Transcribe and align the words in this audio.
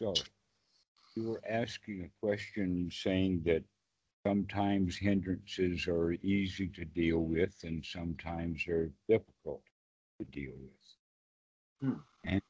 so. 0.00 0.14
You 1.16 1.24
were 1.24 1.42
asking 1.48 2.04
a 2.04 2.26
question 2.26 2.90
saying 2.90 3.42
that 3.44 3.62
sometimes 4.26 4.96
hindrances 4.96 5.86
are 5.88 6.12
easy 6.12 6.68
to 6.68 6.84
deal 6.84 7.18
with 7.18 7.54
and 7.64 7.84
sometimes 7.84 8.62
they're 8.66 8.90
difficult 9.08 9.62
to 10.18 10.24
deal 10.26 10.52
with. 10.56 11.90
Hmm. 11.90 12.00
And 12.24 12.42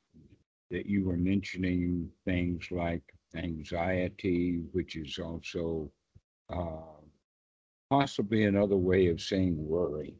that 0.70 0.86
you 0.86 1.04
were 1.04 1.16
mentioning 1.16 2.10
things 2.24 2.68
like 2.70 3.02
anxiety, 3.34 4.62
which 4.72 4.96
is 4.96 5.18
also 5.18 5.90
uh, 6.52 7.00
possibly 7.88 8.44
another 8.44 8.76
way 8.76 9.08
of 9.08 9.20
saying 9.20 9.56
worry. 9.56 10.14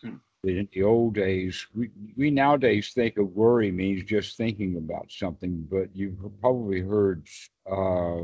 Hmm. 0.00 0.16
In 0.44 0.68
the 0.72 0.82
old 0.82 1.14
days, 1.14 1.68
we, 1.72 1.90
we 2.16 2.30
nowadays 2.30 2.92
think 2.92 3.16
of 3.16 3.30
worry 3.36 3.70
means 3.70 4.02
just 4.02 4.36
thinking 4.36 4.76
about 4.76 5.10
something, 5.12 5.68
but 5.70 5.94
you've 5.94 6.18
probably 6.40 6.80
heard 6.80 7.24
uh, 7.70 8.22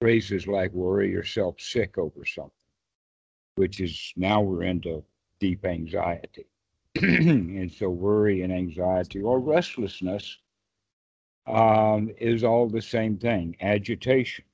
phrases 0.00 0.46
like 0.46 0.72
worry 0.72 1.10
yourself 1.10 1.60
sick 1.60 1.98
over 1.98 2.24
something, 2.24 2.52
which 3.56 3.80
is 3.80 4.12
now 4.16 4.42
we're 4.42 4.62
into 4.62 5.02
deep 5.40 5.64
anxiety. 5.64 6.46
and 7.02 7.72
so 7.72 7.88
worry 7.88 8.42
and 8.42 8.52
anxiety 8.52 9.20
or 9.20 9.40
restlessness 9.40 10.38
um, 11.48 12.10
is 12.16 12.44
all 12.44 12.68
the 12.68 12.80
same 12.80 13.18
thing 13.18 13.56
agitation. 13.60 14.44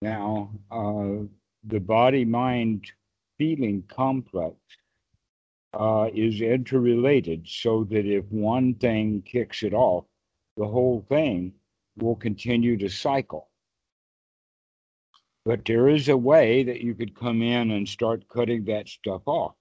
Now, 0.00 0.50
uh, 0.72 1.24
the 1.64 1.78
body 1.78 2.24
mind 2.24 2.90
feeling 3.38 3.84
complex 3.86 4.56
uh, 5.74 6.08
is 6.14 6.40
interrelated 6.40 7.46
so 7.48 7.84
that 7.84 8.06
if 8.06 8.24
one 8.30 8.74
thing 8.74 9.22
kicks 9.22 9.62
it 9.62 9.72
off, 9.72 10.04
the 10.56 10.66
whole 10.66 11.04
thing 11.08 11.52
will 11.96 12.16
continue 12.16 12.76
to 12.76 12.88
cycle. 12.88 13.48
But 15.44 15.64
there 15.64 15.88
is 15.88 16.08
a 16.08 16.16
way 16.16 16.62
that 16.62 16.82
you 16.82 16.94
could 16.94 17.18
come 17.18 17.42
in 17.42 17.70
and 17.70 17.88
start 17.88 18.28
cutting 18.28 18.64
that 18.66 18.88
stuff 18.88 19.22
off. 19.26 19.54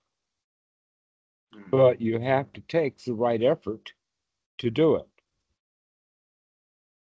Mm. 1.56 1.72
But 1.72 2.02
you 2.02 2.20
have 2.20 2.52
to 2.54 2.62
take 2.62 3.04
the 3.04 3.14
right 3.14 3.42
effort 3.42 3.94
to 4.60 4.70
do 4.70 4.96
it. 4.96 5.08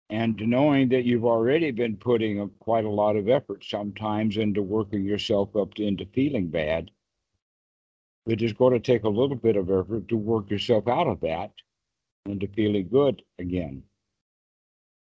And 0.08 0.36
knowing 0.38 0.90
that 0.90 1.04
you've 1.04 1.24
already 1.24 1.70
been 1.72 1.96
putting 1.96 2.40
a, 2.40 2.48
quite 2.48 2.84
a 2.84 2.90
lot 2.90 3.16
of 3.16 3.28
effort 3.28 3.64
sometimes 3.64 4.36
into 4.36 4.62
working 4.62 5.04
yourself 5.04 5.56
up 5.56 5.74
to, 5.74 5.84
into 5.84 6.06
feeling 6.06 6.48
bad, 6.48 6.90
it 8.26 8.42
is 8.42 8.52
going 8.52 8.72
to 8.72 8.80
take 8.80 9.04
a 9.04 9.08
little 9.08 9.36
bit 9.36 9.56
of 9.56 9.70
effort 9.70 10.08
to 10.08 10.16
work 10.16 10.50
yourself 10.50 10.88
out 10.88 11.06
of 11.06 11.20
that 11.20 11.50
and 12.26 12.40
to 12.40 12.46
feeling 12.48 12.88
good 12.88 13.22
again. 13.38 13.82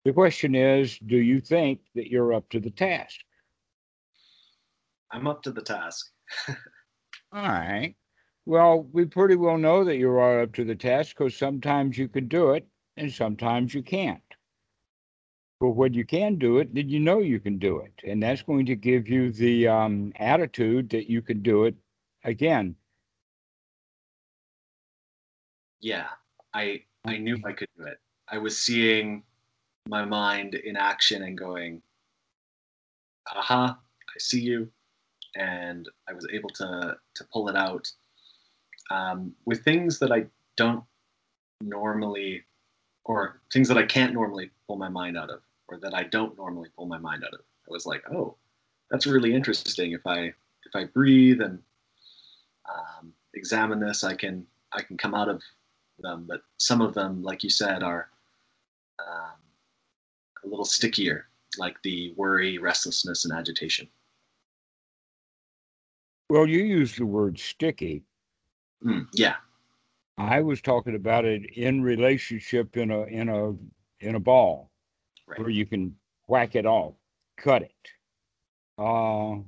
The 0.05 0.13
question 0.13 0.55
is 0.55 0.97
do 0.99 1.17
you 1.17 1.39
think 1.39 1.79
that 1.95 2.09
you're 2.09 2.33
up 2.33 2.49
to 2.49 2.59
the 2.59 2.69
task? 2.69 3.19
I'm 5.11 5.27
up 5.27 5.41
to 5.43 5.51
the 5.51 5.61
task. 5.61 6.11
All 6.47 6.55
right. 7.41 7.95
Well, 8.45 8.87
we 8.91 9.05
pretty 9.05 9.35
well 9.35 9.57
know 9.57 9.83
that 9.83 9.97
you 9.97 10.09
are 10.11 10.41
up 10.41 10.53
to 10.53 10.63
the 10.63 10.75
task 10.75 11.17
because 11.17 11.35
sometimes 11.35 11.97
you 11.97 12.07
can 12.07 12.27
do 12.27 12.51
it 12.51 12.67
and 12.95 13.11
sometimes 13.11 13.73
you 13.73 13.83
can't. 13.83 14.21
But 15.59 15.71
when 15.71 15.93
you 15.93 16.05
can 16.05 16.37
do 16.37 16.59
it, 16.59 16.73
then 16.73 16.87
you 16.87 16.99
know 16.99 17.19
you 17.19 17.39
can 17.39 17.57
do 17.57 17.79
it. 17.79 17.93
And 18.05 18.21
that's 18.21 18.43
going 18.43 18.65
to 18.67 18.75
give 18.75 19.07
you 19.07 19.31
the 19.31 19.67
um, 19.67 20.13
attitude 20.15 20.89
that 20.91 21.09
you 21.09 21.21
can 21.21 21.41
do 21.41 21.65
it 21.65 21.75
again. 22.23 22.75
Yeah, 25.79 26.07
I 26.53 26.83
I 27.05 27.17
knew 27.17 27.37
I 27.45 27.53
could 27.53 27.69
do 27.77 27.85
it. 27.85 27.99
I 28.29 28.37
was 28.37 28.61
seeing 28.61 29.23
my 29.87 30.03
mind 30.03 30.55
in 30.55 30.75
action 30.75 31.23
and 31.23 31.37
going, 31.37 31.81
aha, 33.33 33.77
I 34.09 34.19
see 34.19 34.41
you. 34.41 34.69
And 35.35 35.87
I 36.09 36.13
was 36.13 36.27
able 36.31 36.49
to 36.51 36.97
to 37.15 37.23
pull 37.31 37.49
it 37.49 37.55
out. 37.55 37.91
Um, 38.89 39.33
with 39.45 39.63
things 39.63 39.99
that 39.99 40.11
I 40.11 40.25
don't 40.55 40.83
normally 41.61 42.43
or 43.07 43.41
things 43.51 43.67
that 43.69 43.77
I 43.77 43.85
can't 43.85 44.13
normally 44.13 44.51
pull 44.67 44.77
my 44.77 44.89
mind 44.89 45.17
out 45.17 45.29
of, 45.29 45.39
or 45.69 45.77
that 45.77 45.93
I 45.93 46.03
don't 46.03 46.37
normally 46.37 46.69
pull 46.75 46.85
my 46.85 46.97
mind 46.97 47.23
out 47.23 47.33
of. 47.33 47.39
I 47.39 47.71
was 47.71 47.85
like, 47.85 48.03
oh, 48.11 48.35
that's 48.91 49.07
really 49.07 49.33
interesting. 49.33 49.93
If 49.93 50.05
I 50.05 50.33
if 50.65 50.75
I 50.75 50.85
breathe 50.85 51.41
and 51.41 51.59
um, 52.69 53.13
examine 53.33 53.79
this, 53.79 54.03
I 54.03 54.13
can 54.13 54.45
I 54.73 54.81
can 54.81 54.97
come 54.97 55.15
out 55.15 55.29
of 55.29 55.41
them. 55.99 56.25
But 56.27 56.41
some 56.57 56.81
of 56.81 56.93
them, 56.93 57.23
like 57.23 57.43
you 57.43 57.49
said, 57.49 57.83
are 57.83 58.09
um, 58.99 59.35
a 60.43 60.47
little 60.47 60.65
stickier, 60.65 61.27
like 61.57 61.81
the 61.83 62.13
worry, 62.15 62.57
restlessness, 62.57 63.25
and 63.25 63.33
agitation. 63.37 63.87
Well, 66.29 66.47
you 66.47 66.63
used 66.63 66.99
the 66.99 67.05
word 67.05 67.39
sticky. 67.39 68.03
Mm, 68.83 69.07
yeah. 69.13 69.35
I 70.17 70.41
was 70.41 70.61
talking 70.61 70.95
about 70.95 71.25
it 71.25 71.45
in 71.55 71.81
relationship 71.81 72.75
in 72.75 72.91
a 72.91 73.03
in 73.03 73.29
a 73.29 73.53
in 73.99 74.15
a 74.15 74.19
ball 74.19 74.71
Right. 75.27 75.39
where 75.39 75.49
you 75.49 75.65
can 75.65 75.93
whack 76.27 76.55
it 76.55 76.65
off, 76.65 76.93
cut 77.37 77.63
it. 77.63 77.71
Uh, 78.77 79.39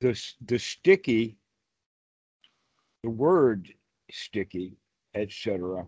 the 0.00 0.20
the 0.46 0.58
sticky, 0.58 1.36
the 3.02 3.10
word 3.10 3.72
sticky, 4.10 4.76
etc., 5.14 5.86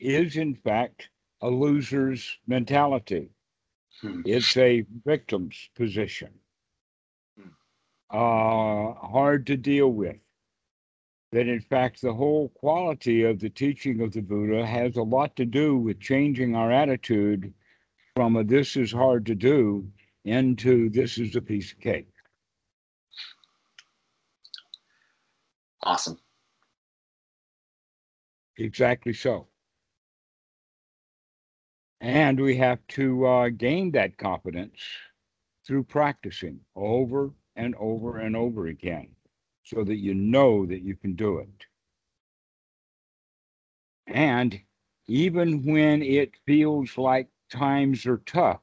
is 0.00 0.36
in 0.36 0.54
fact 0.54 1.08
a 1.40 1.48
loser's 1.48 2.38
mentality. 2.46 3.30
Hmm. 4.00 4.22
It's 4.24 4.56
a 4.56 4.84
victim's 5.04 5.70
position. 5.76 6.30
Hmm. 7.38 7.48
Uh, 8.10 8.94
hard 8.94 9.46
to 9.46 9.56
deal 9.56 9.88
with. 9.92 10.16
That 11.32 11.48
in 11.48 11.60
fact, 11.60 12.02
the 12.02 12.12
whole 12.12 12.50
quality 12.50 13.22
of 13.22 13.40
the 13.40 13.48
teaching 13.48 14.02
of 14.02 14.12
the 14.12 14.20
Buddha 14.20 14.66
has 14.66 14.96
a 14.96 15.02
lot 15.02 15.34
to 15.36 15.46
do 15.46 15.76
with 15.78 15.98
changing 15.98 16.54
our 16.54 16.70
attitude 16.70 17.54
from 18.14 18.36
a 18.36 18.44
this 18.44 18.76
is 18.76 18.92
hard 18.92 19.24
to 19.26 19.34
do 19.34 19.88
into 20.24 20.90
this 20.90 21.18
is 21.18 21.34
a 21.34 21.40
piece 21.40 21.72
of 21.72 21.80
cake. 21.80 22.08
Awesome. 25.82 26.18
Exactly 28.62 29.12
so. 29.12 29.48
And 32.02 32.40
we 32.40 32.56
have 32.58 32.86
to 32.88 33.26
uh, 33.26 33.48
gain 33.48 33.92
that 33.92 34.18
confidence 34.18 34.80
through 35.66 35.84
practicing 35.84 36.60
over 36.74 37.32
and 37.56 37.74
over 37.76 38.18
and 38.18 38.36
over 38.36 38.66
again 38.66 39.16
so 39.64 39.84
that 39.84 39.96
you 39.96 40.14
know 40.14 40.66
that 40.66 40.82
you 40.82 40.96
can 40.96 41.14
do 41.14 41.38
it. 41.38 41.66
And 44.06 44.62
even 45.06 45.64
when 45.64 46.02
it 46.02 46.36
feels 46.46 46.96
like 46.98 47.30
times 47.50 48.06
are 48.06 48.18
tough, 48.18 48.60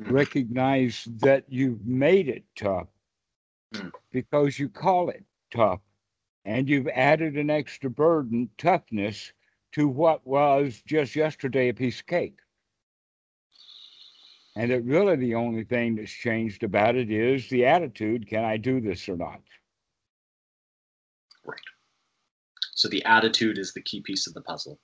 Mm. 0.00 0.12
recognize 0.12 1.04
that 1.20 1.44
you've 1.50 1.86
made 1.86 2.28
it 2.28 2.44
tough 2.56 2.88
Mm. 3.74 3.90
because 4.12 4.58
you 4.58 4.68
call 4.68 5.08
it 5.10 5.24
tough 5.50 5.80
and 6.48 6.66
you've 6.66 6.88
added 6.88 7.36
an 7.36 7.50
extra 7.50 7.90
burden, 7.90 8.48
toughness, 8.56 9.34
to 9.70 9.86
what 9.86 10.26
was 10.26 10.82
just 10.86 11.14
yesterday 11.14 11.68
a 11.68 11.74
piece 11.74 12.00
of 12.00 12.06
cake. 12.06 12.38
And 14.56 14.70
that 14.70 14.80
really 14.80 15.16
the 15.16 15.34
only 15.34 15.64
thing 15.64 15.96
that's 15.96 16.10
changed 16.10 16.62
about 16.64 16.96
it 16.96 17.10
is 17.10 17.50
the 17.50 17.66
attitude 17.66 18.26
can 18.26 18.44
I 18.44 18.56
do 18.56 18.80
this 18.80 19.10
or 19.10 19.18
not? 19.18 19.42
Right. 21.44 21.60
So 22.74 22.88
the 22.88 23.04
attitude 23.04 23.58
is 23.58 23.74
the 23.74 23.82
key 23.82 24.00
piece 24.00 24.26
of 24.26 24.32
the 24.32 24.40
puzzle. 24.40 24.80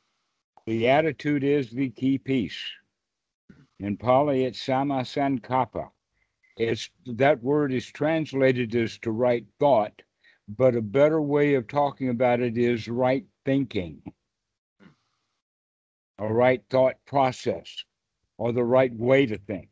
The 0.66 0.90
attitude 0.90 1.44
is 1.44 1.70
the 1.70 1.88
key 1.88 2.18
piece. 2.18 2.60
In 3.80 3.96
Pali, 3.96 4.44
it's 4.44 4.62
samma 4.62 5.00
sankappa. 5.00 5.88
It's 6.58 6.90
that 7.06 7.42
word 7.42 7.72
is 7.72 7.86
translated 7.86 8.76
as 8.76 8.98
to 8.98 9.10
right 9.10 9.46
thought, 9.58 10.02
but 10.48 10.76
a 10.76 10.82
better 10.82 11.20
way 11.20 11.54
of 11.54 11.66
talking 11.66 12.08
about 12.08 12.40
it 12.40 12.58
is 12.58 12.88
right 12.88 13.24
thinking, 13.44 14.02
a 16.18 16.32
right 16.32 16.62
thought 16.70 16.96
process, 17.06 17.84
or 18.38 18.52
the 18.52 18.64
right 18.64 18.94
way 18.94 19.26
to 19.26 19.38
think. 19.38 19.68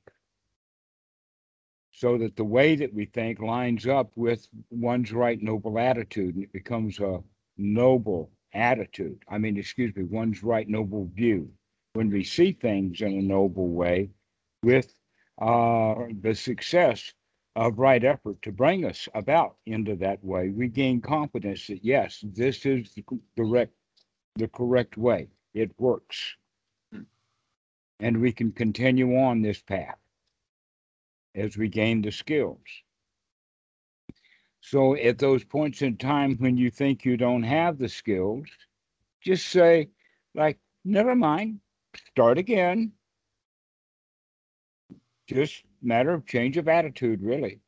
So 1.93 2.19
that 2.19 2.37
the 2.37 2.45
way 2.45 2.75
that 2.77 2.93
we 2.93 3.05
think 3.05 3.39
lines 3.39 3.87
up 3.87 4.11
with 4.17 4.49
one's 4.71 5.13
right 5.13 5.41
noble 5.41 5.79
attitude 5.79 6.35
and 6.35 6.45
it 6.45 6.53
becomes 6.53 6.99
a 6.99 7.23
noble 7.59 8.31
attitude. 8.55 9.23
I 9.29 9.39
mean, 9.39 9.57
excuse 9.57 9.95
me, 9.95 10.05
one's 10.05 10.43
right 10.43 10.69
noble 10.69 11.09
view. 11.15 11.51
When 11.93 12.11
we 12.11 12.25
see 12.25 12.53
things 12.53 13.03
in 13.03 13.13
a 13.13 13.23
noble 13.23 13.69
way 13.69 14.11
with 14.63 14.93
uh, 15.41 15.95
the 16.21 16.35
success 16.35 17.13
of 17.55 17.79
right 17.79 18.03
effort 18.03 18.41
to 18.43 18.53
bring 18.53 18.85
us 18.85 19.09
about 19.15 19.57
into 19.67 19.95
that 19.97 20.25
way, 20.25 20.49
we 20.51 20.69
gain 20.69 21.01
confidence 21.01 21.67
that 21.67 21.85
yes, 21.85 22.25
this 22.35 22.65
is 22.65 22.95
the 22.95 23.05
correct, 23.37 23.73
the 24.37 24.49
correct 24.49 24.97
way. 24.97 25.29
It 25.55 25.71
works. 25.79 26.37
And 28.01 28.21
we 28.21 28.33
can 28.33 28.53
continue 28.53 29.17
on 29.19 29.43
this 29.43 29.61
path 29.61 29.99
as 31.35 31.57
we 31.57 31.69
gain 31.69 32.03
the 32.03 32.11
skills. 32.11 32.59
So 34.61 34.95
at 34.97 35.19
those 35.19 35.45
points 35.45 35.83
in 35.83 35.97
time 35.97 36.37
when 36.39 36.57
you 36.57 36.71
think 36.71 37.05
you 37.05 37.17
don't 37.17 37.43
have 37.43 37.79
the 37.79 37.89
skills, 37.89 38.47
just 39.21 39.49
say, 39.49 39.91
like, 40.35 40.59
never 40.85 41.15
mind, 41.15 41.61
start 42.09 42.39
again. 42.39 42.93
Just 45.27 45.65
matter 45.83 46.13
of 46.13 46.27
change 46.27 46.57
of 46.57 46.69
attitude, 46.69 47.23
really. 47.23 47.61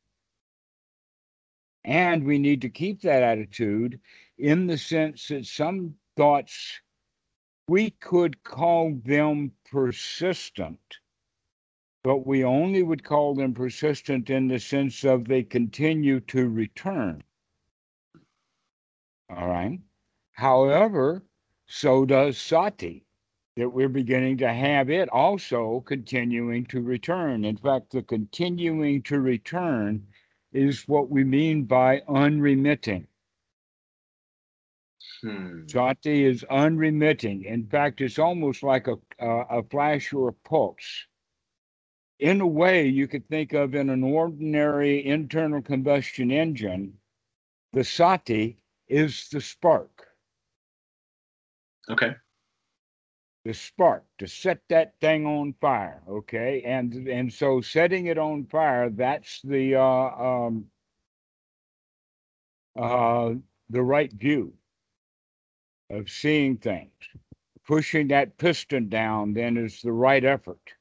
And 1.83 2.23
we 2.23 2.39
need 2.39 2.61
to 2.61 2.69
keep 2.69 3.01
that 3.01 3.21
attitude 3.21 3.99
in 4.37 4.67
the 4.67 4.77
sense 4.77 5.27
that 5.27 5.45
some 5.45 5.95
thoughts, 6.17 6.81
we 7.67 7.91
could 7.91 8.43
call 8.43 8.95
them 9.05 9.51
persistent, 9.69 10.79
but 12.03 12.25
we 12.25 12.43
only 12.43 12.83
would 12.83 13.03
call 13.03 13.35
them 13.35 13.53
persistent 13.53 14.29
in 14.29 14.47
the 14.47 14.59
sense 14.59 15.03
of 15.03 15.25
they 15.25 15.43
continue 15.43 16.19
to 16.21 16.49
return. 16.49 17.23
All 19.29 19.47
right. 19.47 19.79
However, 20.33 21.23
so 21.67 22.05
does 22.05 22.37
sati, 22.37 23.05
that 23.55 23.69
we're 23.69 23.89
beginning 23.89 24.37
to 24.37 24.51
have 24.51 24.89
it 24.89 25.07
also 25.09 25.81
continuing 25.85 26.65
to 26.65 26.81
return. 26.81 27.45
In 27.45 27.57
fact, 27.57 27.91
the 27.91 28.01
continuing 28.01 29.01
to 29.03 29.19
return 29.19 30.05
is 30.51 30.87
what 30.87 31.09
we 31.09 31.23
mean 31.23 31.63
by 31.63 32.01
unremitting. 32.07 33.07
Hmm. 35.21 35.67
Sati 35.67 36.25
is 36.25 36.43
unremitting. 36.49 37.45
In 37.45 37.67
fact, 37.67 38.01
it's 38.01 38.19
almost 38.19 38.61
like 38.61 38.87
a, 38.87 38.95
a, 39.19 39.59
a 39.59 39.63
flash 39.63 40.11
or 40.11 40.29
a 40.29 40.33
pulse. 40.33 41.05
In 42.19 42.41
a 42.41 42.47
way, 42.47 42.87
you 42.87 43.07
could 43.07 43.27
think 43.27 43.53
of 43.53 43.75
in 43.75 43.89
an 43.89 44.03
ordinary 44.03 45.05
internal 45.05 45.61
combustion 45.61 46.31
engine, 46.31 46.93
the 47.73 47.83
sati 47.83 48.57
is 48.87 49.27
the 49.29 49.41
spark. 49.41 50.07
Okay. 51.89 52.15
The 53.45 53.53
spark 53.53 54.03
to 54.17 54.27
set 54.27 54.59
that 54.69 54.95
thing 54.99 55.25
on 55.25 55.53
fire 55.61 56.01
okay? 56.09 56.61
And 56.65 57.07
and 57.07 57.31
so 57.31 57.61
setting 57.61 58.07
it 58.07 58.17
on 58.17 58.45
fire 58.45 58.89
that's 58.89 59.41
the 59.43 59.75
uh 59.75 59.81
um 59.81 60.65
uh 62.75 63.35
the 63.69 63.81
right 63.81 64.11
view 64.11 64.53
of 65.89 66.09
seeing 66.09 66.57
things. 66.57 66.91
Pushing 67.67 68.07
that 68.09 68.37
piston 68.37 68.89
down 68.89 69.33
then 69.33 69.57
is 69.57 69.81
the 69.81 69.91
right 69.91 70.23
effort. 70.23 70.73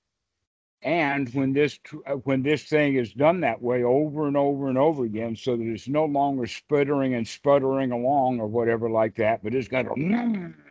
And 0.82 1.32
when 1.32 1.54
this 1.54 1.78
uh, 2.06 2.12
when 2.12 2.42
this 2.42 2.64
thing 2.64 2.96
is 2.96 3.14
done 3.14 3.40
that 3.40 3.62
way 3.62 3.82
over 3.84 4.26
and 4.26 4.36
over 4.36 4.68
and 4.68 4.76
over 4.76 5.04
again 5.04 5.34
so 5.34 5.56
that 5.56 5.66
it's 5.66 5.88
no 5.88 6.04
longer 6.04 6.46
sputtering 6.46 7.14
and 7.14 7.26
sputtering 7.26 7.90
along 7.90 8.40
or 8.40 8.46
whatever 8.46 8.90
like 8.90 9.14
that 9.16 9.42
but 9.42 9.54
it's 9.54 9.68
got 9.68 9.86
a 9.86 9.94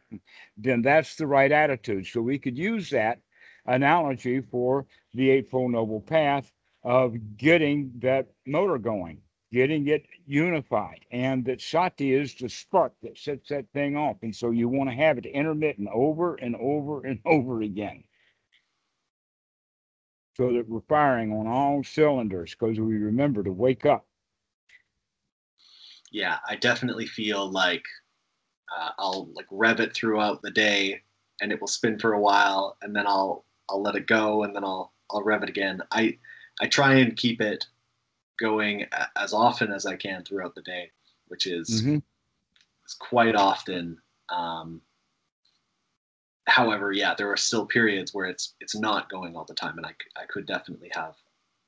then 0.57 0.81
that's 0.81 1.15
the 1.15 1.27
right 1.27 1.51
attitude. 1.51 2.07
So 2.07 2.21
we 2.21 2.39
could 2.39 2.57
use 2.57 2.89
that 2.91 3.19
analogy 3.65 4.41
for 4.41 4.85
the 5.13 5.29
Eightfold 5.29 5.71
Noble 5.71 6.01
Path 6.01 6.51
of 6.83 7.37
getting 7.37 7.91
that 7.99 8.27
motor 8.45 8.77
going, 8.77 9.21
getting 9.51 9.87
it 9.87 10.05
unified, 10.25 11.05
and 11.11 11.45
that 11.45 11.61
sati 11.61 12.13
is 12.13 12.35
the 12.35 12.49
spark 12.49 12.93
that 13.01 13.17
sets 13.17 13.49
that 13.49 13.65
thing 13.73 13.95
off. 13.95 14.17
And 14.21 14.35
so 14.35 14.51
you 14.51 14.67
want 14.67 14.89
to 14.89 14.95
have 14.95 15.17
it 15.17 15.25
intermittent 15.25 15.89
over 15.93 16.35
and 16.35 16.55
over 16.55 17.05
and 17.05 17.19
over 17.25 17.61
again. 17.61 18.03
So 20.35 20.51
that 20.53 20.67
we're 20.67 20.81
firing 20.89 21.31
on 21.31 21.45
all 21.45 21.83
cylinders 21.83 22.55
because 22.55 22.79
we 22.79 22.97
remember 22.97 23.43
to 23.43 23.51
wake 23.51 23.85
up. 23.85 24.07
Yeah, 26.11 26.37
I 26.47 26.55
definitely 26.55 27.05
feel 27.05 27.51
like 27.51 27.83
uh, 28.77 28.91
I'll 28.97 29.29
like 29.33 29.47
rev 29.51 29.79
it 29.79 29.93
throughout 29.93 30.41
the 30.41 30.51
day, 30.51 31.01
and 31.41 31.51
it 31.51 31.59
will 31.59 31.67
spin 31.67 31.99
for 31.99 32.13
a 32.13 32.19
while, 32.21 32.77
and 32.81 32.95
then 32.95 33.05
I'll 33.07 33.45
I'll 33.69 33.81
let 33.81 33.95
it 33.95 34.07
go, 34.07 34.43
and 34.43 34.55
then 34.55 34.63
I'll 34.63 34.93
I'll 35.11 35.23
rev 35.23 35.43
it 35.43 35.49
again. 35.49 35.81
I 35.91 36.17
I 36.61 36.67
try 36.67 36.95
and 36.95 37.15
keep 37.15 37.41
it 37.41 37.65
going 38.39 38.85
as 39.15 39.33
often 39.33 39.71
as 39.71 39.85
I 39.85 39.95
can 39.95 40.23
throughout 40.23 40.55
the 40.55 40.61
day, 40.61 40.91
which 41.27 41.45
is, 41.47 41.83
Mhm. 41.83 42.01
is 42.85 42.93
quite 42.95 43.35
often. 43.35 44.01
Um, 44.29 44.81
however, 46.47 46.91
yeah, 46.91 47.13
there 47.15 47.31
are 47.31 47.37
still 47.37 47.65
periods 47.65 48.13
where 48.13 48.25
it's 48.25 48.55
it's 48.59 48.75
not 48.75 49.09
going 49.09 49.35
all 49.35 49.45
the 49.45 49.53
time, 49.53 49.77
and 49.77 49.85
I 49.85 49.95
I 50.15 50.25
could 50.25 50.45
definitely 50.45 50.89
have 50.93 51.15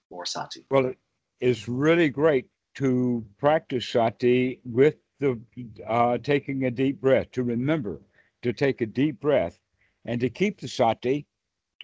more 0.10 0.26
sati. 0.26 0.66
Well, 0.70 0.88
it 0.88 0.98
is 1.40 1.68
really 1.68 2.10
great 2.10 2.50
to 2.76 3.26
practice 3.38 3.88
sati 3.88 4.60
with 4.66 4.98
the 5.20 5.40
uh, 5.88 6.18
taking 6.18 6.66
a 6.66 6.72
deep 6.72 7.02
breath, 7.02 7.32
to 7.32 7.44
remember 7.44 8.02
to 8.42 8.54
take 8.54 8.82
a 8.82 8.86
deep 8.86 9.20
breath 9.20 9.60
and 10.06 10.22
to 10.22 10.30
keep 10.30 10.60
the 10.60 10.68
sati, 10.68 11.26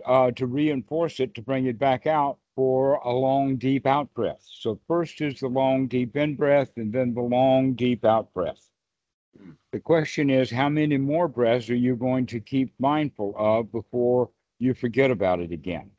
uh, 0.06 0.32
to 0.32 0.46
reinforce 0.46 1.20
it, 1.20 1.34
to 1.36 1.42
bring 1.42 1.66
it 1.66 1.80
back 1.80 2.06
out 2.06 2.38
for 2.56 2.96
a 2.96 3.12
long, 3.12 3.56
deep 3.56 3.88
out 3.88 4.14
breath. 4.14 4.44
So, 4.44 4.80
first 4.88 5.22
is 5.22 5.40
the 5.40 5.48
long, 5.48 5.88
deep 5.88 6.16
in 6.16 6.36
breath, 6.36 6.72
and 6.78 6.92
then 6.94 7.14
the 7.14 7.22
long, 7.22 7.74
deep 7.74 8.06
out 8.06 8.34
breath. 8.34 8.70
The 9.72 9.80
question 9.80 10.30
is, 10.30 10.52
how 10.52 10.70
many 10.70 10.98
more 10.98 11.28
breaths 11.28 11.70
are 11.70 11.76
you 11.76 11.96
going 11.96 12.26
to 12.28 12.40
keep 12.40 12.74
mindful 12.80 13.34
of 13.38 13.72
before 13.72 14.30
you 14.60 14.74
forget 14.74 15.10
about 15.10 15.40
it 15.40 15.52
again? 15.52 15.90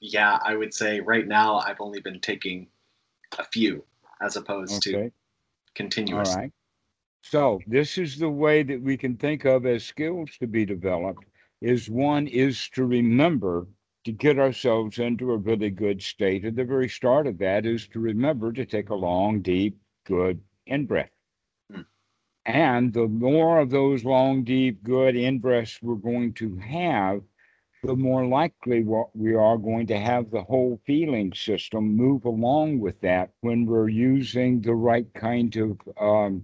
Yeah, 0.00 0.38
I 0.44 0.56
would 0.56 0.72
say 0.72 1.00
right 1.00 1.26
now 1.26 1.58
I've 1.58 1.80
only 1.80 2.00
been 2.00 2.20
taking 2.20 2.68
a 3.38 3.44
few 3.44 3.84
as 4.20 4.36
opposed 4.36 4.82
to 4.84 4.96
Okay. 4.96 5.12
continuous. 5.74 6.30
All 6.30 6.36
right. 6.42 6.52
So 7.22 7.60
this 7.66 7.98
is 7.98 8.18
the 8.18 8.30
way 8.30 8.62
that 8.62 8.82
we 8.82 8.96
can 8.96 9.16
think 9.16 9.44
of 9.44 9.66
as 9.66 9.84
skills 9.84 10.30
to 10.38 10.46
be 10.46 10.64
developed 10.64 11.24
is 11.60 11.90
one 11.90 12.26
is 12.28 12.68
to 12.70 12.84
remember 12.84 13.66
to 14.04 14.12
get 14.12 14.38
ourselves 14.38 14.98
into 14.98 15.32
a 15.32 15.36
really 15.36 15.70
good 15.70 16.02
state. 16.02 16.44
At 16.44 16.56
the 16.56 16.64
very 16.64 16.88
start 16.88 17.26
of 17.26 17.38
that 17.38 17.66
is 17.66 17.88
to 17.88 18.00
remember 18.00 18.52
to 18.52 18.64
take 18.64 18.90
a 18.90 18.94
long, 18.94 19.42
deep, 19.42 19.78
good 20.04 20.40
in 20.66 20.86
breath. 20.86 21.10
Hmm. 21.72 21.82
And 22.46 22.92
the 22.92 23.08
more 23.08 23.58
of 23.60 23.70
those 23.70 24.04
long, 24.04 24.44
deep, 24.44 24.82
good 24.82 25.16
in 25.16 25.40
breaths 25.40 25.82
we're 25.82 25.96
going 25.96 26.34
to 26.34 26.56
have, 26.56 27.22
the 27.86 27.94
more 27.94 28.26
likely 28.26 28.84
we 29.14 29.34
are 29.36 29.56
going 29.56 29.86
to 29.86 29.96
have 29.96 30.28
the 30.28 30.42
whole 30.42 30.80
feeling 30.84 31.32
system 31.32 31.96
move 31.96 32.24
along 32.24 32.80
with 32.80 33.00
that 33.00 33.30
when 33.42 33.64
we're 33.64 33.88
using 33.88 34.60
the 34.60 34.74
right 34.74 35.06
kind 35.14 35.54
of 35.56 35.78
um, 36.00 36.42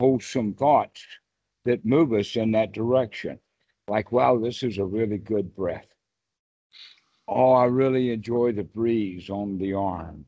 wholesome 0.00 0.54
thoughts 0.54 1.04
that 1.66 1.84
move 1.84 2.14
us 2.14 2.36
in 2.36 2.52
that 2.52 2.72
direction. 2.72 3.38
Like, 3.86 4.12
wow, 4.12 4.38
this 4.38 4.62
is 4.62 4.78
a 4.78 4.84
really 4.84 5.18
good 5.18 5.54
breath. 5.54 5.88
Oh, 7.28 7.52
I 7.52 7.66
really 7.66 8.10
enjoy 8.10 8.52
the 8.52 8.64
breeze 8.64 9.28
on 9.28 9.58
the 9.58 9.74
arm. 9.74 10.24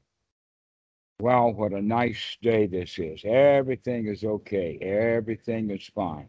Wow, 1.21 1.55
what 1.57 1.73
a 1.73 1.81
nice 1.81 2.37
day 2.43 2.67
this 2.67 2.99
is. 2.99 3.23
Everything 3.25 4.09
is 4.09 4.25
okay. 4.25 4.77
Everything 4.83 5.71
is 5.71 5.91
fine. 5.95 6.29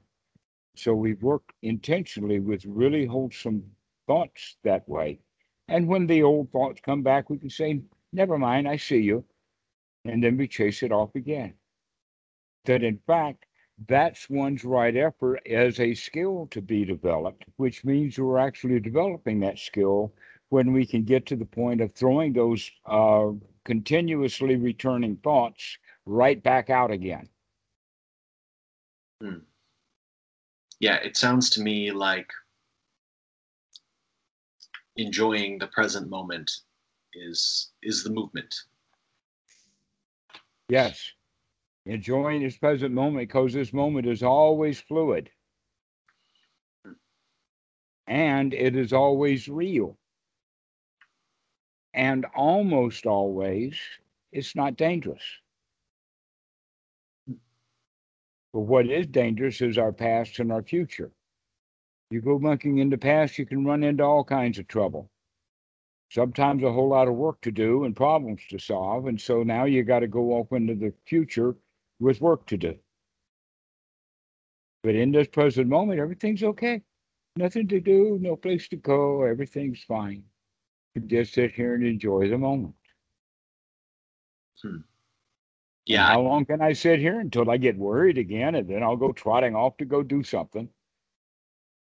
So 0.77 0.93
we've 0.93 1.21
worked 1.21 1.51
intentionally 1.63 2.39
with 2.39 2.63
really 2.65 3.05
wholesome 3.05 3.63
thoughts 4.08 4.58
that 4.63 4.88
way. 4.88 5.20
And 5.67 5.88
when 5.88 6.08
the 6.08 6.24
old 6.24 6.51
thoughts 6.51 6.81
come 6.84 7.01
back, 7.01 7.29
we 7.29 7.38
can 7.38 7.50
say, 7.50 7.81
never 8.12 8.38
mind, 8.38 8.67
I 8.67 8.77
see 8.77 9.00
you. 9.00 9.24
And 10.05 10.24
then 10.24 10.38
we 10.38 10.48
chase 10.48 10.84
it 10.84 10.91
off 10.91 11.15
again. 11.15 11.53
That 12.65 12.84
in 12.84 13.00
fact, 13.08 13.46
that's 13.88 14.29
one's 14.29 14.63
right 14.63 14.96
effort 14.96 15.41
as 15.48 15.79
a 15.79 15.93
skill 15.93 16.48
to 16.51 16.62
be 16.62 16.86
developed, 16.86 17.46
which 17.58 17.84
means 17.84 18.20
we're 18.20 18.38
actually 18.38 18.79
developing 18.79 19.39
that 19.39 19.58
skill 19.58 20.13
when 20.50 20.74
we 20.74 20.86
can 20.86 21.03
get 21.03 21.25
to 21.27 21.36
the 21.36 21.46
point 21.46 21.81
of 21.81 21.93
throwing 21.93 22.34
those 22.34 22.70
uh, 22.86 23.29
continuously 23.63 24.55
returning 24.55 25.15
thoughts 25.17 25.77
right 26.05 26.43
back 26.43 26.70
out 26.70 26.91
again. 26.91 27.29
Yeah, 30.79 30.96
it 30.96 31.15
sounds 31.15 31.50
to 31.51 31.62
me 31.62 31.91
like 31.91 32.31
enjoying 35.01 35.58
the 35.60 35.67
present 35.67 36.10
moment 36.10 36.51
is 37.13 37.72
is 37.84 38.03
the 38.03 38.10
movement. 38.10 38.53
Yes. 40.70 41.12
Enjoying 41.86 42.43
this 42.43 42.58
present 42.58 42.93
moment 42.93 43.27
because 43.27 43.53
this 43.53 43.74
moment 43.74 44.08
is 44.08 44.22
always 44.24 44.79
fluid 44.79 45.29
and 48.08 48.53
it 48.53 48.75
is 48.75 48.93
always 48.93 49.48
real. 49.48 49.98
And 51.93 52.25
almost 52.36 53.05
always 53.05 53.75
it's 54.31 54.55
not 54.55 54.77
dangerous. 54.77 55.24
But 58.53 58.62
what 58.62 58.89
is 58.89 59.08
dangerous 59.08 59.62
is 59.62 59.77
our 59.77 59.91
past 59.93 60.39
and 60.39 60.51
our 60.51 60.63
future. 60.63 61.12
You 62.11 62.19
go 62.19 62.37
monkeying 62.37 62.79
in 62.79 62.89
the 62.89 62.97
past, 62.97 63.39
you 63.39 63.45
can 63.45 63.65
run 63.65 63.83
into 63.83 64.03
all 64.03 64.25
kinds 64.25 64.59
of 64.59 64.67
trouble. 64.67 65.09
Sometimes 66.09 66.61
a 66.61 66.71
whole 66.71 66.89
lot 66.89 67.07
of 67.07 67.15
work 67.15 67.39
to 67.41 67.51
do 67.51 67.85
and 67.85 67.95
problems 67.95 68.41
to 68.49 68.59
solve. 68.59 69.07
And 69.07 69.19
so 69.19 69.43
now 69.43 69.63
you 69.63 69.83
got 69.83 69.99
to 69.99 70.07
go 70.07 70.33
off 70.33 70.51
into 70.51 70.75
the 70.75 70.93
future 71.05 71.55
with 72.01 72.19
work 72.19 72.45
to 72.47 72.57
do. 72.57 72.77
But 74.83 74.95
in 74.95 75.13
this 75.13 75.29
present 75.29 75.69
moment, 75.69 76.01
everything's 76.01 76.43
okay. 76.43 76.81
Nothing 77.37 77.69
to 77.69 77.79
do, 77.79 78.17
no 78.19 78.35
place 78.35 78.67
to 78.69 78.75
go, 78.75 79.23
everything's 79.23 79.81
fine. 79.83 80.23
You 80.95 81.01
just 81.03 81.33
sit 81.33 81.53
here 81.53 81.75
and 81.75 81.85
enjoy 81.85 82.29
the 82.29 82.37
moment. 82.37 82.75
Hmm. 84.61 84.67
And 84.67 84.83
Yeah, 85.85 86.07
how 86.07 86.21
long 86.21 86.45
can 86.45 86.61
I 86.61 86.73
sit 86.73 86.99
here 86.99 87.21
until 87.21 87.49
I 87.49 87.55
get 87.55 87.77
worried 87.77 88.17
again 88.17 88.55
and 88.55 88.67
then 88.67 88.83
I'll 88.83 88.97
go 88.97 89.13
trotting 89.13 89.55
off 89.55 89.77
to 89.77 89.85
go 89.85 90.03
do 90.03 90.23
something? 90.23 90.67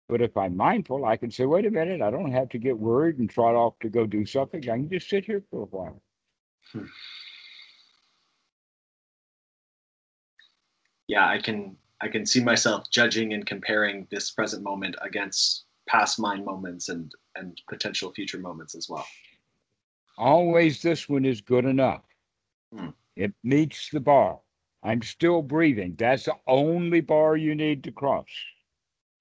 But 0.08 0.20
if 0.20 0.36
I'm 0.36 0.56
mindful, 0.56 1.04
I 1.04 1.16
can 1.16 1.30
say, 1.30 1.46
wait 1.46 1.66
a 1.66 1.70
minute, 1.70 2.02
I 2.02 2.10
don't 2.10 2.32
have 2.32 2.50
to 2.50 2.58
get 2.58 2.78
worried 2.78 3.18
and 3.18 3.28
trot 3.28 3.54
off 3.54 3.78
to 3.80 3.88
go 3.88 4.06
do 4.06 4.26
something. 4.26 4.62
I 4.62 4.76
can 4.76 4.90
just 4.90 5.08
sit 5.08 5.24
here 5.24 5.42
for 5.50 5.62
a 5.62 5.66
while. 5.66 6.02
yeah, 11.08 11.26
I 11.26 11.38
can 11.38 11.76
I 12.00 12.08
can 12.08 12.26
see 12.26 12.42
myself 12.42 12.90
judging 12.90 13.32
and 13.32 13.46
comparing 13.46 14.06
this 14.10 14.30
present 14.30 14.62
moment 14.62 14.96
against 15.00 15.64
past 15.88 16.18
mind 16.18 16.44
moments 16.44 16.88
and 16.88 17.12
and 17.36 17.60
potential 17.68 18.12
future 18.12 18.38
moments 18.38 18.74
as 18.74 18.88
well. 18.88 19.06
Always 20.18 20.82
this 20.82 21.08
one 21.08 21.24
is 21.24 21.40
good 21.40 21.64
enough. 21.64 22.02
Hmm. 22.72 22.90
It 23.16 23.32
meets 23.42 23.90
the 23.90 24.00
bar. 24.00 24.40
I'm 24.82 25.02
still 25.02 25.40
breathing. 25.40 25.94
That's 25.98 26.24
the 26.24 26.36
only 26.46 27.00
bar 27.00 27.36
you 27.36 27.54
need 27.54 27.84
to 27.84 27.92
cross. 27.92 28.28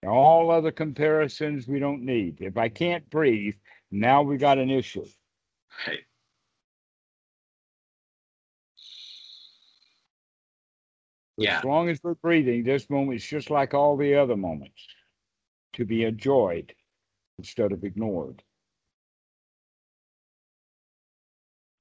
All 0.06 0.52
other 0.52 0.72
comparisons 0.72 1.68
we 1.68 1.80
don't 1.80 2.04
need. 2.04 2.42
If 2.42 2.58
I 2.58 2.70
can't 2.70 3.10
breathe, 3.10 3.56
now 3.92 4.22
we 4.22 4.38
got 4.38 4.58
an 4.58 4.70
issue. 4.70 5.06
Right. 5.88 6.00
Yeah. 11.38 11.60
As 11.60 11.64
long 11.64 11.90
as 11.90 12.00
we're 12.04 12.16
breathing, 12.16 12.64
this 12.64 12.90
moment 12.90 13.18
is 13.18 13.26
just 13.26 13.50
like 13.50 13.74
all 13.74 13.98
the 13.98 14.16
other 14.16 14.36
moments 14.36 14.86
to 15.74 15.86
be 15.86 16.04
enjoyed 16.04 16.74
instead 17.40 17.72
of 17.72 17.84
ignored. 17.84 18.44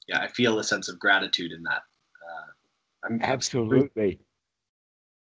Yeah, 0.09 0.21
I 0.21 0.29
feel 0.29 0.59
a 0.59 0.65
sense 0.65 0.89
of 0.89 0.99
gratitude 0.99 1.53
in 1.53 1.63
that. 1.65 1.83
Uh, 3.11 3.19
Absolutely. 3.21 4.21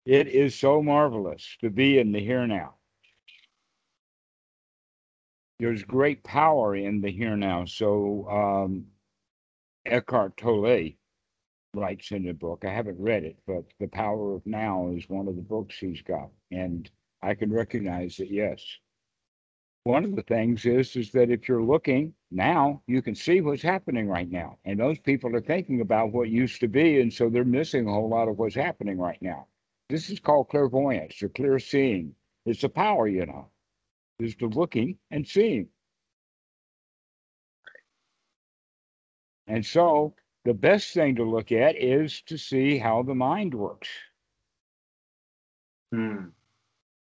It 0.07 0.28
is 0.28 0.54
so 0.54 0.83
marvelous 0.83 1.57
to 1.61 1.71
be 1.71 1.99
in 1.99 2.12
the 2.12 2.21
here 2.21 2.47
now. 2.47 2.76
There's 5.61 5.85
great 5.85 6.25
power 6.25 6.75
in 6.75 7.02
the 7.02 7.11
here 7.11 7.37
now. 7.37 7.67
So 7.67 8.26
um, 8.31 8.87
Eckhart 9.85 10.38
Tolle 10.38 10.93
writes 11.75 12.12
in 12.12 12.25
the 12.25 12.33
book. 12.33 12.64
I 12.67 12.71
haven't 12.73 12.99
read 12.99 13.25
it, 13.25 13.37
but 13.47 13.64
The 13.79 13.88
Power 13.88 14.35
of 14.35 14.47
Now 14.47 14.88
is 14.88 15.07
one 15.11 15.29
of 15.29 15.37
the 15.37 15.43
books 15.43 15.76
he's 15.79 16.00
got, 16.00 16.31
and 16.50 16.90
I 17.23 17.35
can 17.35 17.52
recognize 17.52 18.17
that. 18.17 18.31
Yes, 18.31 18.64
one 19.85 20.05
of 20.05 20.17
the 20.17 20.23
things 20.23 20.64
is 20.64 20.97
is 20.97 21.11
that 21.12 21.31
if 21.31 21.47
you're 21.47 21.62
looking 21.62 22.14
now, 22.31 22.83
you 22.87 23.02
can 23.02 23.14
see 23.14 23.43
what's 23.43 23.61
happening 23.61 24.09
right 24.09 24.31
now, 24.31 24.57
and 24.64 24.81
those 24.81 24.99
people 24.99 25.37
are 25.37 25.43
thinking 25.43 25.83
about 25.83 26.11
what 26.11 26.31
used 26.31 26.61
to 26.61 26.69
be, 26.69 27.02
and 27.02 27.12
so 27.12 27.29
they're 27.29 27.45
missing 27.45 27.87
a 27.87 27.93
whole 27.93 28.09
lot 28.09 28.29
of 28.29 28.38
what's 28.38 28.55
happening 28.55 28.99
right 28.99 29.21
now. 29.21 29.47
This 29.90 30.09
is 30.09 30.21
called 30.21 30.49
clairvoyance 30.49 31.23
or 31.23 31.29
clear 31.29 31.59
seeing. 31.59 32.14
It's 32.47 32.64
a 32.64 32.69
power, 32.71 33.07
you 33.07 33.26
know, 33.26 33.50
is 34.21 34.37
to 34.37 34.49
looking 34.49 34.99
and 35.11 35.27
seeing. 35.27 35.69
And 39.47 39.65
so 39.65 40.15
the 40.45 40.55
best 40.55 40.95
thing 40.95 41.17
to 41.17 41.25
look 41.25 41.53
at 41.53 41.77
is 41.77 42.23
to 42.23 42.39
see 42.39 42.79
how 42.79 43.03
the 43.03 43.15
mind 43.15 43.53
works. 43.55 43.89
Hmm. 45.93 46.27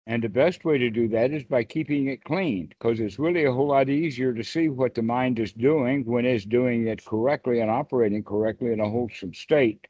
And 0.08 0.24
the 0.24 0.30
best 0.30 0.66
way 0.66 0.80
to 0.80 0.90
do 0.90 1.08
that 1.10 1.32
is 1.32 1.44
by 1.44 1.64
keeping 1.64 2.08
it 2.08 2.24
clean, 2.24 2.68
because 2.70 3.00
it's 3.00 3.20
really 3.20 3.46
a 3.46 3.52
whole 3.52 3.68
lot 3.68 3.90
easier 3.90 4.34
to 4.34 4.44
see 4.44 4.68
what 4.68 4.96
the 4.96 5.04
mind 5.04 5.38
is 5.38 5.54
doing 5.54 6.04
when 6.06 6.26
it's 6.26 6.46
doing 6.46 6.88
it 6.88 7.06
correctly 7.06 7.60
and 7.60 7.70
operating 7.70 8.24
correctly 8.24 8.74
in 8.74 8.80
a 8.80 8.90
wholesome 8.90 9.36
state. 9.36 9.86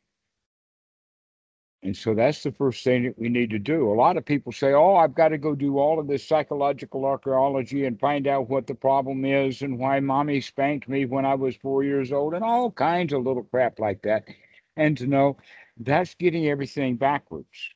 And 1.81 1.95
so 1.95 2.13
that's 2.13 2.43
the 2.43 2.51
first 2.51 2.83
thing 2.83 3.03
that 3.03 3.17
we 3.17 3.29
need 3.29 3.49
to 3.51 3.59
do. 3.59 3.89
A 3.89 3.95
lot 3.95 4.17
of 4.17 4.25
people 4.25 4.51
say, 4.51 4.73
Oh, 4.73 4.95
I've 4.95 5.15
got 5.15 5.29
to 5.29 5.37
go 5.37 5.55
do 5.55 5.77
all 5.79 5.99
of 5.99 6.07
this 6.07 6.27
psychological 6.27 7.05
archaeology 7.05 7.85
and 7.85 7.99
find 7.99 8.27
out 8.27 8.49
what 8.49 8.67
the 8.67 8.75
problem 8.75 9.23
is 9.23 9.61
and 9.61 9.79
why 9.79 9.99
mommy 10.01 10.41
spanked 10.41 10.89
me 10.89 11.05
when 11.05 11.25
I 11.25 11.35
was 11.35 11.55
four 11.55 11.83
years 11.83 12.11
old 12.11 12.33
and 12.33 12.43
all 12.43 12.71
kinds 12.71 13.13
of 13.13 13.23
little 13.23 13.43
crap 13.43 13.79
like 13.79 14.01
that. 14.01 14.27
And 14.75 14.97
to 14.97 15.07
know 15.07 15.37
that's 15.77 16.15
getting 16.15 16.47
everything 16.47 16.97
backwards 16.97 17.73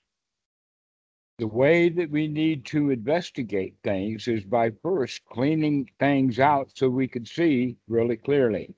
the 1.40 1.48
way 1.48 1.90
that 1.90 2.10
we 2.10 2.28
need 2.28 2.66
to 2.66 2.92
investigate 2.92 3.76
things 3.84 4.28
is 4.28 4.44
by 4.44 4.72
first 4.84 5.26
cleaning 5.26 5.90
things 6.00 6.40
out 6.40 6.70
so 6.76 6.88
we 6.90 7.08
can 7.08 7.26
see 7.26 7.76
really 7.88 8.16
clearly. 8.16 8.74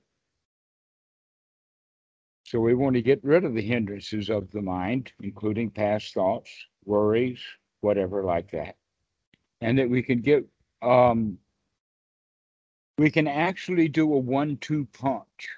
So 2.46 2.60
we 2.60 2.74
want 2.74 2.94
to 2.94 3.02
get 3.02 3.24
rid 3.24 3.42
of 3.42 3.54
the 3.54 3.60
hindrances 3.60 4.30
of 4.30 4.48
the 4.52 4.62
mind, 4.62 5.10
including 5.20 5.68
past 5.68 6.14
thoughts, 6.14 6.48
worries, 6.84 7.40
whatever 7.80 8.22
like 8.22 8.52
that. 8.52 8.76
And 9.60 9.76
that 9.80 9.90
we 9.90 10.00
can 10.00 10.20
get 10.20 10.44
um 10.80 11.38
we 12.98 13.10
can 13.10 13.26
actually 13.26 13.88
do 13.88 14.14
a 14.14 14.18
one-two 14.18 14.86
punch 14.92 15.48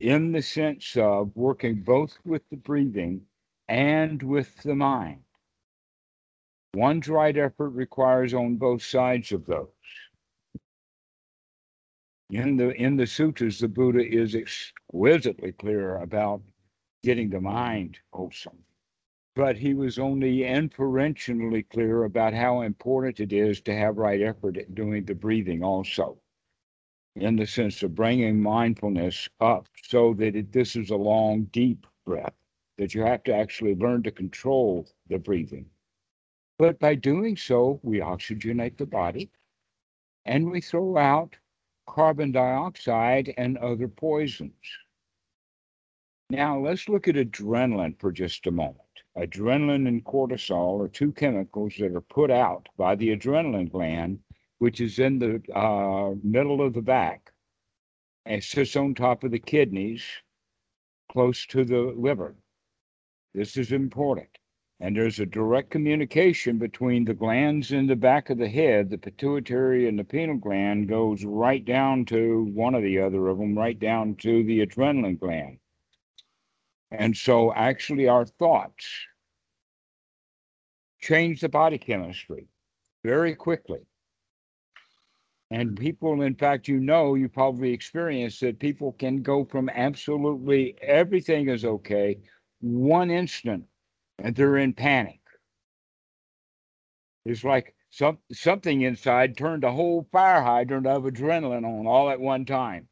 in 0.00 0.32
the 0.32 0.42
sense 0.42 0.96
of 0.96 1.30
working 1.36 1.82
both 1.82 2.18
with 2.24 2.42
the 2.50 2.56
breathing 2.56 3.22
and 3.68 4.20
with 4.20 4.60
the 4.64 4.74
mind. 4.74 5.22
One's 6.74 7.08
right 7.08 7.36
effort 7.36 7.70
requires 7.70 8.34
on 8.34 8.56
both 8.56 8.82
sides 8.82 9.30
of 9.30 9.46
those. 9.46 9.68
In 12.30 12.56
the 12.56 12.70
in 12.80 12.94
the 12.94 13.08
sutras, 13.08 13.58
the 13.58 13.66
Buddha 13.66 14.06
is 14.06 14.36
exquisitely 14.36 15.50
clear 15.50 15.96
about 15.96 16.42
getting 17.02 17.28
the 17.28 17.40
mind 17.40 17.98
wholesome. 18.12 18.64
But 19.34 19.56
he 19.56 19.74
was 19.74 19.98
only 19.98 20.44
inferentially 20.44 21.64
clear 21.64 22.04
about 22.04 22.32
how 22.32 22.60
important 22.60 23.18
it 23.18 23.32
is 23.32 23.60
to 23.62 23.74
have 23.74 23.98
right 23.98 24.22
effort 24.22 24.56
at 24.58 24.76
doing 24.76 25.04
the 25.04 25.14
breathing 25.16 25.64
also, 25.64 26.20
in 27.16 27.34
the 27.34 27.46
sense 27.48 27.82
of 27.82 27.96
bringing 27.96 28.40
mindfulness 28.40 29.28
up 29.40 29.66
so 29.82 30.14
that 30.14 30.36
it, 30.36 30.52
this 30.52 30.76
is 30.76 30.90
a 30.90 30.96
long, 30.96 31.44
deep 31.46 31.84
breath, 32.06 32.34
that 32.78 32.94
you 32.94 33.02
have 33.02 33.24
to 33.24 33.34
actually 33.34 33.74
learn 33.74 34.04
to 34.04 34.12
control 34.12 34.88
the 35.08 35.18
breathing. 35.18 35.66
But 36.58 36.78
by 36.78 36.94
doing 36.94 37.36
so, 37.36 37.80
we 37.82 37.98
oxygenate 37.98 38.76
the 38.76 38.86
body 38.86 39.32
and 40.24 40.48
we 40.48 40.60
throw 40.60 40.96
out 40.96 41.36
carbon 41.90 42.30
dioxide 42.30 43.34
and 43.36 43.58
other 43.58 43.88
poisons. 43.88 44.52
Now, 46.30 46.60
let's 46.60 46.88
look 46.88 47.08
at 47.08 47.16
adrenaline 47.16 47.98
for 47.98 48.12
just 48.12 48.46
a 48.46 48.52
moment. 48.52 48.78
Adrenaline 49.18 49.88
and 49.88 50.04
cortisol 50.04 50.80
are 50.80 50.88
two 50.88 51.10
chemicals 51.12 51.74
that 51.80 51.92
are 51.92 52.00
put 52.00 52.30
out 52.30 52.68
by 52.76 52.94
the 52.94 53.16
adrenaline 53.16 53.72
gland, 53.72 54.20
which 54.58 54.80
is 54.80 55.00
in 55.00 55.18
the 55.18 55.42
uh, 55.52 56.14
middle 56.22 56.62
of 56.62 56.74
the 56.74 56.82
back 56.82 57.32
and 58.24 58.44
sits 58.44 58.76
on 58.76 58.94
top 58.94 59.24
of 59.24 59.32
the 59.32 59.40
kidneys, 59.40 60.04
close 61.10 61.44
to 61.46 61.64
the 61.64 61.92
liver. 61.96 62.36
This 63.34 63.56
is 63.56 63.72
important. 63.72 64.28
And 64.82 64.96
there's 64.96 65.20
a 65.20 65.26
direct 65.26 65.70
communication 65.70 66.56
between 66.56 67.04
the 67.04 67.12
glands 67.12 67.70
in 67.70 67.86
the 67.86 67.96
back 67.96 68.30
of 68.30 68.38
the 68.38 68.48
head, 68.48 68.88
the 68.88 68.96
pituitary 68.96 69.86
and 69.86 69.98
the 69.98 70.04
pineal 70.04 70.38
gland 70.38 70.88
goes 70.88 71.22
right 71.22 71.62
down 71.62 72.06
to 72.06 72.44
one 72.54 72.74
of 72.74 72.82
the 72.82 72.98
other 72.98 73.28
of 73.28 73.36
them, 73.36 73.56
right 73.56 73.78
down 73.78 74.14
to 74.16 74.42
the 74.42 74.64
adrenaline 74.64 75.20
gland. 75.20 75.58
And 76.90 77.14
so 77.14 77.52
actually 77.52 78.08
our 78.08 78.24
thoughts 78.24 78.86
change 80.98 81.42
the 81.42 81.50
body 81.50 81.76
chemistry 81.76 82.46
very 83.04 83.34
quickly. 83.34 83.80
And 85.50 85.78
people, 85.78 86.22
in 86.22 86.36
fact, 86.36 86.68
you 86.68 86.80
know, 86.80 87.16
you 87.16 87.28
probably 87.28 87.72
experienced 87.72 88.40
that 88.40 88.58
people 88.58 88.92
can 88.92 89.20
go 89.20 89.44
from 89.44 89.68
absolutely 89.68 90.76
everything 90.80 91.48
is 91.48 91.64
okay, 91.64 92.18
one 92.60 93.10
instant 93.10 93.64
and 94.22 94.34
they're 94.34 94.56
in 94.56 94.72
panic. 94.72 95.20
It's 97.24 97.44
like 97.44 97.74
some 97.90 98.18
something 98.32 98.82
inside 98.82 99.36
turned 99.36 99.64
a 99.64 99.72
whole 99.72 100.06
fire 100.12 100.42
hydrant 100.42 100.86
of 100.86 101.04
adrenaline 101.04 101.64
on 101.64 101.86
all 101.86 102.10
at 102.10 102.20
one 102.20 102.44
time. 102.44 102.88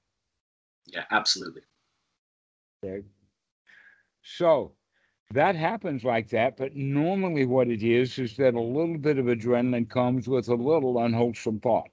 Yeah, 0.87 1.04
absolutely. 1.11 1.62
Okay. 2.85 3.06
So 4.23 4.75
that 5.30 5.56
happens 5.56 6.04
like 6.04 6.28
that. 6.30 6.56
But 6.56 6.75
normally, 6.75 7.44
what 7.44 7.68
it 7.68 7.82
is 7.82 8.18
is 8.18 8.37
that 8.37 8.54
a 8.54 8.61
little 8.61 8.99
bit 8.99 9.18
of 9.18 9.26
adrenaline 9.26 9.88
comes 9.88 10.28
with 10.28 10.49
a 10.49 10.54
little 10.54 10.99
unwholesome 10.99 11.61
thought. 11.61 11.90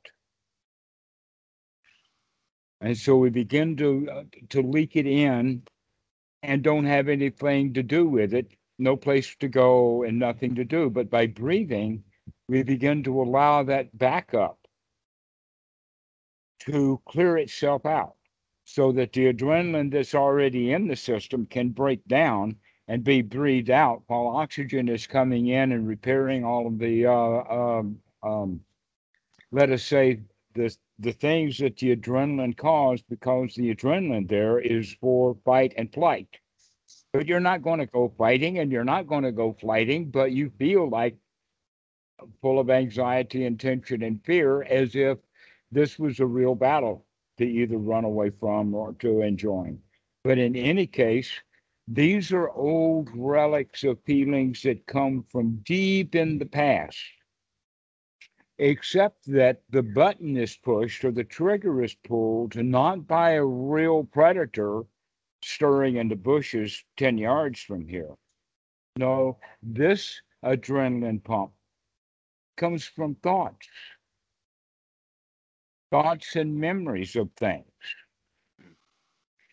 And 2.82 2.98
so 2.98 3.16
we 3.16 3.30
begin 3.30 3.76
to 3.78 4.10
uh, 4.12 4.24
to 4.50 4.62
leak 4.62 4.96
it 4.96 5.08
in 5.08 5.64
and 6.44 6.62
don't 6.62 6.86
have 6.86 7.08
anything 7.08 7.74
to 7.74 7.84
do 7.84 8.08
with 8.08 8.34
it, 8.34 8.52
no 8.78 8.96
place 8.96 9.36
to 9.38 9.48
go 9.48 10.04
and 10.04 10.20
nothing 10.20 10.56
to 10.56 10.64
do. 10.64 10.90
But 10.90 11.10
by 11.10 11.28
breathing, 11.28 12.04
we 12.48 12.64
begin 12.64 13.04
to 13.04 13.22
allow 13.22 13.64
that 13.64 13.98
backup 13.98 14.60
to 16.62 17.02
clear 17.06 17.38
itself 17.38 17.86
out 17.86 18.16
so 18.66 18.92
that 18.92 19.14
the 19.14 19.32
adrenaline 19.32 19.92
that's 19.92 20.16
already 20.16 20.74
in 20.74 20.88
the 20.88 20.96
system 20.96 21.46
can 21.46 21.70
break 21.70 22.06
down 22.08 22.56
and 22.88 23.04
be 23.04 23.22
breathed 23.22 23.70
out 23.70 24.04
while 24.08 24.28
oxygen 24.28 24.90
is 24.90 25.08
coming 25.08 25.48
in 25.48 25.72
and 25.72 25.88
repairing 25.88 26.44
all 26.44 26.68
of 26.68 26.78
the, 26.80 27.06
uh, 27.06 27.12
um, 27.12 28.00
um, 28.24 28.60
let 29.52 29.72
us 29.72 29.84
say, 29.84 30.20
the, 30.54 30.76
the 31.00 31.12
things 31.12 31.58
that 31.58 31.78
the 31.78 31.96
adrenaline 31.96 32.56
caused 32.56 33.04
because 33.10 33.54
the 33.56 33.74
adrenaline 33.74 34.28
there 34.28 34.60
is 34.60 34.94
for 35.02 35.36
fight 35.44 35.74
and 35.78 35.94
flight. 35.94 36.30
But 37.16 37.28
you're 37.28 37.40
not 37.40 37.62
going 37.62 37.80
to 37.80 37.86
go 37.86 38.12
fighting 38.18 38.60
and 38.60 38.70
you're 38.70 38.84
not 38.84 39.08
going 39.08 39.24
to 39.24 39.32
go 39.32 39.54
flighting, 39.54 40.10
but 40.10 40.34
you 40.34 40.52
feel 40.60 40.90
like 40.90 41.16
full 42.42 42.60
of 42.60 42.70
anxiety 42.70 43.46
and 43.46 43.58
tension 43.58 44.04
and 44.04 44.22
fear 44.26 44.64
as 44.64 44.96
if 44.96 45.20
this 45.72 45.98
was 45.98 46.20
a 46.20 46.26
real 46.26 46.56
battle 46.56 47.06
to 47.38 47.46
either 47.46 47.78
run 47.78 48.04
away 48.04 48.32
from 48.32 48.76
or 48.76 48.92
to 49.00 49.22
enjoy. 49.22 49.74
But 50.26 50.40
in 50.40 50.58
any 50.58 50.88
case, 50.88 51.32
these 51.88 52.34
are 52.34 52.50
old 52.50 53.10
relics 53.14 53.86
of 53.86 54.04
feelings 54.04 54.62
that 54.64 54.86
come 54.86 55.24
from 55.32 55.62
deep 55.64 56.16
in 56.16 56.38
the 56.38 56.46
past. 56.46 57.00
Except 58.58 59.26
that 59.28 59.62
the 59.70 59.84
button 59.84 60.36
is 60.36 60.58
pushed 60.58 61.06
or 61.06 61.12
the 61.12 61.24
trigger 61.24 61.82
is 61.82 61.96
pulled 61.96 62.58
not 62.58 63.08
by 63.08 63.32
a 63.32 63.46
real 63.46 64.04
predator 64.04 64.84
stirring 65.46 65.98
in 65.98 66.08
the 66.08 66.16
bushes 66.16 66.84
10 66.98 67.18
yards 67.18 67.62
from 67.62 67.88
here. 67.88 68.16
No, 68.98 69.38
this 69.62 70.22
adrenaline 70.44 71.24
pump 71.24 71.52
comes 72.58 72.86
from 72.86 73.16
thoughts 73.16 73.68
thoughts 75.92 76.36
and 76.36 76.54
memories 76.54 77.16
of 77.16 77.30
things. 77.38 77.64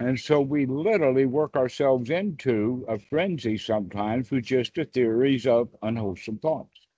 And 0.01 0.19
so 0.19 0.41
we 0.41 0.67
literally 0.67 1.27
work 1.27 1.55
ourselves 1.55 2.11
into 2.11 2.85
a 2.89 2.99
frenzy 2.99 3.57
sometimes 3.57 4.31
with 4.31 4.45
just 4.45 4.75
the 4.75 4.85
theories 4.85 5.47
of 5.47 5.69
unwholesome 5.83 6.39
thoughts. 6.39 6.89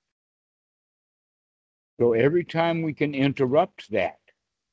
So 2.00 2.14
every 2.14 2.44
time 2.44 2.80
we 2.80 2.94
can 2.94 3.14
interrupt 3.14 3.90
that 3.90 4.18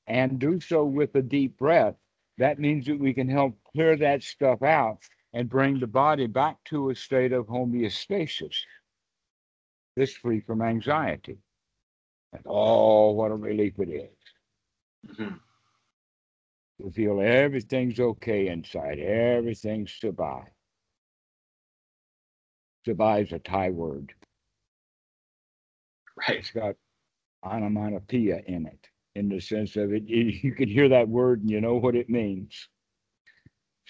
and 0.07 0.39
do 0.39 0.61
so 0.61 0.85
with 0.85 1.13
a 1.15 1.21
deep 1.21 1.57
breath, 1.57 1.95
that 2.41 2.59
means 2.59 2.87
that 2.87 2.99
we 2.99 3.13
can 3.13 3.29
help 3.29 3.55
clear 3.71 3.95
that 3.97 4.23
stuff 4.23 4.63
out 4.63 4.97
and 5.33 5.47
bring 5.47 5.79
the 5.79 5.87
body 5.87 6.25
back 6.27 6.57
to 6.65 6.89
a 6.89 6.95
state 6.95 7.31
of 7.33 7.45
homeostasis. 7.45 8.55
This 9.95 10.13
free 10.13 10.41
from 10.41 10.61
anxiety. 10.61 11.37
And 12.33 12.41
oh, 12.45 13.11
what 13.11 13.31
a 13.31 13.35
relief 13.35 13.73
it 13.77 13.89
is. 13.89 14.17
Mm-hmm. 15.07 15.35
To 16.81 16.91
feel 16.91 17.21
everything's 17.21 17.99
okay 17.99 18.47
inside, 18.47 18.97
everything's. 18.99 19.99
Sabai 20.01 20.47
is 23.23 23.31
a 23.31 23.39
Thai 23.39 23.69
word. 23.69 24.13
Right. 26.17 26.37
It's 26.39 26.49
got 26.51 26.75
onomatopoeia 27.43 28.41
in 28.47 28.65
it, 28.65 28.87
in 29.15 29.29
the 29.29 29.39
sense 29.39 29.75
of 29.75 29.93
it, 29.93 30.03
it 30.07 30.43
you 30.43 30.53
can 30.53 30.69
hear 30.69 30.89
that 30.89 31.07
word 31.07 31.41
and 31.41 31.49
you 31.49 31.61
know 31.61 31.75
what 31.75 31.95
it 31.95 32.09
means. 32.09 32.67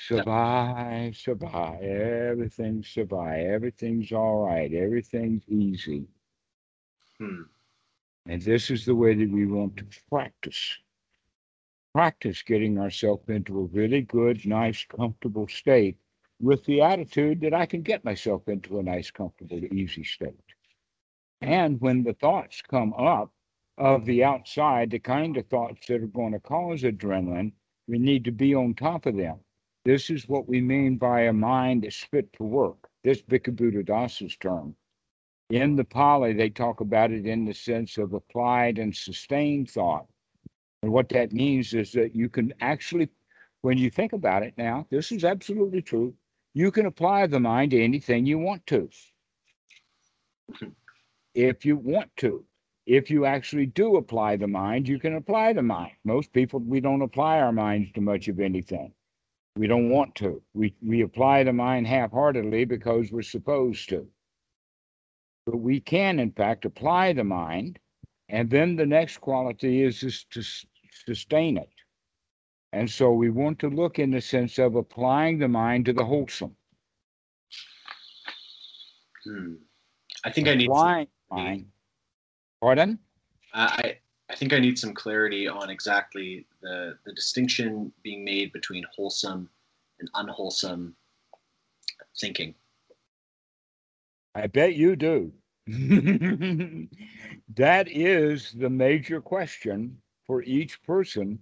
Sabai, 0.10 1.12
sabai, 1.12 1.84
everything's 2.32 2.88
sabai, 2.88 3.46
everything's 3.46 4.12
all 4.12 4.46
right, 4.48 4.74
everything's 4.74 5.48
easy. 5.48 6.06
Hmm. 7.20 7.44
And 8.26 8.42
this 8.42 8.72
is 8.72 8.86
the 8.86 8.96
way 8.96 9.14
that 9.14 9.30
we 9.30 9.46
want 9.46 9.78
to 9.78 9.86
practice 10.10 10.78
practice 11.94 12.42
getting 12.42 12.80
ourselves 12.80 13.28
into 13.28 13.60
a 13.60 13.66
really 13.66 14.02
good, 14.02 14.46
nice, 14.46 14.86
comfortable 14.86 15.48
state 15.48 15.98
with 16.40 16.64
the 16.66 16.82
attitude 16.82 17.42
that 17.42 17.54
I 17.54 17.66
can 17.66 17.82
get 17.82 18.06
myself 18.06 18.48
into 18.48 18.80
a 18.80 18.84
nice, 18.84 19.12
comfortable, 19.12 19.60
easy 19.74 20.04
state. 20.04 20.34
And 21.42 21.82
when 21.82 22.04
the 22.04 22.14
thoughts 22.14 22.62
come 22.62 22.94
up 22.94 23.32
of 23.82 24.06
the 24.06 24.24
outside, 24.24 24.91
the 24.91 25.00
kind 25.00 25.36
of 25.38 25.48
thoughts 25.48 25.88
that 25.88 26.04
are 26.04 26.08
going 26.08 26.34
to 26.34 26.39
cause 26.39 26.84
adrenaline, 26.84 27.52
we 27.88 27.98
need 27.98 28.24
to 28.26 28.32
be 28.32 28.54
on 28.54 28.76
top 28.76 29.08
of 29.08 29.17
them. 29.17 29.39
This 29.86 30.12
is 30.12 30.30
what 30.30 30.48
we 30.48 30.62
mean 30.62 30.98
by 30.98 31.22
a 31.22 31.34
mind 31.34 31.84
that's 31.84 32.04
fit 32.04 32.32
to 32.34 32.44
work. 32.44 32.78
This 33.04 33.24
Buddhadasa's 33.24 34.38
term. 34.38 34.76
In 35.50 35.76
the 35.76 35.84
Pali, 35.84 36.34
they 36.34 36.52
talk 36.52 36.82
about 36.82 37.12
it 37.12 37.26
in 37.26 37.44
the 37.44 37.56
sense 37.56 37.98
of 37.98 38.13
applied 38.13 38.78
and 38.78 38.96
sustained 38.96 39.72
thought. 39.72 40.06
And 40.84 40.91
what 40.91 41.10
that 41.10 41.34
means 41.34 41.74
is 41.74 41.91
that 41.94 42.15
you 42.15 42.30
can 42.30 42.54
actually, 42.62 43.10
when 43.62 43.80
you 43.80 43.89
think 43.89 44.13
about 44.13 44.44
it 44.44 44.54
now, 44.58 44.86
this 44.91 45.12
is 45.12 45.26
absolutely 45.26 45.82
true. 45.82 46.13
You 46.54 46.70
can 46.70 46.86
apply 46.86 47.26
the 47.26 47.39
mind 47.39 47.72
to 47.72 47.84
anything 47.84 48.28
you 48.28 48.38
want 48.38 48.67
to. 48.67 48.89
if 51.34 51.65
you 51.65 51.78
want 51.78 52.15
to. 52.17 52.46
If 52.86 53.12
you 53.12 53.26
actually 53.26 53.67
do 53.67 53.98
apply 53.98 54.38
the 54.38 54.48
mind, 54.48 54.88
you 54.88 55.00
can 55.00 55.15
apply 55.15 55.54
the 55.54 55.62
mind. 55.62 55.91
Most 56.04 56.34
people, 56.34 56.60
we 56.60 56.80
don't 56.80 57.02
apply 57.02 57.39
our 57.39 57.52
minds 57.52 57.91
to 57.94 58.02
much 58.02 58.28
of 58.28 58.39
anything. 58.39 58.94
We 59.56 59.67
don't 59.67 59.89
want 59.89 60.15
to. 60.15 60.41
We, 60.54 60.74
we 60.82 61.02
apply 61.02 61.44
the 61.44 61.54
mind 61.54 61.86
half 61.88 62.12
heartedly 62.12 62.65
because 62.65 63.12
we're 63.12 63.22
supposed 63.22 63.89
to. 63.89 64.08
But 65.46 65.58
we 65.58 65.80
can, 65.80 66.20
in 66.20 66.32
fact, 66.32 66.65
apply 66.65 67.13
the 67.13 67.24
mind. 67.24 67.80
And 68.30 68.50
then 68.50 68.76
the 68.76 68.86
next 68.86 69.17
quality 69.20 69.84
is, 69.84 70.04
is 70.04 70.26
to 70.32 70.41
sustain 71.06 71.58
it. 71.58 71.70
And 72.74 72.89
so 72.89 73.12
we 73.12 73.30
want 73.30 73.60
to 73.60 73.70
look 73.70 74.00
in 74.00 74.12
the 74.12 74.22
sense 74.22 74.58
of 74.58 74.76
applying 74.76 75.38
the 75.38 75.50
mind 75.50 75.86
to 75.86 75.94
the 75.94 76.06
wholesome. 76.06 76.56
Hmm. 79.26 79.56
I 80.24 80.32
think 80.32 80.48
I 80.48 80.56
need 80.56 80.67
applying 80.67 81.08
some, 81.30 81.38
mind. 81.44 81.65
Pardon? 82.62 83.00
Uh, 83.54 83.69
I 83.71 83.97
I 84.30 84.36
think 84.36 84.54
I 84.54 84.60
need 84.60 84.80
some 84.80 84.93
clarity 84.93 85.47
on 85.47 85.69
exactly 85.69 86.45
the 86.62 86.97
the 87.06 87.13
distinction 87.13 87.91
being 88.04 88.24
made 88.24 88.54
between 88.54 88.86
wholesome 88.95 89.50
and 90.00 90.10
unwholesome 90.13 90.95
thinking. 92.19 92.56
I 94.36 94.47
bet 94.47 94.76
you 94.76 94.95
do. 94.95 95.34
that 95.67 96.88
is 97.88 98.52
the 98.54 98.69
major 98.69 99.21
question 99.21 99.97
for 100.26 100.41
each 100.43 100.82
person 100.84 101.39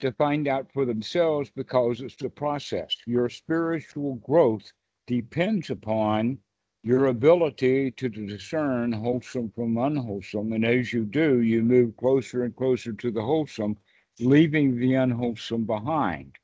to 0.00 0.12
find 0.12 0.48
out 0.48 0.70
for 0.72 0.84
themselves 0.84 1.50
because 1.54 2.00
it's 2.00 2.20
a 2.22 2.30
process. 2.30 2.96
Your 3.06 3.28
spiritual 3.28 4.16
growth 4.16 4.72
depends 5.06 5.70
upon 5.70 6.38
your 6.86 7.06
ability 7.06 7.90
to 7.90 8.08
discern 8.08 8.92
wholesome 8.92 9.50
from 9.50 9.76
unwholesome. 9.76 10.52
And 10.52 10.64
as 10.64 10.92
you 10.92 11.04
do, 11.04 11.40
you 11.40 11.62
move 11.62 11.96
closer 11.96 12.44
and 12.44 12.54
closer 12.54 12.92
to 12.92 13.10
the 13.10 13.22
wholesome, 13.22 13.76
leaving 14.20 14.78
the 14.78 14.94
unwholesome 14.94 15.64
behind. 15.64 16.36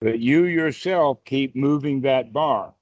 But 0.00 0.18
you 0.18 0.44
yourself 0.44 1.24
keep 1.24 1.54
moving 1.54 2.00
that 2.02 2.32
bar 2.32 2.74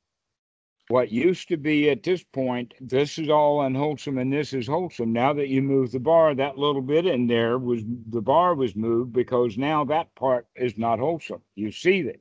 what 0.89 1.13
used 1.13 1.49
to 1.49 1.59
be 1.59 1.91
at 1.91 2.03
this 2.03 2.23
point, 2.23 2.73
this 2.81 3.19
is 3.19 3.29
all 3.29 3.61
unwholesome 3.61 4.17
and 4.17 4.33
this 4.33 4.55
is 4.55 4.67
wholesome. 4.67 5.13
Now 5.13 5.35
that 5.35 5.49
you 5.49 5.61
move 5.61 5.93
the 5.93 6.01
bar, 6.01 6.35
that 6.35 6.57
little 6.57 6.81
bit 6.81 7.05
in 7.05 7.27
there 7.27 7.59
was 7.59 7.83
the 8.09 8.23
bar 8.23 8.55
was 8.55 8.75
moved 8.75 9.13
because 9.13 9.59
now 9.59 9.85
that 9.85 10.15
part 10.15 10.47
is 10.57 10.79
not 10.79 10.99
wholesome. 10.99 11.43
You 11.55 11.73
see 11.73 12.03
that. 12.03 12.21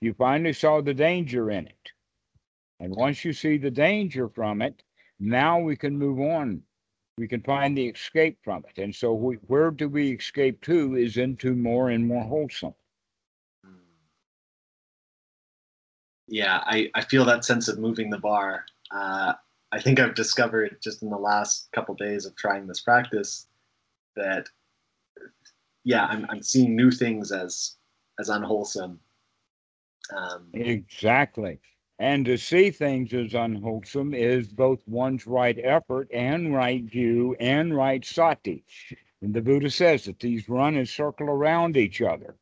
You 0.00 0.14
finally 0.14 0.52
saw 0.52 0.80
the 0.80 0.94
danger 0.94 1.50
in 1.50 1.66
it. 1.66 1.90
And 2.80 2.94
once 2.94 3.24
you 3.24 3.32
see 3.32 3.56
the 3.56 3.70
danger 3.70 4.28
from 4.28 4.62
it, 4.62 4.82
now 5.20 5.58
we 5.60 5.76
can 5.76 5.96
move 5.96 6.20
on. 6.20 6.62
We 7.16 7.28
can 7.28 7.42
find 7.42 7.76
the 7.76 7.86
escape 7.86 8.38
from 8.42 8.64
it. 8.68 8.82
And 8.82 8.94
so, 8.94 9.14
we, 9.14 9.36
where 9.46 9.70
do 9.70 9.88
we 9.88 10.12
escape 10.12 10.60
to 10.62 10.96
is 10.96 11.16
into 11.16 11.54
more 11.54 11.90
and 11.90 12.06
more 12.06 12.24
wholesome. 12.24 12.74
yeah, 16.26 16.62
I, 16.64 16.90
I 16.94 17.02
feel 17.02 17.24
that 17.26 17.44
sense 17.44 17.68
of 17.68 17.78
moving 17.78 18.10
the 18.10 18.18
bar. 18.18 18.64
Uh, 18.90 19.34
I 19.72 19.80
think 19.80 20.00
I've 20.00 20.14
discovered 20.14 20.78
just 20.82 21.02
in 21.02 21.10
the 21.10 21.18
last 21.18 21.68
couple 21.72 21.94
days 21.94 22.26
of 22.26 22.36
trying 22.36 22.66
this 22.66 22.80
practice 22.80 23.48
that, 24.16 24.48
yeah, 25.84 26.06
I'm, 26.06 26.26
I'm 26.30 26.42
seeing 26.42 26.76
new 26.76 26.90
things 26.90 27.32
as 27.32 27.76
as 28.20 28.28
unwholesome. 28.28 29.00
Um, 30.16 30.48
exactly. 30.52 31.58
And 31.98 32.24
to 32.26 32.36
see 32.36 32.70
things 32.70 33.14
as 33.14 33.34
unwholesome 33.34 34.14
is 34.14 34.48
both 34.48 34.80
one's 34.86 35.26
right 35.26 35.58
effort 35.62 36.08
and 36.12 36.52
right 36.52 36.82
view 36.82 37.36
and 37.38 37.76
right 37.76 38.04
sati. 38.04 38.64
And 39.22 39.32
the 39.32 39.40
Buddha 39.40 39.70
says 39.70 40.04
that 40.04 40.18
these 40.18 40.48
run 40.48 40.76
and 40.76 40.88
circle 40.88 41.28
around 41.28 41.76
each 41.76 42.02
other. 42.02 42.34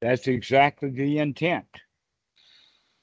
That's 0.00 0.26
exactly 0.26 0.90
the 0.90 1.18
intent. 1.18 1.66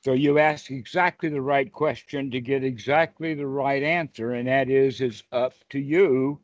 So 0.04 0.14
you 0.14 0.38
ask 0.38 0.70
exactly 0.70 1.30
the 1.30 1.42
right 1.42 1.72
question 1.72 2.30
to 2.32 2.40
get 2.40 2.64
exactly 2.64 3.34
the 3.34 3.48
right 3.48 3.82
answer, 3.82 4.34
and 4.34 4.48
that 4.48 4.70
is 4.70 5.02
it's 5.02 5.24
up 5.32 5.54
to 5.70 5.80
you 5.80 6.40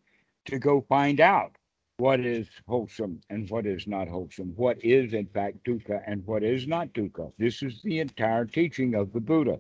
to 0.46 0.60
go 0.60 0.82
find 0.82 1.20
out 1.20 1.56
what 2.02 2.20
is 2.20 2.50
wholesome 2.68 3.22
and 3.30 3.48
what 3.52 3.68
is 3.68 3.86
not 3.86 4.08
wholesome, 4.08 4.54
what 4.56 4.84
is 4.84 5.14
in 5.14 5.28
fact 5.28 5.64
dukkha 5.64 6.02
and 6.08 6.26
what 6.26 6.42
is 6.42 6.66
not 6.66 6.92
dukkha. 6.94 7.32
This 7.38 7.62
is 7.62 7.80
the 7.84 8.00
entire 8.00 8.44
teaching 8.44 8.96
of 8.96 9.14
the 9.14 9.20
Buddha. 9.20 9.60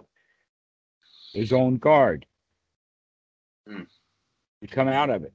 His 1.33 1.53
own 1.53 1.77
guard. 1.77 2.25
Mm. 3.69 3.85
You 4.59 4.67
come 4.67 4.87
out 4.87 5.11
of 5.11 5.23
it. 5.23 5.33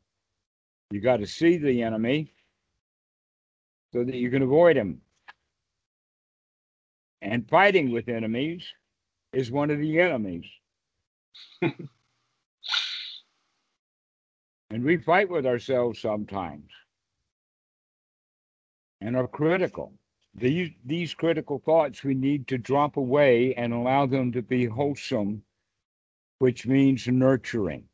You 0.91 1.01
got 1.01 1.19
to 1.19 1.29
see 1.29 1.59
the 1.59 1.81
enemy 1.85 2.35
so 3.93 4.03
that 4.03 4.17
you 4.17 4.29
can 4.29 4.43
avoid 4.43 4.77
him. 4.77 5.01
And 7.23 7.49
fighting 7.49 7.93
with 7.93 8.09
enemies 8.09 8.65
is 9.33 9.53
one 9.53 9.71
of 9.71 9.79
the 9.79 10.01
enemies. 10.01 10.47
and 11.63 11.89
we 14.71 14.97
fight 14.97 15.31
with 15.31 15.47
ourselves 15.47 16.01
sometimes 16.01 16.69
and 19.01 19.17
are 19.17 19.27
critical. 19.27 19.93
These, 20.35 20.71
these 20.85 21.15
critical 21.15 21.63
thoughts 21.65 22.05
we 22.05 22.15
need 22.15 22.47
to 22.49 22.59
drop 22.59 22.97
away 22.97 23.55
and 23.55 23.73
allow 23.73 24.07
them 24.07 24.33
to 24.33 24.43
be 24.43 24.67
wholesome, 24.67 25.43
which 26.39 26.67
means 26.67 27.07
nurturing. 27.09 27.85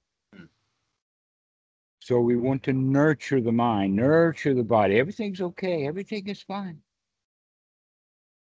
So 2.01 2.21
we 2.21 2.37
want 2.37 2.65
to 2.65 2.73
nurture 2.73 3.41
the 3.41 3.53
mind, 3.53 3.95
nurture 3.95 4.55
the 4.55 4.65
body. 4.65 4.99
Everything's 4.99 5.41
okay, 5.41 5.87
everything 5.87 6.27
is 6.27 6.43
fine. 6.43 6.81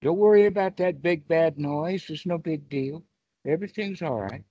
Don't 0.01 0.19
worry 0.19 0.47
about 0.47 0.77
that 0.77 1.03
big 1.03 1.27
bad 1.27 1.59
noise. 1.59 2.09
It's 2.09 2.25
no 2.25 2.39
big 2.39 2.69
deal. 2.69 3.03
Everything's 3.45 4.01
all 4.01 4.21
right. 4.21 4.45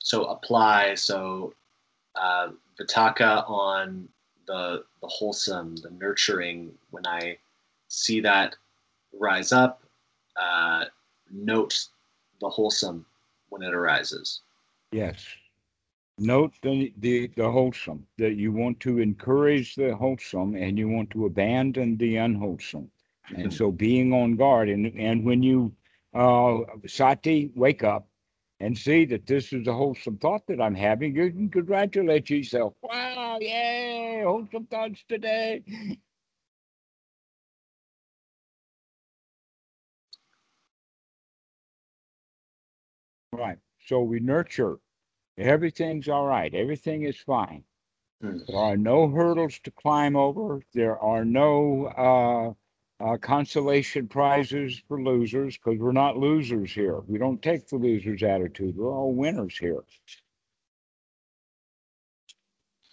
So 0.00 0.24
apply. 0.24 0.96
So 0.96 1.54
uh, 2.20 2.48
Vitakka 2.78 3.48
on 3.48 4.08
the 4.46 4.84
the 5.00 5.08
wholesome, 5.08 5.76
the 5.76 5.90
nurturing. 5.90 6.72
When 6.90 7.06
I 7.06 7.38
see 7.88 8.20
that 8.20 8.56
rise 9.18 9.52
up, 9.52 9.82
uh, 10.36 10.84
note 11.30 11.74
the 12.40 12.48
wholesome 12.48 13.06
when 13.48 13.62
it 13.62 13.74
arises. 13.74 14.42
Yes. 14.92 15.26
Note 16.18 16.52
the, 16.62 16.92
the, 16.98 17.28
the 17.28 17.50
wholesome, 17.50 18.06
that 18.18 18.34
you 18.34 18.52
want 18.52 18.78
to 18.80 18.98
encourage 18.98 19.74
the 19.74 19.96
wholesome 19.96 20.54
and 20.54 20.78
you 20.78 20.86
want 20.86 21.08
to 21.10 21.24
abandon 21.24 21.96
the 21.96 22.16
unwholesome. 22.16 22.90
And 23.34 23.52
so 23.52 23.70
being 23.70 24.12
on 24.12 24.36
guard, 24.36 24.68
and, 24.68 24.86
and 24.98 25.24
when 25.24 25.42
you, 25.42 25.72
uh, 26.12 26.58
sati, 26.86 27.50
wake 27.54 27.84
up 27.84 28.06
and 28.60 28.76
see 28.76 29.06
that 29.06 29.26
this 29.26 29.52
is 29.52 29.66
a 29.66 29.72
wholesome 29.72 30.18
thought 30.18 30.46
that 30.46 30.60
I'm 30.60 30.74
having, 30.74 31.16
you 31.16 31.30
can 31.30 31.48
congratulate 31.48 32.28
yourself. 32.28 32.74
Wow, 32.82 33.38
yay, 33.40 34.22
wholesome 34.24 34.66
thoughts 34.66 35.02
today. 35.08 35.62
Right. 43.32 43.58
So 43.86 44.02
we 44.02 44.20
nurture. 44.20 44.76
Everything's 45.38 46.08
all 46.08 46.26
right. 46.26 46.52
Everything 46.52 47.04
is 47.04 47.16
fine. 47.16 47.64
Hmm. 48.20 48.38
There 48.46 48.58
are 48.58 48.76
no 48.76 49.08
hurdles 49.08 49.58
to 49.60 49.70
climb 49.70 50.16
over. 50.16 50.60
There 50.74 50.98
are 50.98 51.24
no 51.24 52.56
uh, 53.00 53.16
consolation 53.16 54.06
prizes 54.06 54.82
for 54.86 55.00
losers 55.02 55.56
because 55.56 55.78
we're 55.78 55.92
not 55.92 56.16
losers 56.16 56.72
here. 56.72 57.00
We 57.06 57.18
don't 57.18 57.42
take 57.42 57.66
the 57.68 57.76
loser's 57.76 58.22
attitude. 58.22 58.76
We're 58.76 58.92
all 58.92 59.14
winners 59.14 59.56
here. 59.56 59.82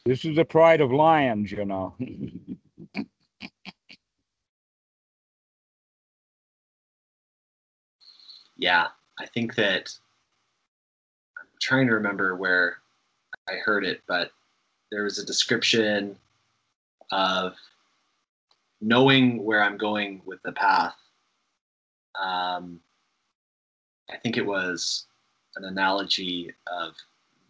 This 0.06 0.24
is 0.24 0.38
the 0.38 0.46
pride 0.46 0.80
of 0.80 0.92
lions, 0.92 1.52
you 1.52 1.66
know. 1.66 1.96
Yeah, 8.60 8.88
I 9.20 9.28
think 9.28 9.54
that 9.56 9.92
I'm 11.38 11.46
trying 11.62 11.86
to 11.88 11.94
remember 11.94 12.36
where 12.36 12.78
I 13.48 13.54
heard 13.54 13.86
it, 13.86 14.02
but 14.08 14.32
there 14.92 15.04
was 15.04 15.20
a 15.20 15.26
description 15.26 16.18
of 17.12 17.54
knowing 18.82 19.44
where 19.44 19.64
I'm 19.64 19.78
going 19.78 20.22
with 20.26 20.42
the 20.44 20.52
path. 20.52 20.96
Um, 22.22 22.80
I 24.10 24.18
think 24.18 24.38
it 24.38 24.46
was 24.46 25.06
an 25.56 25.66
analogy 25.66 26.52
of 26.68 26.94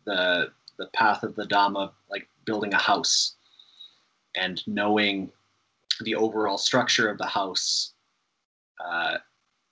the 0.05 0.51
the 0.77 0.87
path 0.93 1.23
of 1.23 1.35
the 1.35 1.45
Dhamma, 1.45 1.91
like 2.09 2.27
building 2.45 2.73
a 2.73 2.77
house, 2.77 3.35
and 4.35 4.61
knowing 4.67 5.31
the 6.01 6.15
overall 6.15 6.57
structure 6.57 7.09
of 7.09 7.17
the 7.17 7.25
house 7.25 7.93
uh, 8.83 9.17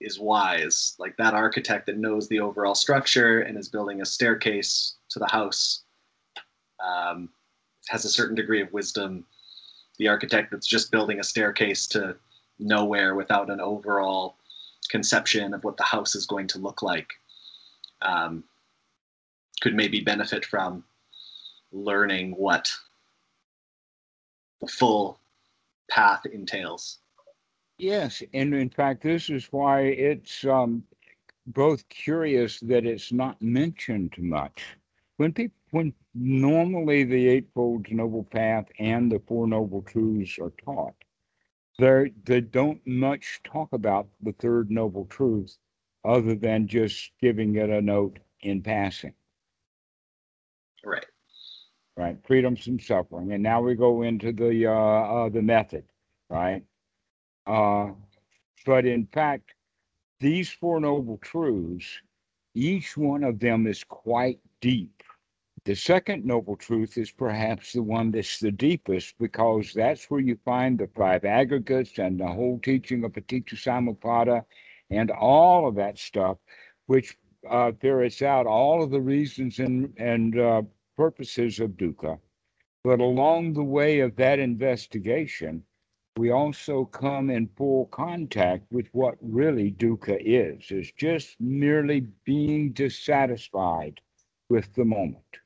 is 0.02 0.20
wise. 0.20 0.96
Like 0.98 1.16
that 1.18 1.34
architect 1.34 1.86
that 1.86 1.98
knows 1.98 2.28
the 2.28 2.40
overall 2.40 2.76
structure 2.76 3.42
and 3.42 3.58
is 3.58 3.70
building 3.70 4.02
a 4.02 4.06
staircase 4.06 4.96
to 5.10 5.20
the 5.20 5.28
house 5.28 5.84
um, 6.84 7.30
has 7.88 8.06
a 8.06 8.10
certain 8.10 8.36
degree 8.36 8.62
of 8.62 8.74
wisdom. 8.74 9.26
The 9.98 10.08
architect 10.08 10.52
that's 10.52 10.68
just 10.68 10.92
building 10.92 11.20
a 11.20 11.24
staircase 11.24 11.88
to 11.88 12.16
nowhere 12.60 13.16
without 13.16 13.50
an 13.50 13.60
overall 13.60 14.38
conception 14.90 15.54
of 15.54 15.64
what 15.64 15.78
the 15.78 15.84
house 15.84 16.16
is 16.16 16.26
going 16.26 16.48
to 16.48 16.60
look 16.60 16.82
like 16.82 17.10
um, 18.02 18.44
could 19.62 19.76
maybe 19.76 20.02
benefit 20.02 20.46
from 20.46 20.84
learning 21.72 22.32
what 22.32 22.72
the 24.62 24.68
full 24.68 25.20
path 25.90 26.26
entails. 26.26 27.00
Yes, 27.78 28.24
and 28.34 28.54
in 28.54 28.70
fact, 28.70 29.04
this 29.04 29.30
is 29.30 29.48
why 29.52 29.82
it's 29.82 30.46
um, 30.46 30.84
both 31.48 31.88
curious 31.90 32.60
that 32.62 32.86
it's 32.86 33.12
not 33.12 33.42
mentioned 33.42 34.14
much. 34.18 34.64
When 35.18 35.34
people, 35.34 35.58
when 35.72 35.94
normally 36.16 37.04
the 37.04 37.28
Eightfold 37.30 37.92
Noble 37.92 38.24
Path 38.26 38.68
and 38.80 39.12
the 39.12 39.20
Four 39.28 39.48
Noble 39.48 39.84
Truths 39.84 40.40
are 40.40 40.54
taught, 40.66 40.96
they 41.80 42.14
they 42.26 42.42
don't 42.42 42.86
much 42.88 43.42
talk 43.44 43.74
about 43.74 44.08
the 44.22 44.34
Third 44.34 44.72
Noble 44.72 45.06
Truth, 45.08 45.58
other 46.06 46.36
than 46.36 46.68
just 46.68 47.12
giving 47.22 47.56
it 47.58 47.70
a 47.70 47.82
note 47.82 48.20
in 48.42 48.64
passing. 48.64 49.14
Right. 50.86 51.06
right? 51.98 52.18
Freedom 52.26 52.56
from 52.56 52.80
suffering. 52.80 53.34
And 53.34 53.44
now 53.44 53.62
we 53.62 53.76
go 53.76 54.04
into 54.04 54.32
the 54.34 54.68
uh, 54.68 54.72
uh, 54.74 55.30
the 55.30 55.42
method, 55.42 55.86
right? 56.30 56.64
Uh, 57.48 57.92
but 58.66 58.86
in 58.86 59.08
fact, 59.08 59.54
these 60.20 60.52
four 60.52 60.80
noble 60.80 61.18
truths, 61.20 62.02
each 62.56 62.98
one 62.98 63.24
of 63.24 63.40
them 63.40 63.68
is 63.68 63.84
quite 63.84 64.40
deep. 64.62 64.95
The 65.66 65.76
second 65.76 66.24
noble 66.26 66.56
truth 66.56 66.96
is 66.96 67.10
perhaps 67.10 67.74
the 67.74 67.82
one 67.82 68.12
that's 68.12 68.38
the 68.38 68.52
deepest 68.52 69.18
because 69.18 69.74
that's 69.74 70.12
where 70.12 70.20
you 70.20 70.38
find 70.46 70.78
the 70.78 70.86
five 70.96 71.26
aggregates 71.26 71.98
and 71.98 72.20
the 72.20 72.28
whole 72.28 72.60
teaching 72.60 73.04
of 73.04 73.14
Paticca 73.14 74.46
and 74.92 75.10
all 75.10 75.68
of 75.68 75.74
that 75.74 75.98
stuff, 75.98 76.38
which 76.86 77.18
uh, 77.50 77.72
ferrets 77.82 78.22
out 78.22 78.46
all 78.46 78.84
of 78.84 78.92
the 78.92 79.02
reasons 79.02 79.58
and, 79.58 79.92
and 79.98 80.40
uh, 80.40 80.62
purposes 80.96 81.60
of 81.60 81.72
dukkha. 81.72 82.20
But 82.84 83.00
along 83.00 83.54
the 83.54 83.64
way 83.64 84.02
of 84.02 84.16
that 84.18 84.38
investigation, 84.38 85.64
we 86.16 86.30
also 86.30 86.86
come 86.86 87.32
in 87.32 87.50
full 87.58 87.88
contact 87.88 88.72
with 88.72 88.88
what 88.92 89.16
really 89.20 89.72
dukkha 89.72 90.22
is. 90.24 90.70
It's 90.70 90.92
just 90.92 91.42
merely 91.42 92.02
being 92.24 92.72
dissatisfied 92.72 94.00
with 94.48 94.72
the 94.76 94.86
moment. 94.86 95.40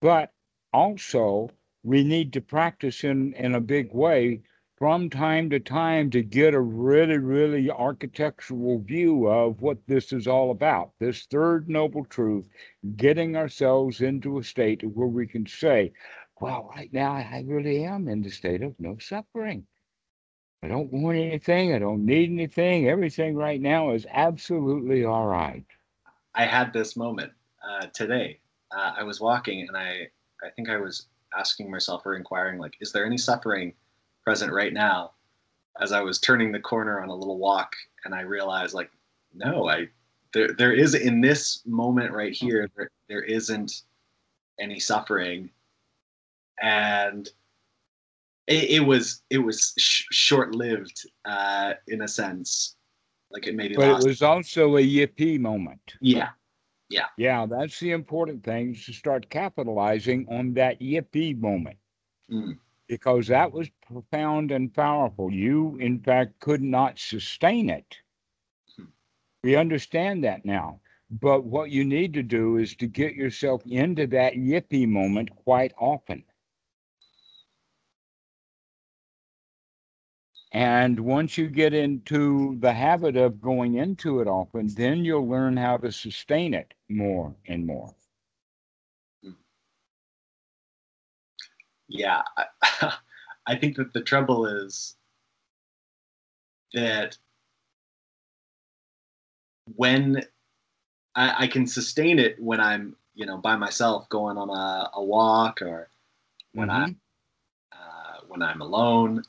But 0.00 0.32
also, 0.72 1.50
we 1.82 2.04
need 2.04 2.32
to 2.34 2.40
practice 2.40 3.04
in, 3.04 3.32
in 3.34 3.54
a 3.54 3.60
big 3.60 3.92
way 3.92 4.42
from 4.76 5.10
time 5.10 5.50
to 5.50 5.58
time 5.58 6.08
to 6.10 6.22
get 6.22 6.54
a 6.54 6.60
really, 6.60 7.18
really 7.18 7.68
architectural 7.68 8.78
view 8.78 9.26
of 9.26 9.60
what 9.60 9.78
this 9.88 10.12
is 10.12 10.28
all 10.28 10.52
about. 10.52 10.92
This 11.00 11.26
third 11.26 11.68
noble 11.68 12.04
truth, 12.04 12.48
getting 12.96 13.34
ourselves 13.36 14.00
into 14.00 14.38
a 14.38 14.44
state 14.44 14.84
where 14.84 15.08
we 15.08 15.26
can 15.26 15.46
say, 15.46 15.92
well, 16.40 16.70
right 16.76 16.92
now 16.92 17.12
I 17.12 17.42
really 17.44 17.84
am 17.84 18.06
in 18.06 18.22
the 18.22 18.30
state 18.30 18.62
of 18.62 18.78
no 18.78 18.98
suffering. 18.98 19.66
I 20.62 20.68
don't 20.68 20.92
want 20.92 21.18
anything. 21.18 21.74
I 21.74 21.80
don't 21.80 22.04
need 22.04 22.30
anything. 22.30 22.88
Everything 22.88 23.34
right 23.34 23.60
now 23.60 23.90
is 23.90 24.06
absolutely 24.10 25.04
all 25.04 25.26
right. 25.26 25.64
I 26.34 26.46
had 26.46 26.72
this 26.72 26.96
moment 26.96 27.32
uh, 27.68 27.86
today. 27.86 28.38
Uh, 28.70 28.94
I 28.98 29.02
was 29.02 29.20
walking 29.20 29.66
and 29.66 29.76
I, 29.76 30.08
I 30.42 30.50
think 30.54 30.68
I 30.68 30.76
was 30.76 31.06
asking 31.36 31.70
myself 31.70 32.04
or 32.04 32.14
inquiring, 32.14 32.58
like, 32.58 32.76
is 32.80 32.92
there 32.92 33.06
any 33.06 33.18
suffering 33.18 33.74
present 34.24 34.52
right 34.52 34.72
now? 34.72 35.12
As 35.80 35.92
I 35.92 36.00
was 36.00 36.18
turning 36.18 36.52
the 36.52 36.60
corner 36.60 37.00
on 37.00 37.08
a 37.08 37.14
little 37.14 37.38
walk, 37.38 37.72
and 38.04 38.14
I 38.14 38.22
realized, 38.22 38.74
like, 38.74 38.90
no, 39.34 39.68
I, 39.68 39.88
there, 40.32 40.52
there 40.52 40.72
is 40.72 40.94
in 40.94 41.20
this 41.20 41.62
moment 41.66 42.12
right 42.12 42.32
here, 42.32 42.68
there, 42.76 42.90
there 43.08 43.22
isn't 43.22 43.82
any 44.58 44.80
suffering, 44.80 45.50
and 46.60 47.28
it, 48.48 48.70
it 48.70 48.80
was 48.80 49.22
it 49.30 49.38
was 49.38 49.74
sh- 49.78 50.06
short 50.10 50.54
lived 50.54 51.06
uh, 51.24 51.74
in 51.86 52.02
a 52.02 52.08
sense, 52.08 52.76
like 53.30 53.46
it 53.46 53.54
maybe. 53.54 53.76
But 53.76 54.00
it 54.00 54.06
was 54.06 54.22
also 54.22 54.76
a 54.76 54.80
yippee 54.80 55.38
moment. 55.38 55.94
Yeah, 56.00 56.30
yeah. 56.88 57.06
Yeah, 57.16 57.46
that's 57.46 57.78
the 57.80 57.92
important 57.92 58.42
thing 58.42 58.74
is 58.74 58.84
to 58.86 58.92
start 58.92 59.28
capitalizing 59.28 60.26
on 60.30 60.54
that 60.54 60.80
yippee 60.80 61.38
moment. 61.38 61.76
Mm. 62.30 62.58
Because 62.86 63.26
that 63.26 63.52
was 63.52 63.68
profound 63.86 64.50
and 64.50 64.72
powerful. 64.72 65.30
You, 65.30 65.76
in 65.76 66.00
fact, 66.00 66.40
could 66.40 66.62
not 66.62 66.98
sustain 66.98 67.68
it. 67.68 67.98
Hmm. 68.76 68.86
We 69.42 69.56
understand 69.56 70.24
that 70.24 70.46
now. 70.46 70.80
But 71.10 71.44
what 71.44 71.70
you 71.70 71.84
need 71.84 72.14
to 72.14 72.22
do 72.22 72.56
is 72.56 72.74
to 72.76 72.86
get 72.86 73.14
yourself 73.14 73.62
into 73.66 74.06
that 74.08 74.34
yippee 74.34 74.88
moment 74.88 75.34
quite 75.36 75.72
often. 75.78 76.24
And 80.52 81.00
once 81.00 81.36
you 81.36 81.48
get 81.48 81.74
into 81.74 82.56
the 82.60 82.72
habit 82.72 83.16
of 83.16 83.40
going 83.40 83.74
into 83.74 84.20
it 84.20 84.28
often, 84.28 84.68
then 84.74 85.04
you'll 85.04 85.28
learn 85.28 85.58
how 85.58 85.76
to 85.76 85.92
sustain 85.92 86.54
it 86.54 86.72
more 86.88 87.34
and 87.46 87.66
more. 87.66 87.94
Yeah, 91.88 92.22
I, 92.36 92.92
I 93.46 93.56
think 93.56 93.76
that 93.76 93.94
the 93.94 94.02
trouble 94.02 94.44
is 94.46 94.96
that 96.74 97.16
when 99.74 100.22
I, 101.14 101.44
I, 101.44 101.46
can 101.46 101.66
sustain 101.66 102.18
it 102.18 102.36
when 102.38 102.60
I'm, 102.60 102.94
you 103.14 103.24
know, 103.24 103.38
by 103.38 103.56
myself 103.56 104.06
going 104.10 104.36
on 104.36 104.50
a, 104.50 104.90
a 104.94 105.02
walk 105.02 105.62
or 105.62 105.88
when 106.52 106.68
mm-hmm. 106.68 106.82
I'm 106.82 107.00
uh, 107.72 108.20
when 108.28 108.42
I'm 108.42 108.60
alone 108.60 109.24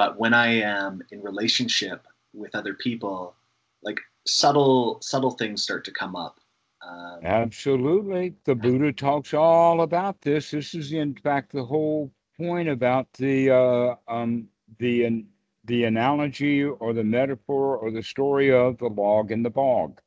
but 0.00 0.18
when 0.18 0.32
i 0.32 0.48
am 0.48 1.02
in 1.10 1.20
relationship 1.20 2.06
with 2.32 2.54
other 2.54 2.72
people 2.72 3.34
like 3.82 4.00
subtle 4.26 4.98
subtle 5.02 5.32
things 5.32 5.62
start 5.62 5.84
to 5.84 5.90
come 5.90 6.16
up 6.16 6.39
um, 6.82 7.20
absolutely. 7.22 8.34
The 8.44 8.54
buddha 8.54 8.92
talks 8.92 9.34
all 9.34 9.82
about 9.82 10.20
this. 10.22 10.50
This 10.50 10.74
is 10.74 10.92
in 10.92 11.14
fact 11.14 11.52
the 11.52 11.64
whole 11.64 12.10
point 12.38 12.68
about 12.68 13.12
the 13.14 13.50
uh, 13.50 13.94
um, 14.08 14.48
the 14.78 15.24
the 15.64 15.84
analogy 15.84 16.64
or 16.64 16.92
the 16.94 17.04
metaphor 17.04 17.76
or 17.76 17.90
the 17.90 18.02
story 18.02 18.50
of 18.50 18.78
the 18.78 18.88
log 18.88 19.30
and 19.30 19.44
the 19.44 19.50
bog. 19.50 20.00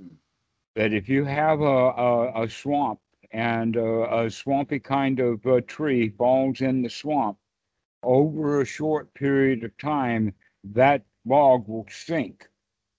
Hmm. 0.00 0.14
that 0.74 0.92
if 0.92 1.08
you 1.08 1.24
have 1.24 1.60
a, 1.60 1.64
a, 1.64 2.42
a 2.42 2.50
swamp 2.50 2.98
and 3.30 3.76
a, 3.76 4.24
a, 4.24 4.30
swampy 4.30 4.80
kind 4.80 5.20
of 5.20 5.44
tree 5.66 6.08
falls 6.10 6.60
in 6.60 6.82
the 6.82 6.90
swamp 6.90 7.38
over 8.02 8.60
a 8.60 8.66
short 8.66 9.14
period 9.14 9.64
of 9.64 9.76
time, 9.78 10.34
that 10.64 11.04
log 11.24 11.68
will 11.68 11.86
sink 11.88 12.48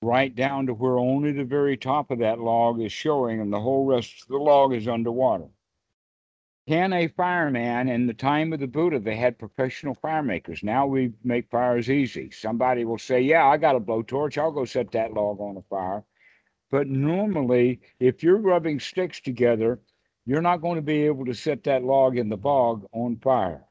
right 0.01 0.35
down 0.35 0.67
to 0.67 0.73
where 0.73 0.97
only 0.97 1.31
the 1.31 1.43
very 1.43 1.77
top 1.77 2.11
of 2.11 2.19
that 2.19 2.39
log 2.39 2.81
is 2.81 2.91
showing 2.91 3.41
and 3.41 3.51
the 3.51 3.59
whole 3.59 3.85
rest 3.85 4.23
of 4.23 4.27
the 4.27 4.37
log 4.37 4.73
is 4.73 4.87
underwater. 4.87 5.47
Can 6.67 6.93
a 6.93 7.07
fireman 7.07 7.89
in 7.89 8.07
the 8.07 8.13
time 8.13 8.51
of 8.51 8.59
the 8.59 8.67
Buddha, 8.67 8.99
they 8.99 9.15
had 9.15 9.37
professional 9.37 9.93
fire 9.93 10.23
makers. 10.23 10.63
Now 10.63 10.87
we 10.87 11.13
make 11.23 11.49
fires 11.51 11.91
easy. 11.91 12.31
Somebody 12.31 12.85
will 12.85 12.97
say, 12.97 13.21
Yeah, 13.21 13.45
I 13.45 13.57
got 13.57 13.75
a 13.75 13.79
blowtorch. 13.79 14.37
I'll 14.37 14.51
go 14.51 14.65
set 14.65 14.91
that 14.91 15.13
log 15.13 15.39
on 15.39 15.57
a 15.57 15.61
fire. 15.69 16.03
But 16.71 16.87
normally, 16.87 17.81
if 17.99 18.23
you're 18.23 18.37
rubbing 18.37 18.79
sticks 18.79 19.21
together, 19.21 19.79
you're 20.25 20.41
not 20.41 20.57
going 20.57 20.77
to 20.77 20.81
be 20.81 21.03
able 21.03 21.25
to 21.25 21.35
set 21.35 21.63
that 21.65 21.83
log 21.83 22.17
in 22.17 22.29
the 22.29 22.37
bog 22.37 22.87
on 22.91 23.17
fire. 23.17 23.63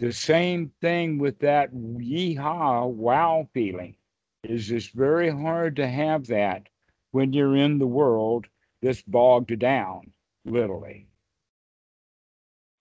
The 0.00 0.12
same 0.12 0.72
thing 0.82 1.18
with 1.18 1.38
that 1.38 1.72
yeehaw 1.72 2.90
wow 2.90 3.48
feeling 3.54 3.96
is 4.44 4.70
it's 4.70 4.88
very 4.88 5.30
hard 5.30 5.76
to 5.76 5.86
have 5.86 6.26
that 6.28 6.68
when 7.10 7.32
you're 7.32 7.56
in 7.56 7.78
the 7.78 7.86
world 7.86 8.46
that's 8.82 9.02
bogged 9.02 9.58
down, 9.58 10.12
literally. 10.44 11.06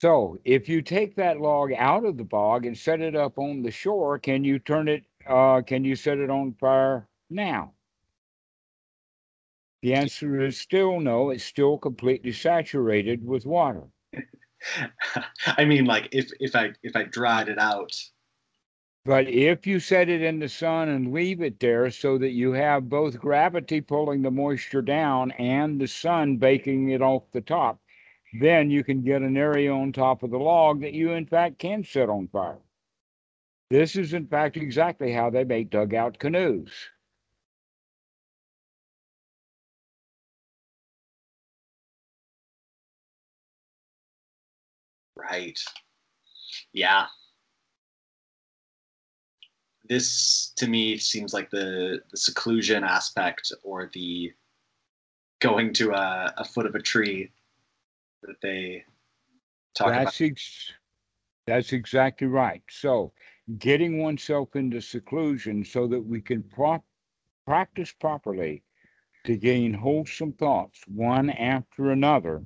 So 0.01 0.37
if 0.43 0.67
you 0.67 0.81
take 0.81 1.15
that 1.15 1.39
log 1.39 1.71
out 1.73 2.05
of 2.05 2.17
the 2.17 2.25
bog 2.25 2.65
and 2.65 2.77
set 2.77 2.99
it 2.99 3.15
up 3.15 3.37
on 3.37 3.61
the 3.61 3.71
shore, 3.71 4.19
can 4.19 4.43
you 4.43 4.59
turn 4.59 4.89
it, 4.89 5.05
uh, 5.27 5.61
can 5.61 5.85
you 5.85 5.95
set 5.95 6.17
it 6.17 6.29
on 6.29 6.53
fire 6.59 7.07
now? 7.29 7.73
The 9.81 9.93
answer 9.93 10.41
is 10.41 10.59
still 10.59 10.99
no, 10.99 11.29
it's 11.29 11.43
still 11.43 11.77
completely 11.77 12.31
saturated 12.31 13.25
with 13.25 13.45
water. 13.45 13.83
I 15.45 15.65
mean, 15.65 15.85
like 15.85 16.09
if 16.11 16.31
if 16.39 16.55
I 16.55 16.71
if 16.83 16.95
I 16.95 17.03
dried 17.03 17.49
it 17.49 17.59
out. 17.59 17.91
But 19.05 19.29
if 19.29 19.65
you 19.65 19.79
set 19.79 20.09
it 20.09 20.21
in 20.21 20.39
the 20.39 20.49
sun 20.49 20.89
and 20.89 21.13
leave 21.13 21.41
it 21.41 21.59
there 21.59 21.89
so 21.91 22.17
that 22.17 22.31
you 22.31 22.51
have 22.53 22.89
both 22.89 23.19
gravity 23.19 23.81
pulling 23.81 24.21
the 24.21 24.31
moisture 24.31 24.81
down 24.81 25.31
and 25.31 25.79
the 25.79 25.87
sun 25.87 26.37
baking 26.37 26.89
it 26.89 27.01
off 27.01 27.31
the 27.31 27.41
top, 27.41 27.81
then 28.39 28.69
you 28.69 28.83
can 28.83 29.01
get 29.03 29.21
an 29.21 29.37
area 29.37 29.73
on 29.73 29.93
top 29.93 30.23
of 30.23 30.31
the 30.31 30.39
log 30.39 30.81
that 30.81 30.93
you 30.93 31.11
in 31.11 31.25
fact 31.25 31.59
can 31.59 31.83
set 31.83 32.09
on 32.09 32.27
fire. 32.27 32.59
This 33.69 33.97
is 33.97 34.13
in 34.13 34.27
fact 34.27 34.55
exactly 34.55 35.11
how 35.11 35.29
they 35.29 35.43
make 35.43 35.69
dugout 35.69 36.17
canoes. 36.17 36.71
Right. 45.15 45.57
Yeah. 46.73 47.07
This 49.89 50.53
to 50.57 50.67
me 50.67 50.97
seems 50.97 51.33
like 51.33 51.49
the 51.49 52.01
the 52.11 52.17
seclusion 52.17 52.83
aspect 52.83 53.51
or 53.63 53.89
the 53.93 54.33
going 55.39 55.73
to 55.73 55.91
a, 55.91 56.33
a 56.37 56.45
foot 56.45 56.65
of 56.65 56.75
a 56.75 56.81
tree 56.81 57.31
that 58.21 58.39
they 58.41 58.85
talk 59.75 59.89
that's 59.89 60.19
about. 60.19 60.31
Ex- 60.31 60.71
that's 61.45 61.73
exactly 61.73 62.27
right. 62.27 62.61
So, 62.69 63.11
getting 63.57 64.01
oneself 64.01 64.55
into 64.55 64.81
seclusion 64.81 65.65
so 65.65 65.87
that 65.87 65.99
we 65.99 66.21
can 66.21 66.43
pro- 66.43 66.83
practice 67.45 67.91
properly 67.91 68.63
to 69.25 69.35
gain 69.35 69.73
wholesome 69.73 70.33
thoughts 70.33 70.81
one 70.87 71.29
after 71.29 71.91
another 71.91 72.43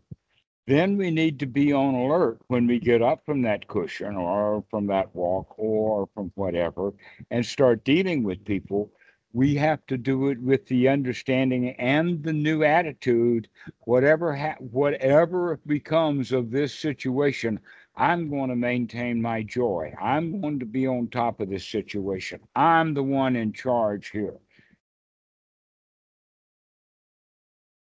then 0.67 0.97
we 0.97 1.11
need 1.11 1.39
to 1.39 1.47
be 1.47 1.73
on 1.73 1.95
alert 1.95 2.39
when 2.47 2.67
we 2.67 2.79
get 2.79 3.01
up 3.01 3.25
from 3.25 3.41
that 3.43 3.67
cushion 3.67 4.15
or 4.17 4.63
from 4.69 4.87
that 4.87 5.15
walk 5.15 5.55
or 5.57 6.09
from 6.13 6.31
whatever 6.35 6.93
and 7.31 7.45
start 7.45 7.83
dealing 7.85 8.23
with 8.23 8.45
people. 8.45 8.91
We 9.33 9.55
have 9.55 9.85
to 9.87 9.97
do 9.97 10.29
it 10.29 10.41
with 10.41 10.67
the 10.67 10.89
understanding 10.89 11.69
and 11.71 12.23
the 12.23 12.33
new 12.33 12.63
attitude. 12.63 13.49
Whatever 13.85 14.35
ha- 14.35 14.57
whatever 14.59 15.59
becomes 15.67 16.31
of 16.31 16.51
this 16.51 16.73
situation, 16.75 17.59
I'm 17.95 18.29
going 18.29 18.49
to 18.49 18.55
maintain 18.55 19.21
my 19.21 19.43
joy. 19.43 19.93
I'm 20.01 20.41
going 20.41 20.59
to 20.59 20.65
be 20.65 20.87
on 20.87 21.09
top 21.09 21.39
of 21.41 21.49
this 21.49 21.67
situation. 21.67 22.41
I'm 22.55 22.93
the 22.93 23.03
one 23.03 23.35
in 23.35 23.53
charge 23.53 24.09
here. 24.11 24.37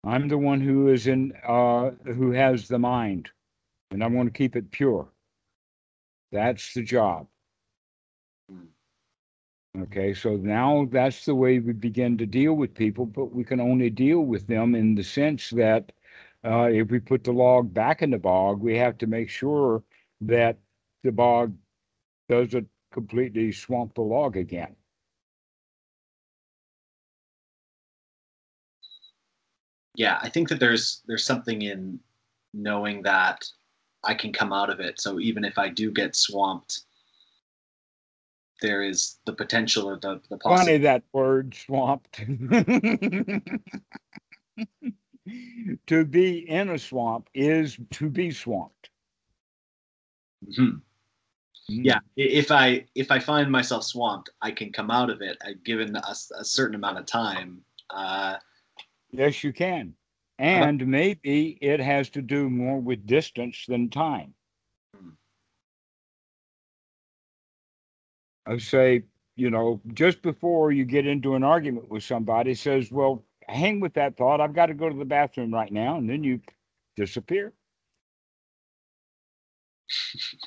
I'm 0.04 0.28
the 0.28 0.38
one 0.38 0.60
who 0.60 0.88
is 0.88 1.06
in, 1.06 1.32
uh, 1.46 1.90
who 2.04 2.32
has 2.32 2.68
the 2.68 2.78
mind, 2.78 3.30
and 3.90 4.04
I 4.04 4.06
want 4.06 4.26
to 4.28 4.38
keep 4.38 4.54
it 4.54 4.70
pure. 4.70 5.08
That's 6.30 6.74
the 6.74 6.82
job. 6.82 7.26
Okay, 9.82 10.14
so 10.14 10.36
now 10.36 10.86
that's 10.90 11.24
the 11.24 11.34
way 11.34 11.58
we 11.58 11.72
begin 11.72 12.16
to 12.18 12.26
deal 12.26 12.54
with 12.54 12.74
people, 12.74 13.06
but 13.06 13.32
we 13.32 13.42
can 13.42 13.60
only 13.60 13.90
deal 13.90 14.20
with 14.20 14.46
them 14.46 14.74
in 14.74 14.94
the 14.94 15.02
sense 15.02 15.50
that 15.50 15.90
uh, 16.44 16.68
if 16.70 16.90
we 16.90 17.00
put 17.00 17.24
the 17.24 17.32
log 17.32 17.72
back 17.74 18.02
in 18.02 18.10
the 18.10 18.18
bog, 18.18 18.60
we 18.60 18.76
have 18.76 18.98
to 18.98 19.06
make 19.06 19.28
sure 19.28 19.82
that 20.20 20.58
the 21.02 21.10
bog 21.10 21.56
doesn't 22.28 22.68
completely 22.92 23.50
swamp 23.50 23.94
the 23.94 24.02
log 24.02 24.36
again. 24.36 24.76
Yeah, 29.94 30.18
I 30.22 30.28
think 30.28 30.48
that 30.48 30.60
there's 30.60 31.02
there's 31.06 31.24
something 31.24 31.62
in 31.62 32.00
knowing 32.52 33.02
that 33.02 33.44
I 34.02 34.14
can 34.14 34.32
come 34.32 34.52
out 34.52 34.70
of 34.70 34.80
it. 34.80 35.00
So 35.00 35.20
even 35.20 35.44
if 35.44 35.58
I 35.58 35.68
do 35.68 35.90
get 35.90 36.16
swamped, 36.16 36.82
there 38.60 38.82
is 38.82 39.18
the 39.24 39.32
potential 39.32 39.90
of 39.90 40.00
the 40.00 40.20
the 40.30 40.38
Funny 40.38 40.78
possibility. 40.78 40.84
that 40.84 41.02
word 41.12 41.54
swamped. 41.54 42.16
to 45.86 46.04
be 46.04 46.38
in 46.48 46.68
a 46.70 46.78
swamp 46.78 47.28
is 47.34 47.78
to 47.92 48.10
be 48.10 48.30
swamped. 48.30 48.90
Mhm. 50.46 50.82
Yeah, 51.66 52.00
if 52.16 52.50
I 52.50 52.84
if 52.94 53.10
I 53.10 53.18
find 53.18 53.50
myself 53.50 53.84
swamped, 53.84 54.28
I 54.42 54.50
can 54.50 54.70
come 54.70 54.90
out 54.90 55.08
of 55.08 55.22
it 55.22 55.38
given 55.64 55.96
a 55.96 56.14
certain 56.44 56.74
amount 56.74 56.98
of 56.98 57.06
time. 57.06 57.64
Uh, 57.88 58.36
Yes, 59.16 59.44
you 59.44 59.52
can. 59.52 59.94
Uh-huh. 60.40 60.50
And 60.50 60.86
maybe 60.88 61.56
it 61.60 61.78
has 61.78 62.10
to 62.10 62.22
do 62.22 62.50
more 62.50 62.80
with 62.80 63.06
distance 63.06 63.64
than 63.68 63.88
time. 63.88 64.34
I 68.46 68.58
say, 68.58 69.04
you 69.36 69.50
know, 69.50 69.80
just 69.94 70.20
before 70.20 70.72
you 70.72 70.84
get 70.84 71.06
into 71.06 71.34
an 71.34 71.44
argument 71.44 71.88
with 71.88 72.02
somebody, 72.02 72.54
says, 72.54 72.90
Well, 72.90 73.24
hang 73.48 73.80
with 73.80 73.94
that 73.94 74.16
thought. 74.16 74.40
I've 74.40 74.54
got 74.54 74.66
to 74.66 74.74
go 74.74 74.88
to 74.88 74.96
the 74.98 75.04
bathroom 75.04 75.54
right 75.54 75.72
now. 75.72 75.96
And 75.96 76.10
then 76.10 76.24
you 76.24 76.40
disappear. 76.96 77.52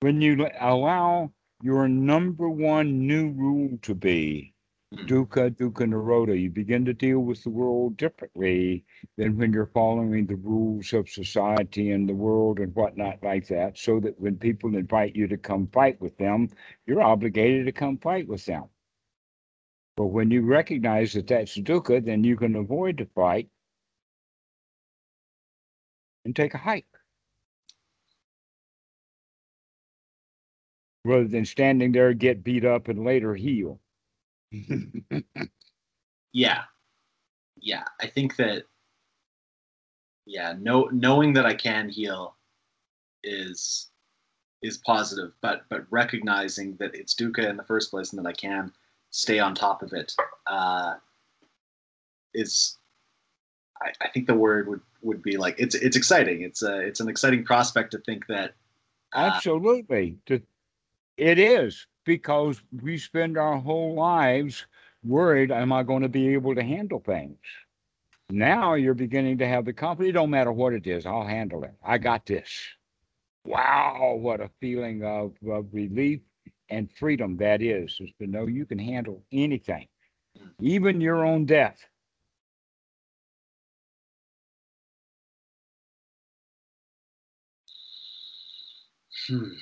when 0.00 0.22
you 0.22 0.48
allow 0.58 1.30
your 1.62 1.88
number 1.88 2.48
one 2.50 3.06
new 3.06 3.30
rule 3.30 3.78
to 3.82 3.94
be 3.94 4.54
Mhm. 4.94 5.06
dukkha 5.06 5.50
dukkha 5.50 5.86
nirodha, 5.86 6.40
you 6.40 6.50
begin 6.50 6.84
to 6.86 6.94
deal 6.94 7.20
with 7.20 7.42
the 7.44 7.50
world 7.50 7.96
differently 7.96 8.84
than 9.16 9.36
when 9.38 9.52
you're 9.52 9.66
following 9.66 10.26
the 10.26 10.36
rules 10.36 10.92
of 10.94 11.08
society 11.08 11.90
and 11.92 12.08
the 12.08 12.14
world 12.14 12.60
and 12.60 12.74
whatnot 12.74 13.22
like 13.22 13.46
that. 13.48 13.78
So 13.78 14.00
that 14.00 14.20
when 14.20 14.38
people 14.38 14.76
invite 14.76 15.16
you 15.16 15.28
to 15.28 15.36
come 15.38 15.68
fight 15.68 16.00
with 16.00 16.16
them, 16.18 16.48
you're 16.86 17.02
obligated 17.02 17.66
to 17.66 17.72
come 17.72 17.98
fight 17.98 18.28
with 18.28 18.44
them. 18.46 18.64
But 19.96 20.06
when 20.08 20.30
you 20.30 20.42
recognize 20.42 21.14
that 21.14 21.28
that's 21.28 21.56
dukkha, 21.58 22.04
then 22.04 22.24
you 22.24 22.36
can 22.36 22.56
avoid 22.56 22.98
the 22.98 23.06
fight 23.06 23.50
and 26.24 26.36
take 26.36 26.54
a 26.54 26.58
hike. 26.58 26.89
Rather 31.04 31.28
than 31.28 31.44
standing 31.44 31.92
there, 31.92 32.12
get 32.12 32.44
beat 32.44 32.64
up, 32.64 32.88
and 32.88 33.04
later 33.04 33.34
heal. 33.34 33.80
yeah, 36.32 36.62
yeah, 37.56 37.84
I 38.00 38.06
think 38.06 38.36
that 38.36 38.64
yeah, 40.26 40.54
know, 40.58 40.88
knowing 40.92 41.32
that 41.34 41.46
I 41.46 41.54
can 41.54 41.88
heal 41.88 42.36
is 43.24 43.90
is 44.62 44.78
positive, 44.78 45.32
but 45.40 45.62
but 45.68 45.86
recognizing 45.90 46.76
that 46.76 46.94
it's 46.94 47.14
dukkha 47.14 47.48
in 47.48 47.56
the 47.56 47.64
first 47.64 47.90
place 47.90 48.12
and 48.12 48.24
that 48.24 48.28
I 48.28 48.32
can 48.32 48.72
stay 49.10 49.38
on 49.38 49.54
top 49.54 49.82
of 49.82 49.92
it 49.92 50.14
uh, 50.46 50.94
is 52.34 52.78
I, 53.82 53.90
I 54.00 54.08
think 54.08 54.26
the 54.26 54.34
word 54.34 54.68
would 54.68 54.80
would 55.02 55.22
be 55.22 55.36
like 55.36 55.56
it's 55.58 55.74
it's 55.74 55.96
exciting. 55.96 56.42
It's 56.42 56.62
a 56.62 56.78
it's 56.78 57.00
an 57.00 57.08
exciting 57.08 57.44
prospect 57.44 57.92
to 57.92 57.98
think 57.98 58.26
that 58.28 58.54
uh, 59.14 59.32
Absolutely. 59.34 60.18
To- 60.26 60.42
It 61.20 61.38
is 61.38 61.86
because 62.06 62.62
we 62.82 62.96
spend 62.96 63.36
our 63.36 63.58
whole 63.58 63.94
lives 63.94 64.66
worried, 65.04 65.52
am 65.52 65.70
I 65.70 65.82
going 65.82 66.00
to 66.02 66.08
be 66.08 66.28
able 66.32 66.54
to 66.54 66.62
handle 66.62 67.00
things? 67.00 67.36
Now 68.30 68.72
you're 68.74 68.94
beginning 68.94 69.38
to 69.38 69.46
have 69.46 69.66
the. 69.66 69.74
It 70.00 70.12
don't 70.12 70.30
matter 70.30 70.50
what 70.50 70.72
it 70.72 70.86
is, 70.86 71.04
I'll 71.04 71.26
handle 71.26 71.62
it. 71.64 71.74
I 71.84 71.98
got 71.98 72.24
this. 72.24 72.50
Wow, 73.44 74.16
what 74.18 74.40
a 74.40 74.50
feeling 74.60 75.04
of, 75.04 75.34
of 75.46 75.66
relief 75.72 76.20
and 76.70 76.90
freedom 76.98 77.36
that 77.38 77.60
is, 77.60 77.98
is 78.00 78.12
to 78.20 78.26
know 78.26 78.46
you 78.46 78.64
can 78.64 78.78
handle 78.78 79.22
anything, 79.30 79.88
even 80.60 81.02
your 81.02 81.26
own 81.26 81.44
death. 81.44 81.78
hmm, 89.28 89.52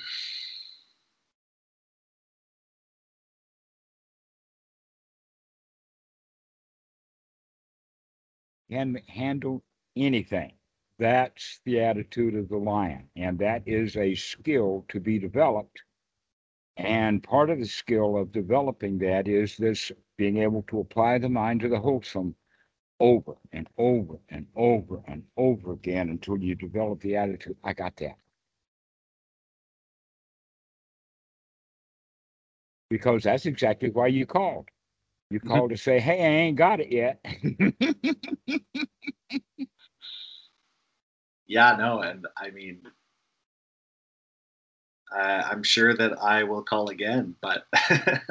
can 8.69 9.01
handle 9.07 9.63
anything. 9.95 10.53
That's 10.99 11.61
the 11.65 11.79
attitude 11.81 12.35
of 12.35 12.49
the 12.49 12.57
lion, 12.57 13.09
and 13.15 13.39
that 13.39 13.63
is 13.65 13.95
a 13.95 14.15
skill 14.15 14.85
to 14.89 14.99
be 14.99 15.17
developed. 15.19 15.81
And 16.77 17.23
part 17.23 17.49
of 17.49 17.59
the 17.59 17.65
skill 17.65 18.17
of 18.17 18.31
developing 18.31 18.97
that 18.99 19.27
is 19.27 19.57
this 19.57 19.91
being 20.17 20.37
able 20.37 20.63
to 20.63 20.79
apply 20.79 21.17
the 21.17 21.29
mind 21.29 21.61
to 21.61 21.69
the 21.69 21.79
wholesome 21.79 22.35
over 22.99 23.35
and 23.53 23.67
over 23.77 24.19
and 24.29 24.45
over 24.55 25.01
and 25.07 25.23
over 25.37 25.73
again 25.73 26.09
until 26.09 26.37
you 26.37 26.55
develop 26.55 27.01
the 27.01 27.15
attitude, 27.15 27.57
I 27.63 27.73
got 27.73 27.95
that. 27.97 28.17
Because 32.89 33.23
that's 33.23 33.45
exactly 33.45 33.89
why 33.89 34.07
you 34.07 34.25
called. 34.25 34.67
You 35.29 35.39
called 35.39 35.71
to 35.71 35.77
say, 35.77 35.99
hey, 35.99 36.21
I 36.23 36.29
ain't 36.45 36.57
got 36.57 36.79
it 36.79 36.91
yet. 36.91 37.19
yeah 41.47 41.75
no, 41.77 42.01
and 42.01 42.27
I 42.37 42.51
mean 42.51 42.81
uh, 45.15 45.43
I'm 45.51 45.63
sure 45.63 45.95
that 45.95 46.21
I 46.21 46.43
will 46.43 46.63
call 46.63 46.89
again, 46.89 47.35
but 47.41 47.65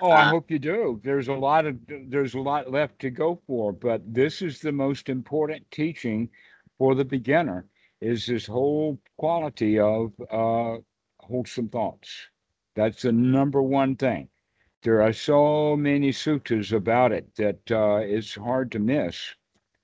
Oh, 0.00 0.12
I 0.12 0.24
Uh, 0.24 0.26
hope 0.26 0.50
you 0.50 0.58
do. 0.58 1.00
There's 1.04 1.28
a 1.28 1.34
lot 1.34 1.66
of 1.66 1.78
there's 1.88 2.34
a 2.34 2.40
lot 2.40 2.70
left 2.70 3.00
to 3.00 3.10
go 3.10 3.40
for, 3.46 3.72
but 3.72 4.02
this 4.14 4.42
is 4.42 4.60
the 4.60 4.72
most 4.72 5.08
important 5.08 5.70
teaching 5.70 6.30
for 6.78 6.94
the 6.94 7.04
beginner 7.04 7.66
is 8.00 8.26
this 8.26 8.46
whole 8.46 8.98
quality 9.18 9.78
of 9.78 10.12
uh, 10.30 10.78
wholesome 11.20 11.68
thoughts. 11.70 12.28
That's 12.76 13.02
the 13.02 13.12
number 13.12 13.62
one 13.62 13.96
thing. 13.96 14.28
There 14.84 15.00
are 15.00 15.14
so 15.14 15.78
many 15.78 16.10
suttas 16.12 16.70
about 16.70 17.10
it 17.10 17.34
that 17.36 17.70
uh, 17.70 18.00
it's 18.02 18.34
hard 18.34 18.70
to 18.72 18.78
miss. 18.78 19.34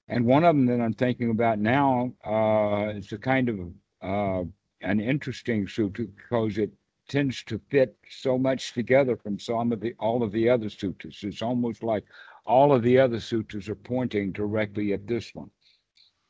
And 0.08 0.26
one 0.26 0.44
of 0.44 0.54
them 0.54 0.66
that 0.66 0.78
I'm 0.78 0.92
thinking 0.92 1.30
about 1.30 1.58
now 1.58 2.12
uh, 2.22 2.92
is 2.94 3.10
a 3.10 3.16
kind 3.16 3.48
of 3.48 3.72
uh, 4.02 4.44
an 4.82 5.00
interesting 5.00 5.64
sutta 5.64 6.06
because 6.14 6.58
it 6.58 6.70
tends 7.08 7.42
to 7.44 7.58
fit 7.70 7.96
so 8.10 8.36
much 8.36 8.74
together 8.74 9.16
from 9.16 9.38
some 9.38 9.72
of 9.72 9.80
the 9.80 9.94
all 9.98 10.22
of 10.22 10.32
the 10.32 10.50
other 10.50 10.68
suttas. 10.68 11.24
It's 11.24 11.40
almost 11.40 11.82
like 11.82 12.04
all 12.44 12.70
of 12.70 12.82
the 12.82 12.98
other 12.98 13.20
suttas 13.20 13.70
are 13.70 13.76
pointing 13.76 14.32
directly 14.32 14.92
at 14.92 15.06
this 15.06 15.34
one. 15.34 15.50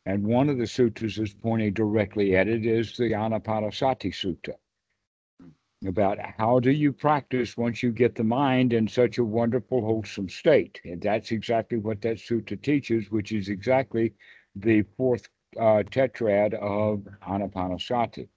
And 0.06 0.24
one 0.24 0.48
of 0.48 0.58
the 0.58 0.68
sutras 0.68 1.18
is 1.18 1.34
pointing 1.34 1.72
directly 1.72 2.36
at 2.36 2.46
it 2.46 2.64
is 2.64 2.96
the 2.96 3.10
Anapanasati 3.10 4.12
Sutta 4.12 4.54
about 5.86 6.18
how 6.38 6.60
do 6.60 6.70
you 6.70 6.92
practice 6.92 7.56
once 7.56 7.82
you 7.82 7.90
get 7.92 8.14
the 8.14 8.24
mind 8.24 8.72
in 8.72 8.86
such 8.86 9.18
a 9.18 9.24
wonderful, 9.24 9.80
wholesome 9.80 10.28
state. 10.28 10.80
And 10.84 11.00
that's 11.00 11.32
exactly 11.32 11.78
what 11.78 12.02
that 12.02 12.18
sutta 12.18 12.60
teaches, 12.60 13.10
which 13.10 13.32
is 13.32 13.48
exactly 13.48 14.14
the 14.54 14.82
fourth 14.96 15.28
uh, 15.56 15.82
tetrad 15.90 16.54
of 16.54 17.06
Anapanasati 17.26 18.28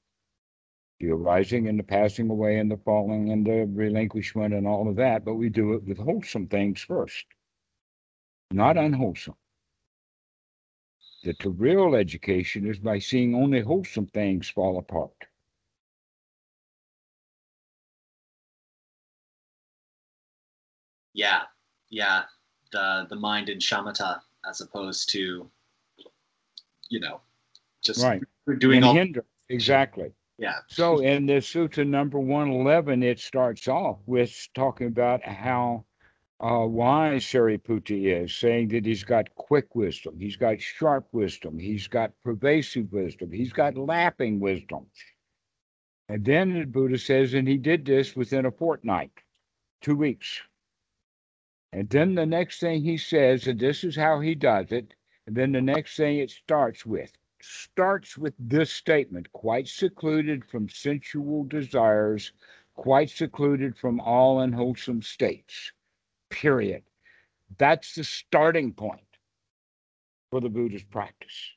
the 1.03 1.11
arising 1.11 1.67
and 1.67 1.77
the 1.77 1.83
passing 1.83 2.29
away 2.29 2.59
and 2.59 2.71
the 2.71 2.77
falling 2.77 3.29
and 3.31 3.45
the 3.45 3.65
relinquishment 3.73 4.53
and 4.53 4.65
all 4.65 4.87
of 4.87 4.95
that, 4.95 5.25
but 5.25 5.35
we 5.35 5.49
do 5.49 5.73
it 5.73 5.83
with 5.83 5.97
wholesome 5.97 6.47
things 6.47 6.81
first, 6.81 7.25
not 8.51 8.77
unwholesome. 8.77 9.35
That 11.25 11.39
the 11.39 11.49
real 11.49 11.95
education 11.95 12.65
is 12.65 12.79
by 12.79 12.99
seeing 12.99 13.35
only 13.35 13.61
wholesome 13.61 14.07
things 14.07 14.49
fall 14.49 14.77
apart. 14.77 15.25
Yeah, 21.13 21.43
yeah, 21.89 22.23
the 22.71 23.05
the 23.09 23.15
mind 23.15 23.49
in 23.49 23.59
shamatha 23.59 24.21
as 24.49 24.61
opposed 24.61 25.09
to 25.11 25.49
you 26.89 26.99
know 26.99 27.21
just 27.83 28.03
Right. 28.03 28.21
doing 28.59 28.77
and 28.77 28.85
all 28.85 28.93
hinder. 28.95 29.25
Exactly. 29.49 30.11
yeah 30.37 30.59
So 30.67 30.99
in 30.99 31.25
the 31.25 31.33
sutta 31.33 31.85
number 31.87 32.19
111, 32.19 33.03
it 33.03 33.19
starts 33.19 33.67
off 33.67 33.99
with 34.05 34.33
talking 34.55 34.87
about 34.87 35.23
how 35.23 35.85
uh, 36.43 36.65
wise 36.67 37.23
Sariputta 37.23 38.23
is, 38.23 38.35
saying 38.35 38.69
that 38.69 38.85
he's 38.85 39.03
got 39.03 39.33
quick 39.35 39.75
wisdom, 39.75 40.19
he's 40.19 40.35
got 40.35 40.59
sharp 40.61 41.07
wisdom, 41.11 41.57
he's 41.59 41.87
got 41.87 42.11
pervasive 42.23 42.91
wisdom, 42.91 43.31
he's 43.31 43.53
got 43.53 43.77
lapping 43.77 44.39
wisdom. 44.39 44.87
And 46.09 46.25
then 46.25 46.53
the 46.53 46.65
Buddha 46.65 46.97
says, 46.97 47.33
and 47.33 47.47
he 47.47 47.57
did 47.57 47.85
this 47.85 48.15
within 48.15 48.45
a 48.45 48.51
fortnight, 48.51 49.11
two 49.81 49.95
weeks. 49.95 50.41
And 51.73 51.89
then 51.89 52.13
the 52.13 52.25
next 52.25 52.59
thing 52.59 52.83
he 52.83 52.97
says, 52.97 53.47
and 53.47 53.59
this 53.59 53.83
is 53.83 53.95
how 53.95 54.19
he 54.19 54.35
does 54.35 54.71
it, 54.71 54.93
And 55.25 55.35
then 55.35 55.53
the 55.53 55.61
next 55.61 55.97
thing 55.97 56.19
it 56.19 56.29
starts 56.29 56.85
with 56.85 57.11
starts 57.41 58.17
with 58.17 58.33
this 58.39 58.71
statement 58.71 59.31
quite 59.33 59.67
secluded 59.67 60.45
from 60.45 60.69
sensual 60.69 61.43
desires, 61.43 62.31
quite 62.75 63.09
secluded 63.09 63.75
from 63.75 63.99
all 63.99 64.41
unwholesome 64.41 65.01
states. 65.01 65.71
Period. 66.29 66.83
That's 67.57 67.95
the 67.95 68.03
starting 68.03 68.71
point 68.71 69.01
for 70.29 70.41
the 70.41 70.49
Buddhist 70.49 70.89
practice. 70.91 71.51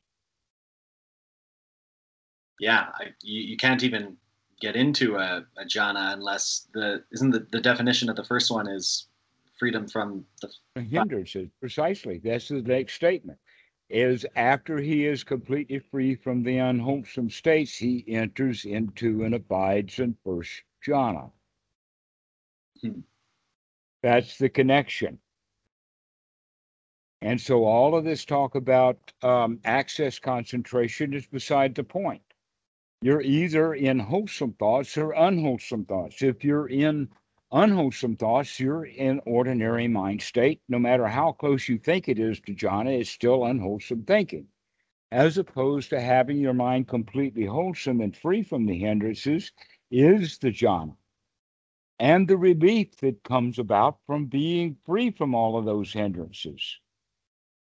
Yeah, 2.59 2.87
I, 2.95 3.09
you, 3.23 3.43
you 3.43 3.57
can't 3.57 3.85
even 3.85 4.17
get 4.61 4.77
into 4.77 5.17
a, 5.17 5.45
a 5.59 5.65
jhana 5.67 6.15
unless 6.15 6.69
the 6.73 7.05
isn't 7.13 7.31
the, 7.31 7.47
the 7.53 7.61
definition 7.61 8.09
of 8.09 8.17
the 8.17 8.25
first 8.25 8.51
one 8.51 8.67
is 8.67 9.09
freedom 9.59 9.89
from 9.89 10.25
the 10.75 10.83
hindrances. 10.83 11.49
Precisely. 11.61 12.21
That's 12.23 12.49
the 12.49 12.63
next 12.63 12.95
statement. 12.95 13.39
Is 13.89 14.27
after 14.35 14.79
he 14.79 15.07
is 15.07 15.23
completely 15.23 15.79
free 15.79 16.17
from 16.17 16.43
the 16.43 16.59
unwholesome 16.59 17.31
states, 17.31 17.77
he 17.77 18.05
enters 18.09 18.65
into 18.65 19.23
and 19.23 19.35
abides 19.35 20.01
in 20.01 20.17
first 20.25 20.63
jhana. 20.85 21.31
Hmm. 22.83 23.01
That's 24.03 24.39
the 24.39 24.49
connection. 24.49 25.19
And 27.23 27.41
so 27.41 27.65
all 27.65 27.97
of 27.97 28.05
this 28.05 28.25
talk 28.25 28.55
about 28.55 29.13
um, 29.23 29.59
access 29.65 30.19
concentration 30.19 31.15
is 31.15 31.27
beside 31.27 31.75
the 31.75 31.85
point. 31.85 32.23
You're 33.03 33.23
either 33.23 33.75
in 33.75 33.99
wholesome 33.99 34.55
thoughts 34.55 34.97
or 34.97 35.13
unwholesome 35.13 35.85
thoughts. 35.87 36.23
If 36.23 36.45
you're 36.45 36.69
in 36.69 37.09
unwholesome 37.53 38.17
thoughts, 38.17 38.59
you're 38.59 38.87
in 38.87 39.21
ordinary 39.27 39.89
mind 39.89 40.23
state. 40.23 40.61
No 40.69 40.79
matter 40.79 41.07
how 41.07 41.33
close 41.33 41.69
you 41.69 41.79
think 41.79 42.09
it 42.09 42.19
is 42.19 42.41
to 42.41 42.55
jhana, 42.55 43.01
it's 43.01 43.11
still 43.11 43.45
unwholesome 43.45 44.05
thinking. 44.05 44.49
As 45.13 45.39
opposed 45.39 45.91
to 45.91 46.01
having 46.01 46.39
your 46.39 46.55
mind 46.55 46.89
completely 46.89 47.47
wholesome 47.47 48.01
and 48.01 48.17
free 48.17 48.43
from 48.43 48.67
the 48.67 48.79
hindrances 48.79 49.53
is 49.91 50.39
the 50.39 50.51
jhana. 50.51 50.97
And 51.99 52.29
the 52.29 52.37
relief 52.37 52.97
that 52.97 53.23
comes 53.23 53.59
about 53.59 53.99
from 54.07 54.27
being 54.27 54.77
free 54.85 55.11
from 55.11 55.35
all 55.35 55.57
of 55.57 55.65
those 55.65 55.93
hindrances. 55.93 56.81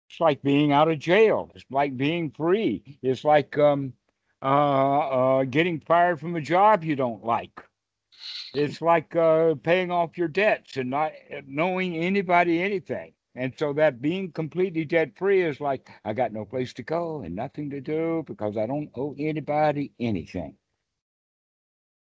It's 0.10 0.20
like 0.20 0.42
being 0.42 0.72
out 0.72 0.90
of 0.90 1.00
jail. 1.00 1.52
It's 1.56 1.66
like 1.70 1.96
being 1.96 2.32
free. 2.32 3.00
It's 3.02 3.24
like 3.24 3.58
um, 3.58 3.94
uh, 4.42 5.00
uh, 5.00 5.44
getting 5.46 5.80
fired 5.80 6.20
from 6.20 6.36
a 6.36 6.42
job 6.42 6.84
you 6.84 6.96
don't 6.96 7.24
like. 7.24 7.62
It's 8.54 8.82
like 8.82 9.16
uh, 9.16 9.56
paying 9.56 9.92
off 9.92 10.18
your 10.18 10.28
debts 10.28 10.78
and 10.78 10.90
not 10.90 11.12
knowing 11.48 11.96
anybody 11.96 12.62
anything. 12.62 13.14
And 13.36 13.54
so 13.58 13.74
that 13.74 14.02
being 14.02 14.32
completely 14.32 14.86
debt 14.86 15.12
free 15.16 15.44
is 15.44 15.62
like, 15.62 15.90
I 16.04 16.14
got 16.14 16.34
no 16.34 16.46
place 16.46 16.74
to 16.74 16.84
go 16.84 17.22
and 17.22 17.36
nothing 17.36 17.70
to 17.70 17.80
do 17.80 18.24
because 18.26 18.58
I 18.58 18.66
don't 18.66 18.90
owe 18.96 19.16
anybody 19.18 19.92
anything. 20.00 20.56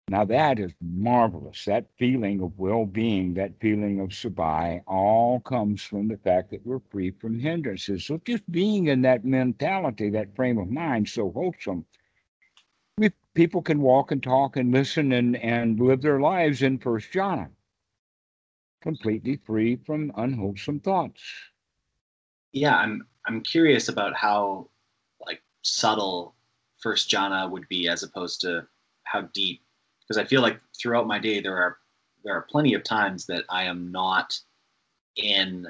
Now 0.09 0.25
that 0.27 0.59
is 0.59 0.73
marvelous. 0.83 1.65
That 1.65 1.87
feeling 1.97 2.43
of 2.43 2.59
well-being, 2.59 3.35
that 3.35 3.59
feeling 3.61 4.01
of 4.01 4.09
sabai, 4.09 4.83
all 4.87 5.41
comes 5.41 5.83
from 5.83 6.09
the 6.09 6.19
fact 6.19 6.51
that 6.51 6.67
we're 6.67 6.81
free 6.91 7.13
from 7.13 7.39
hindrances. 7.39 8.05
So 8.05 8.21
just 8.27 8.51
being 8.51 8.89
in 8.89 9.01
that 9.03 9.25
mentality, 9.25 10.11
that 10.11 10.35
frame 10.35 10.59
of 10.59 10.69
mind, 10.69 11.09
so 11.09 11.31
wholesome, 11.31 11.87
people 13.35 13.63
can 13.63 13.81
walk 13.81 14.13
and 14.13 14.23
talk 14.23 14.57
and 14.57 14.73
listen 14.73 15.13
and, 15.13 15.37
and 15.37 15.81
live 15.81 16.03
their 16.03 16.21
lives 16.21 16.63
in 16.63 16.79
first 16.79 17.13
jhana, 17.13 17.49
completely 18.83 19.39
free 19.45 19.77
from 19.77 20.13
unwholesome 20.17 20.81
thoughts. 20.81 21.23
Yeah, 22.53 22.77
I'm 22.77 23.07
I'm 23.27 23.41
curious 23.41 23.89
about 23.89 24.15
how 24.15 24.69
like 25.25 25.43
subtle 25.63 26.35
first 26.79 27.11
jhana 27.11 27.51
would 27.51 27.67
be 27.69 27.89
as 27.89 28.03
opposed 28.03 28.41
to 28.43 28.67
how 29.05 29.23
deep 29.33 29.63
because 30.01 30.19
I 30.19 30.25
feel 30.25 30.43
like 30.43 30.61
throughout 30.81 31.07
my 31.07 31.19
day 31.19 31.41
there 31.41 31.57
are 31.57 31.79
there 32.25 32.35
are 32.35 32.43
plenty 32.43 32.75
of 32.75 32.85
times 32.85 33.27
that 33.27 33.45
I 33.49 33.65
am 33.65 33.91
not 33.91 34.39
in 35.17 35.67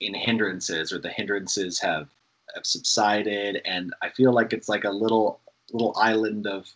in 0.00 0.14
hindrances 0.14 0.92
or 0.92 0.98
the 0.98 1.10
hindrances 1.10 1.78
have 1.80 2.08
have 2.54 2.66
subsided 2.66 3.60
and 3.64 3.94
I 4.02 4.08
feel 4.10 4.32
like 4.32 4.52
it's 4.52 4.68
like 4.68 4.84
a 4.84 4.90
little 4.90 5.40
little 5.72 5.94
island 5.96 6.46
of 6.46 6.66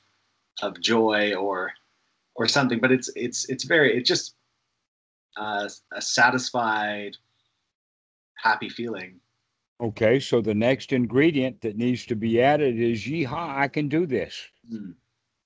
of 0.62 0.80
joy 0.80 1.34
or 1.34 1.72
or 2.34 2.46
something 2.48 2.80
but 2.80 2.92
it's 2.92 3.10
it's 3.16 3.48
it's 3.48 3.64
very 3.64 3.96
it's 3.96 4.08
just 4.08 4.34
uh, 5.36 5.68
a 5.92 6.02
satisfied 6.02 7.16
happy 8.34 8.68
feeling. 8.68 9.20
Okay 9.80 10.18
so 10.20 10.40
the 10.40 10.54
next 10.54 10.92
ingredient 10.92 11.60
that 11.60 11.76
needs 11.76 12.04
to 12.06 12.16
be 12.16 12.42
added 12.42 12.78
is 12.78 13.00
yeehaw 13.06 13.56
i 13.56 13.68
can 13.68 13.88
do 13.88 14.06
this. 14.06 14.48
Mm. 14.70 14.94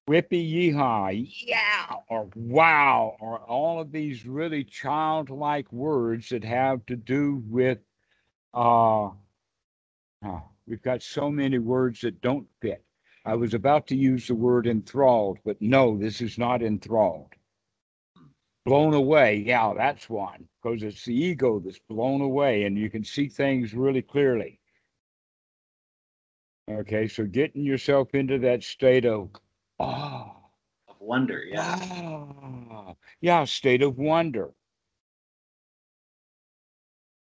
whippy 0.09 0.43
yeehaw 0.53 1.27
yeah 1.47 1.95
or 2.09 2.29
wow 2.35 3.17
or 3.21 3.39
all 3.41 3.81
of 3.81 3.93
these 3.93 4.27
really 4.27 4.65
childlike 4.65 5.71
words 5.73 6.29
that 6.31 6.45
have 6.45 6.85
to 6.87 6.97
do 6.97 7.43
with 7.49 7.79
uh 8.55 9.09
oh, 10.25 10.43
we've 10.67 10.83
got 10.83 11.03
so 11.03 11.31
many 11.31 11.59
words 11.59 12.01
that 12.01 12.21
don't 12.21 12.47
fit 12.61 12.85
I 13.25 13.35
was 13.35 13.55
about 13.55 13.87
to 13.87 13.97
use 13.97 14.27
the 14.27 14.35
word 14.35 14.67
enthralled, 14.67 15.39
but 15.45 15.61
no, 15.61 15.97
this 15.97 16.21
is 16.21 16.37
not 16.37 16.63
enthralled. 16.63 17.33
Blown 18.67 18.95
away, 18.95 19.37
yeah, 19.37 19.73
that's 19.77 20.09
one, 20.11 20.47
because 20.63 20.83
it's 20.83 21.05
the 21.05 21.15
ego 21.15 21.59
that's 21.59 21.79
blown 21.89 22.21
away 22.21 22.65
and 22.65 22.79
you 22.79 22.91
can 22.91 23.05
see 23.05 23.29
things 23.29 23.75
really 23.75 24.03
clearly. 24.03 24.61
Okay, 26.71 27.09
so 27.09 27.25
getting 27.25 27.63
yourself 27.63 28.15
into 28.15 28.39
that 28.39 28.63
state 28.63 29.05
of 29.05 29.31
ah, 29.81 30.35
of 30.89 30.97
wonder, 30.99 31.43
yeah. 31.45 31.79
Ah, 31.79 32.95
yeah, 33.21 33.45
state 33.45 33.83
of 33.83 33.99
wonder. 33.99 34.51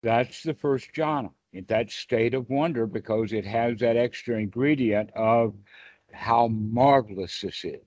That's 0.02 0.42
the 0.42 0.54
first 0.54 0.92
jhana 0.92 1.32
in 1.52 1.64
that 1.68 1.90
state 1.90 2.34
of 2.34 2.48
wonder 2.50 2.86
because 2.86 3.32
it 3.32 3.44
has 3.44 3.78
that 3.80 3.96
extra 3.96 4.38
ingredient 4.38 5.10
of 5.14 5.54
how 6.12 6.48
marvelous 6.48 7.40
this 7.40 7.64
is. 7.64 7.80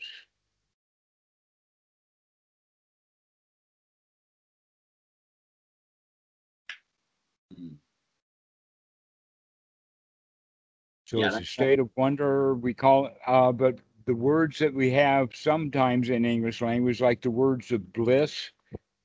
So 11.05 11.17
yeah, 11.19 11.27
it's 11.27 11.39
a 11.39 11.45
state 11.45 11.79
of 11.79 11.89
wonder. 11.95 12.55
We 12.55 12.73
call 12.73 13.07
it, 13.07 13.17
uh, 13.27 13.51
but 13.51 13.79
the 14.05 14.15
words 14.15 14.59
that 14.59 14.73
we 14.73 14.91
have 14.91 15.35
sometimes 15.35 16.09
in 16.09 16.25
English 16.25 16.61
language, 16.61 17.01
like 17.01 17.21
the 17.21 17.31
words 17.31 17.71
of 17.71 17.93
bliss, 17.93 18.51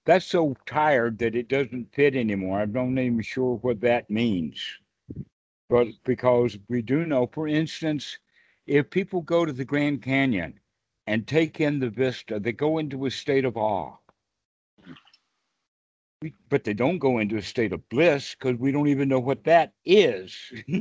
that's 0.05 0.27
so 0.27 0.57
tired 0.67 1.19
that 1.19 1.35
it 1.35 1.49
doesn't 1.49 1.95
fit 1.95 2.17
anymore. 2.17 2.61
I'm 2.61 2.73
not 2.73 3.01
even 3.01 3.23
sure 3.23 3.57
what 3.57 3.81
that 3.83 4.11
means. 4.11 4.63
But 5.69 5.89
because 6.05 6.59
we 6.69 6.83
do 6.83 7.07
know, 7.07 7.29
for 7.33 7.47
instance, 7.49 8.19
if 8.67 8.91
people 8.91 9.23
go 9.23 9.45
to 9.45 9.53
the 9.53 9.65
Grand 9.65 10.03
Canyon 10.03 10.59
and 11.07 11.27
take 11.27 11.61
in 11.61 11.79
the 11.81 11.91
vista, 11.91 12.41
they 12.41 12.53
go 12.53 12.79
into 12.79 13.07
a 13.07 13.11
state 13.11 13.45
of 13.45 13.57
awe. 13.57 13.97
but 16.49 16.65
they 16.65 16.75
don't 16.75 16.99
go 16.99 17.19
into 17.19 17.37
a 17.37 17.43
state 17.43 17.73
of 17.73 17.89
bliss 17.89 18.35
because 18.35 18.59
we 18.59 18.73
don't 18.73 18.89
even 18.89 19.09
know 19.09 19.21
what 19.21 19.45
that 19.45 19.73
is. 19.85 20.53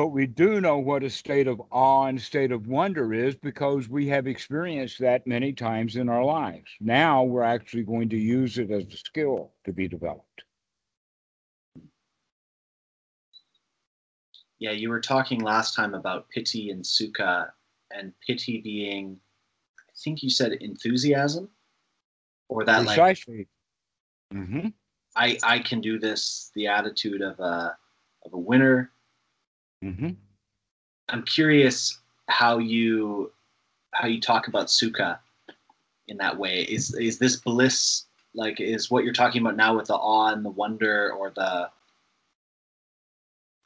but 0.00 0.12
we 0.12 0.26
do 0.26 0.62
know 0.62 0.78
what 0.78 1.02
a 1.02 1.10
state 1.10 1.46
of 1.46 1.60
awe 1.70 2.06
and 2.06 2.18
state 2.18 2.52
of 2.52 2.66
wonder 2.66 3.12
is 3.12 3.34
because 3.34 3.86
we 3.86 4.08
have 4.08 4.26
experienced 4.26 4.98
that 4.98 5.26
many 5.26 5.52
times 5.52 5.96
in 5.96 6.08
our 6.08 6.24
lives. 6.24 6.70
Now 6.80 7.22
we're 7.22 7.42
actually 7.42 7.82
going 7.82 8.08
to 8.08 8.16
use 8.16 8.56
it 8.56 8.70
as 8.70 8.84
a 8.86 8.96
skill 8.96 9.52
to 9.66 9.74
be 9.74 9.88
developed. 9.88 10.44
Yeah, 14.58 14.70
you 14.70 14.88
were 14.88 15.02
talking 15.02 15.40
last 15.40 15.74
time 15.74 15.92
about 15.92 16.30
piti 16.30 16.70
and 16.70 16.82
sukha, 16.82 17.50
and 17.94 18.14
piti 18.26 18.62
being, 18.62 19.18
I 19.80 19.92
think 20.02 20.22
you 20.22 20.30
said 20.30 20.52
enthusiasm, 20.52 21.50
or 22.48 22.64
that 22.64 22.86
Precisely. 22.86 23.46
like, 24.30 24.42
mm-hmm. 24.42 24.68
I 25.14 25.36
I 25.42 25.58
can 25.58 25.82
do 25.82 25.98
this. 25.98 26.52
The 26.54 26.68
attitude 26.68 27.20
of 27.20 27.38
a 27.38 27.76
of 28.24 28.32
a 28.32 28.38
winner. 28.38 28.92
Mm-hmm. 29.84 30.10
I'm 31.08 31.22
curious 31.24 31.98
how 32.28 32.58
you 32.58 33.32
how 33.92 34.06
you 34.06 34.20
talk 34.20 34.48
about 34.48 34.66
sukha 34.66 35.18
in 36.08 36.16
that 36.18 36.36
way. 36.36 36.62
Is 36.62 36.94
is 36.94 37.18
this 37.18 37.36
bliss 37.36 38.04
like 38.34 38.60
is 38.60 38.90
what 38.90 39.04
you're 39.04 39.12
talking 39.12 39.40
about 39.40 39.56
now 39.56 39.76
with 39.76 39.86
the 39.86 39.94
awe 39.94 40.32
and 40.32 40.44
the 40.44 40.50
wonder 40.50 41.12
or 41.12 41.30
the 41.30 41.70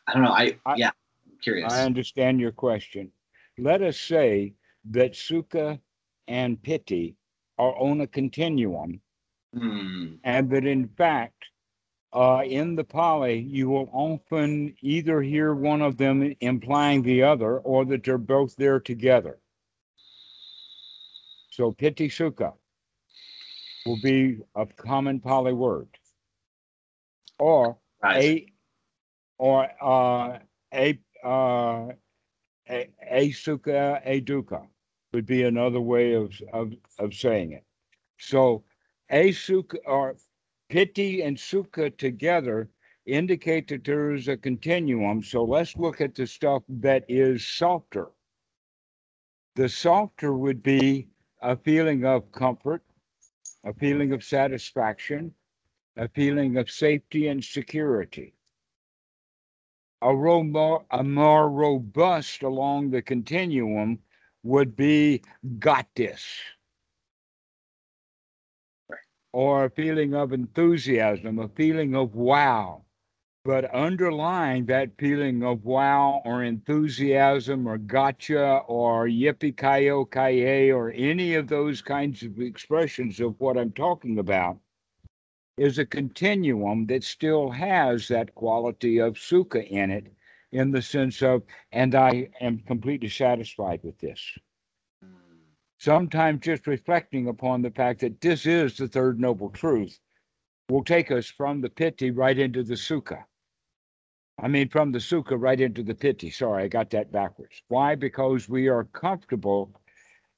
I 0.06 0.12
don't 0.12 0.22
know. 0.22 0.30
I, 0.32 0.56
I 0.66 0.74
yeah, 0.76 0.90
I'm 1.26 1.38
curious. 1.42 1.72
I 1.72 1.84
understand 1.84 2.40
your 2.40 2.52
question. 2.52 3.10
Let 3.58 3.82
us 3.82 3.98
say 3.98 4.54
that 4.90 5.12
sukha 5.12 5.78
and 6.28 6.62
piti 6.62 7.16
are 7.58 7.74
on 7.78 8.00
a 8.02 8.06
continuum, 8.06 9.00
mm. 9.54 10.18
and 10.24 10.50
that 10.50 10.66
in 10.66 10.88
fact, 10.88 11.44
uh, 12.14 12.42
in 12.46 12.76
the 12.76 12.84
Pali, 12.84 13.38
you 13.38 13.68
will 13.68 13.90
often 13.92 14.74
either 14.80 15.20
hear 15.20 15.52
one 15.52 15.82
of 15.82 15.96
them 15.96 16.34
implying 16.40 17.02
the 17.02 17.24
other 17.24 17.58
or 17.58 17.84
that 17.86 18.04
they're 18.04 18.18
both 18.18 18.54
there 18.56 18.78
together. 18.78 19.38
So 21.50 21.72
piti 21.72 22.08
sukha 22.08 22.52
will 23.84 23.96
be 23.96 24.38
a 24.54 24.66
common 24.66 25.20
Pali 25.20 25.52
word. 25.52 25.88
Or 27.38 27.78
Right. 28.02 28.22
a 28.22 28.46
or 29.38 29.68
uh, 29.82 30.38
a 30.72 31.00
uh, 31.24 31.92
a, 32.68 32.88
a 33.10 33.30
sukha 33.30 34.00
a 34.04 34.20
dukkha 34.20 34.66
would 35.12 35.26
be 35.26 35.42
another 35.44 35.80
way 35.80 36.12
of, 36.12 36.32
of 36.52 36.74
of 36.98 37.14
saying 37.14 37.52
it. 37.52 37.64
So 38.18 38.64
a 39.10 39.30
sukha 39.30 39.78
or 39.86 40.16
piti 40.68 41.22
and 41.22 41.36
sukha 41.36 41.96
together 41.96 42.68
indicate 43.06 43.68
that 43.68 43.84
there 43.84 44.12
is 44.12 44.28
a 44.28 44.36
continuum. 44.36 45.22
So 45.22 45.44
let's 45.44 45.76
look 45.76 46.00
at 46.00 46.14
the 46.14 46.26
stuff 46.26 46.62
that 46.68 47.04
is 47.08 47.46
softer. 47.46 48.08
The 49.56 49.68
softer 49.68 50.34
would 50.34 50.62
be 50.62 51.08
a 51.42 51.56
feeling 51.56 52.04
of 52.04 52.32
comfort, 52.32 52.82
a 53.64 53.74
feeling 53.74 54.12
of 54.12 54.24
satisfaction, 54.24 55.32
a 55.96 56.08
feeling 56.08 56.56
of 56.56 56.70
safety 56.70 57.28
and 57.28 57.44
security. 57.44 58.34
A, 60.02 60.14
ro- 60.14 60.84
a 60.90 61.04
more 61.04 61.50
robust 61.50 62.42
along 62.42 62.90
the 62.90 63.02
continuum 63.02 64.00
would 64.42 64.76
be 64.76 65.22
got 65.58 65.86
this. 65.94 66.24
Or 69.34 69.64
a 69.64 69.70
feeling 69.70 70.14
of 70.14 70.32
enthusiasm, 70.32 71.40
a 71.40 71.48
feeling 71.48 71.96
of 71.96 72.14
wow. 72.14 72.84
But 73.44 73.64
underlying 73.74 74.66
that 74.66 74.96
feeling 74.96 75.42
of 75.42 75.64
wow 75.64 76.22
or 76.24 76.44
enthusiasm 76.44 77.66
or 77.66 77.78
gotcha 77.78 78.58
or 78.68 79.08
yippee 79.08 79.56
ki 79.56 80.04
ki 80.12 80.70
or 80.70 80.92
any 80.92 81.34
of 81.34 81.48
those 81.48 81.82
kinds 81.82 82.22
of 82.22 82.38
expressions 82.38 83.18
of 83.18 83.34
what 83.40 83.58
I'm 83.58 83.72
talking 83.72 84.20
about 84.20 84.60
is 85.56 85.80
a 85.80 85.84
continuum 85.84 86.86
that 86.86 87.02
still 87.02 87.50
has 87.50 88.06
that 88.06 88.36
quality 88.36 88.98
of 89.00 89.14
sukha 89.14 89.68
in 89.68 89.90
it, 89.90 90.12
in 90.52 90.70
the 90.70 90.80
sense 90.80 91.22
of, 91.22 91.42
and 91.72 91.96
I 91.96 92.28
am 92.40 92.60
completely 92.60 93.08
satisfied 93.08 93.80
with 93.82 93.98
this. 93.98 94.38
Sometimes 95.84 96.40
just 96.40 96.66
reflecting 96.66 97.28
upon 97.28 97.60
the 97.60 97.70
fact 97.70 98.00
that 98.00 98.18
this 98.22 98.46
is 98.46 98.78
the 98.78 98.88
third 98.88 99.20
noble 99.20 99.50
truth 99.50 100.00
will 100.70 100.82
take 100.82 101.10
us 101.10 101.26
from 101.26 101.60
the 101.60 101.68
piti 101.68 102.10
right 102.10 102.38
into 102.38 102.62
the 102.62 102.72
sukha. 102.72 103.22
I 104.38 104.48
mean, 104.48 104.70
from 104.70 104.92
the 104.92 104.98
sukha 104.98 105.38
right 105.38 105.60
into 105.60 105.82
the 105.82 105.94
piti. 105.94 106.30
Sorry, 106.30 106.64
I 106.64 106.68
got 106.68 106.88
that 106.92 107.12
backwards. 107.12 107.62
Why? 107.68 107.96
Because 107.96 108.48
we 108.48 108.68
are 108.68 108.84
comfortable 108.84 109.78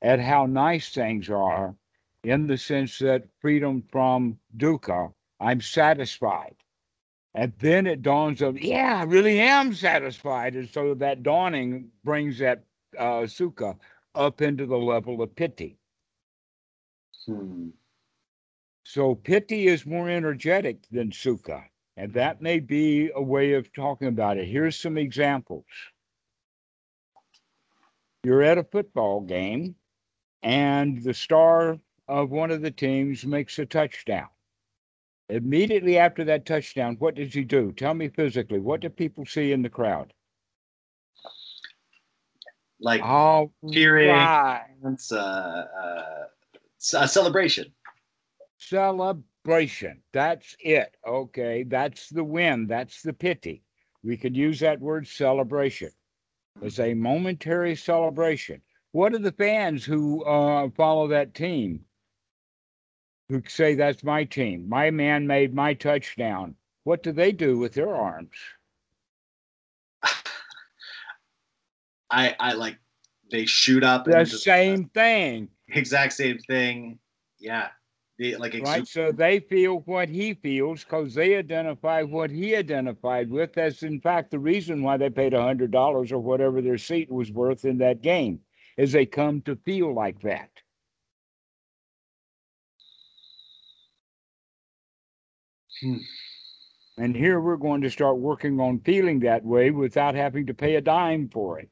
at 0.02 0.18
how 0.18 0.46
nice 0.46 0.88
things 0.88 1.30
are 1.30 1.76
in 2.24 2.48
the 2.48 2.58
sense 2.58 2.98
that 2.98 3.28
freedom 3.40 3.84
from 3.92 4.40
dukkha, 4.56 5.12
I'm 5.38 5.60
satisfied. 5.60 6.56
And 7.36 7.52
then 7.60 7.86
it 7.86 8.02
dawns 8.02 8.42
of, 8.42 8.60
yeah, 8.60 8.98
I 8.98 9.04
really 9.04 9.38
am 9.38 9.74
satisfied. 9.74 10.56
And 10.56 10.68
so 10.68 10.94
that 10.94 11.22
dawning 11.22 11.92
brings 12.02 12.40
that 12.40 12.64
uh, 12.98 13.28
sukha 13.28 13.76
up 14.16 14.40
into 14.40 14.66
the 14.66 14.76
level 14.76 15.22
of 15.22 15.36
piti. 15.36 15.78
Hmm. 17.26 17.68
So 18.84 19.14
piti 19.14 19.66
is 19.66 19.84
more 19.84 20.08
energetic 20.08 20.78
than 20.90 21.10
sukha. 21.10 21.64
And 21.96 22.12
that 22.12 22.42
may 22.42 22.60
be 22.60 23.10
a 23.14 23.22
way 23.22 23.54
of 23.54 23.72
talking 23.72 24.08
about 24.08 24.36
it. 24.36 24.46
Here's 24.46 24.78
some 24.78 24.98
examples. 24.98 25.64
You're 28.22 28.42
at 28.42 28.58
a 28.58 28.64
football 28.64 29.20
game, 29.20 29.76
and 30.42 31.02
the 31.02 31.14
star 31.14 31.78
of 32.08 32.30
one 32.30 32.50
of 32.50 32.60
the 32.60 32.70
teams 32.70 33.24
makes 33.24 33.58
a 33.58 33.66
touchdown. 33.66 34.28
Immediately 35.28 35.98
after 35.98 36.24
that 36.24 36.44
touchdown, 36.44 36.96
what 36.98 37.14
does 37.14 37.32
he 37.32 37.44
do? 37.44 37.72
Tell 37.72 37.94
me 37.94 38.08
physically, 38.08 38.60
what 38.60 38.80
do 38.80 38.88
people 38.88 39.24
see 39.26 39.52
in 39.52 39.62
the 39.62 39.70
crowd? 39.70 40.12
Like 42.80 43.02
Oh, 43.02 43.52
cheering. 43.72 44.08
right. 44.10 44.66
it's 44.84 45.10
uh, 45.12 45.66
uh, 45.82 46.98
a 46.98 47.08
celebration. 47.08 47.72
celebration. 48.58 50.02
That's 50.12 50.56
it. 50.60 50.96
Okay, 51.06 51.62
that's 51.62 52.08
the 52.10 52.24
win. 52.24 52.66
That's 52.66 53.02
the 53.02 53.12
piti. 53.12 53.62
We 54.02 54.16
could 54.16 54.36
use 54.36 54.60
that 54.60 54.80
word 54.80 55.06
celebration. 55.08 55.90
It's 56.62 56.78
a 56.78 56.94
momentary 56.94 57.76
celebration. 57.76 58.62
What 58.92 59.14
are 59.14 59.18
the 59.18 59.32
fans 59.32 59.84
who 59.84 60.24
uh, 60.24 60.68
follow 60.76 61.08
that 61.08 61.34
team? 61.34 61.80
Who 63.28 63.42
say 63.48 63.74
that's 63.74 64.04
my 64.04 64.24
team? 64.24 64.68
My 64.68 64.90
man 64.90 65.26
made 65.26 65.52
my 65.52 65.74
touchdown. 65.74 66.54
What 66.84 67.02
do 67.02 67.12
they 67.12 67.32
do 67.32 67.58
with 67.58 67.74
their 67.74 67.94
arms? 67.94 68.30
I 72.10 72.34
I 72.38 72.52
like 72.52 72.78
they 73.30 73.46
shoot 73.46 73.82
up 73.82 74.04
The 74.04 74.20
into 74.20 74.38
same 74.38 74.84
thing, 74.86 75.48
exact 75.68 76.12
same 76.12 76.38
thing. 76.38 76.98
Yeah, 77.38 77.68
the 78.18 78.36
like 78.36 78.54
right? 78.62 78.86
So 78.86 79.12
they 79.12 79.40
feel 79.40 79.80
what 79.80 80.08
he 80.08 80.34
feels 80.34 80.84
because 80.84 81.14
they 81.14 81.36
identify 81.36 82.02
what 82.02 82.30
he 82.30 82.54
identified 82.56 83.30
with. 83.30 83.52
That's 83.54 83.82
in 83.82 84.00
fact 84.00 84.30
the 84.30 84.38
reason 84.38 84.82
why 84.82 84.96
they 84.96 85.10
paid 85.10 85.34
a 85.34 85.42
hundred 85.42 85.70
dollars 85.70 86.12
or 86.12 86.18
whatever 86.18 86.62
their 86.62 86.78
seat 86.78 87.10
was 87.10 87.32
worth 87.32 87.64
in 87.64 87.78
that 87.78 88.02
game, 88.02 88.40
is 88.76 88.92
they 88.92 89.06
come 89.06 89.40
to 89.42 89.56
feel 89.56 89.94
like 89.94 90.20
that. 90.22 90.50
Hmm. 95.82 95.96
And 96.98 97.14
here 97.14 97.40
we're 97.40 97.58
going 97.58 97.82
to 97.82 97.90
start 97.90 98.16
working 98.16 98.58
on 98.58 98.80
feeling 98.80 99.20
that 99.20 99.44
way 99.44 99.70
without 99.70 100.14
having 100.14 100.46
to 100.46 100.54
pay 100.54 100.76
a 100.76 100.80
dime 100.80 101.28
for 101.28 101.60
it. 101.60 101.68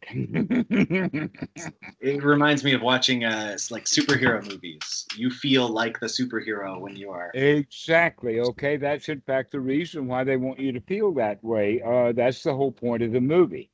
It 2.01 2.23
reminds 2.23 2.63
me 2.63 2.75
of 2.75 2.83
watching 2.83 3.25
uh 3.25 3.57
like 3.71 3.85
superhero 3.85 4.47
movies. 4.47 5.07
You 5.17 5.31
feel 5.31 5.69
like 5.69 5.99
the 6.01 6.07
superhero 6.07 6.79
when 6.79 6.97
you 6.97 7.11
are. 7.11 7.31
exactly. 7.33 8.41
Okay. 8.41 8.77
That's 8.77 9.09
in 9.09 9.23
fact 9.23 9.53
the 9.53 9.61
reason 9.61 10.07
why 10.07 10.25
they 10.25 10.37
want 10.37 10.59
you 10.59 10.73
to 10.73 10.81
feel 10.81 11.15
that 11.15 11.43
way. 11.43 11.81
Uh, 11.81 12.13
that's 12.13 12.43
the 12.43 12.55
whole 12.55 12.73
point 12.73 13.03
of 13.03 13.13
the 13.13 13.21
movie. 13.21 13.71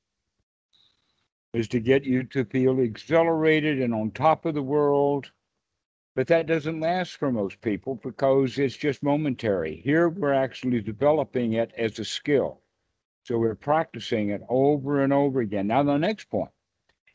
Is 1.53 1.67
to 1.69 1.81
get 1.81 2.05
you 2.05 2.23
to 2.25 2.45
feel 2.45 2.79
exhilarated 2.79 3.83
and 3.83 3.93
on 3.93 4.13
top 4.13 4.47
of 4.47 4.55
the 4.55 4.63
world. 4.63 5.33
But 6.17 6.27
that 6.27 6.47
doesn't 6.47 6.81
last 6.81 7.17
for 7.17 7.31
most 7.31 7.61
people 7.61 8.01
because 8.03 8.59
it's 8.59 8.77
just 8.77 9.03
momentary. 9.03 9.81
Here 9.85 10.09
we're 10.09 10.35
actually 10.35 10.81
developing 10.81 11.55
it 11.55 11.73
as 11.79 11.99
a 11.99 12.05
skill. 12.05 12.61
So 13.25 13.39
we're 13.39 13.55
practicing 13.55 14.31
it 14.31 14.43
over 14.49 15.03
and 15.03 15.13
over 15.13 15.41
again. 15.41 15.69
Now, 15.69 15.83
the 15.83 15.97
next 15.97 16.31
point, 16.31 16.51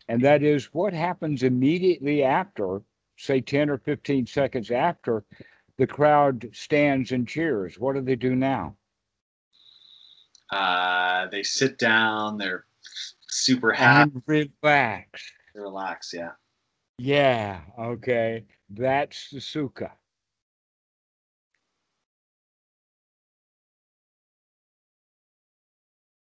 and 0.07 0.21
that 0.21 0.43
is 0.43 0.73
what 0.73 0.93
happens 0.93 1.43
immediately 1.43 2.23
after, 2.23 2.81
say 3.17 3.41
10 3.41 3.69
or 3.69 3.77
15 3.79 4.27
seconds 4.27 4.71
after 4.71 5.25
the 5.77 5.87
crowd 5.87 6.49
stands 6.53 7.11
and 7.11 7.27
cheers. 7.27 7.77
What 7.77 7.95
do 7.95 8.01
they 8.01 8.15
do 8.15 8.35
now? 8.35 8.77
Uh, 10.51 11.27
they 11.27 11.43
sit 11.43 11.77
down. 11.77 12.37
They're 12.37 12.65
super 13.27 13.73
happy. 13.73 14.11
And 14.13 14.23
relax. 14.25 15.31
Relax. 15.53 16.13
Yeah. 16.13 16.31
Yeah, 16.97 17.61
okay. 17.77 18.45
That's 18.69 19.29
the 19.29 19.39
sukha. 19.39 19.91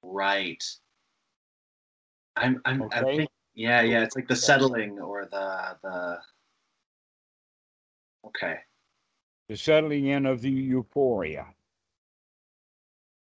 Right. 0.03 0.63
I'm. 2.37 2.61
I'm. 2.65 2.83
Okay. 2.83 3.17
think. 3.17 3.31
Yeah. 3.55 3.83
Yeah. 3.83 4.03
It's 4.03 4.17
like 4.17 4.29
the 4.29 4.37
settling 4.37 4.99
or 5.01 5.27
the 5.31 5.77
the. 5.83 6.19
Okay. 8.25 8.59
the 9.49 9.57
settling 9.57 10.07
in 10.07 10.27
of 10.27 10.41
the 10.41 10.51
euphoria. 10.51 11.47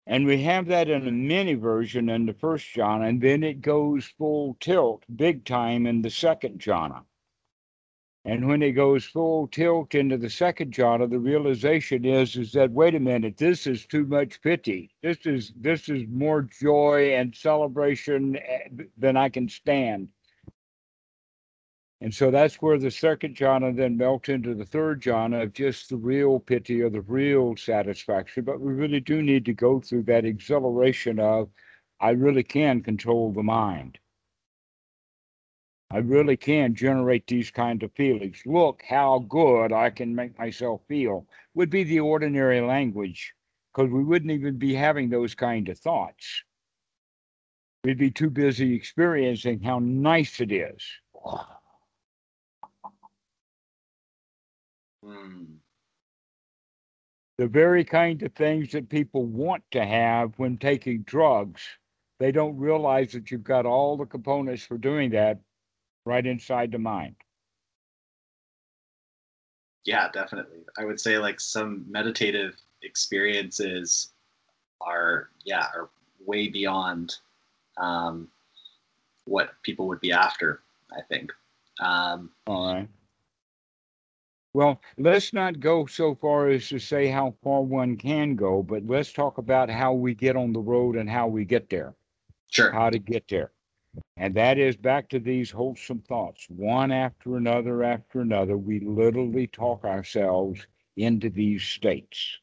And 0.06 0.26
we 0.26 0.42
have 0.44 0.68
that 0.68 0.90
in 0.90 1.08
a 1.08 1.12
mini 1.12 1.54
version 1.54 2.10
in 2.10 2.26
the 2.26 2.34
first 2.34 2.66
jhana, 2.76 3.10
and 3.10 3.22
then 3.22 3.44
it 3.44 3.62
goes 3.62 4.06
full 4.18 4.56
tilt, 4.60 5.04
big 5.16 5.46
time 5.46 5.86
in 5.86 6.02
the 6.02 6.10
second 6.10 6.60
jhana. 6.60 7.04
And 8.26 8.48
when 8.48 8.62
it 8.62 8.72
goes 8.72 9.04
full 9.04 9.48
tilt 9.48 9.96
into 9.96 10.18
the 10.18 10.30
second 10.30 10.74
jhana, 10.74 11.10
the 11.10 11.20
realization 11.20 12.06
is 12.06 12.38
is 12.38 12.54
that 12.54 12.72
wait 12.72 12.96
a 12.96 13.00
minute, 13.00 13.36
this 13.36 13.68
is 13.68 13.86
too 13.86 14.06
much 14.06 14.42
piti. 14.42 14.96
This 15.02 15.26
is 15.26 15.52
this 15.58 15.90
is 15.90 16.08
more 16.08 16.44
joy 16.44 17.16
and 17.16 17.36
celebration 17.36 18.38
eh, 18.38 18.70
than 18.98 19.18
I 19.18 19.28
can 19.28 19.50
stand. 19.50 20.08
And 22.00 22.14
so 22.14 22.32
that's 22.32 22.56
where 22.56 22.78
the 22.78 22.92
second 22.92 23.36
jhana 23.36 23.76
then 23.76 23.98
melts 23.98 24.30
into 24.30 24.56
the 24.56 24.66
third 24.66 25.02
jhana 25.02 25.44
of 25.44 25.54
just 25.54 25.90
the 25.90 25.98
real 25.98 26.40
piti 26.40 26.82
or 26.82 26.90
the 26.90 27.02
real 27.02 27.56
satisfaction. 27.58 28.44
But 28.44 28.62
we 28.62 28.74
really 28.74 29.00
do 29.00 29.22
need 29.22 29.46
to 29.46 29.54
go 29.54 29.80
through 29.80 30.04
that 30.04 30.26
exhilaration 30.26 31.20
of, 31.20 31.50
I 32.02 32.12
really 32.12 32.44
can 32.44 32.84
control 32.84 33.32
the 33.32 33.44
mind. 33.44 34.00
I 35.94 36.00
really 36.00 36.36
can 36.36 36.74
generate 36.74 37.28
these 37.28 37.52
kind 37.52 37.84
of 37.84 37.94
feelings. 37.94 38.42
Look 38.48 38.82
how 38.90 39.20
good 39.30 39.72
I 39.72 39.92
can 39.92 40.16
make 40.16 40.36
myself 40.40 40.82
feel 40.88 41.28
would 41.54 41.70
be 41.70 41.84
the 41.84 42.00
ordinary 42.00 42.62
language 42.62 43.36
because 43.72 43.92
we 43.92 44.04
wouldn't 44.04 44.32
even 44.32 44.58
be 44.58 44.74
having 44.74 45.08
those 45.08 45.36
kind 45.36 45.70
of 45.70 45.78
thoughts. 45.78 46.44
We'd 47.84 48.00
be 48.00 48.10
too 48.10 48.32
busy 48.32 48.74
experiencing 48.74 49.62
how 49.62 49.78
nice 49.78 50.42
it 50.42 50.52
is. 50.52 50.84
Mm. 55.06 55.58
The 57.38 57.48
very 57.48 57.86
kind 57.86 58.24
of 58.24 58.34
things 58.34 58.72
that 58.72 58.90
people 58.90 59.26
want 59.26 59.64
to 59.72 59.86
have 59.86 60.34
when 60.38 60.58
taking 60.58 61.04
drugs, 61.04 61.62
they 62.20 62.32
don't 62.32 62.58
realize 62.58 63.12
that 63.12 63.30
you've 63.30 63.44
got 63.44 63.68
all 63.68 63.96
the 63.96 64.06
components 64.06 64.66
for 64.66 64.80
doing 64.80 65.12
that 65.12 65.40
right 66.06 66.26
inside 66.26 66.72
the 66.72 66.80
mind. 66.80 67.16
Yeah, 69.86 70.10
definitely. 70.12 70.60
I 70.78 70.86
would 70.86 71.00
say 71.00 71.18
like 71.18 71.40
some 71.40 71.86
meditative 71.90 72.56
experiences 72.84 74.10
are 74.82 75.30
yeah 75.44 75.68
are 75.76 75.90
way 76.26 76.48
beyond 76.48 77.16
um, 77.78 78.28
what 79.26 79.52
people 79.64 79.88
would 79.88 80.00
be 80.00 80.12
after. 80.12 80.62
I 80.92 81.02
think. 81.10 81.32
Um, 81.80 82.30
All 82.48 82.74
right. 82.74 82.88
Well, 84.54 84.80
let's 85.00 85.34
not 85.34 85.60
go 85.60 85.88
so 85.88 86.14
far 86.14 86.50
as 86.50 86.70
to 86.70 86.78
say 86.78 87.08
how 87.08 87.34
far 87.44 87.64
one 87.64 87.98
can 87.98 88.36
go, 88.36 88.62
but 88.62 88.86
let's 88.86 89.12
talk 89.12 89.40
about 89.40 89.68
how 89.70 89.94
we 89.94 90.14
get 90.14 90.36
on 90.36 90.54
the 90.54 90.60
road 90.60 90.96
and 90.96 91.10
how 91.10 91.28
we 91.28 91.44
get 91.44 91.72
there, 91.72 91.96
sure. 92.52 92.72
how 92.72 92.92
to 92.92 93.00
get 93.00 93.28
there. 93.28 93.53
And 94.18 94.34
that 94.36 94.58
is 94.58 94.78
back 94.78 95.10
to 95.10 95.20
these 95.20 95.52
wholesome 95.52 96.02
thoughts, 96.02 96.48
one 96.50 96.92
after 96.92 97.38
another 97.38 97.84
after 97.84 98.22
another. 98.22 98.58
We 98.58 98.80
literally 98.80 99.48
talk 99.48 99.84
ourselves 99.84 100.66
into 100.96 101.30
these 101.30 101.64
states. 101.64 102.40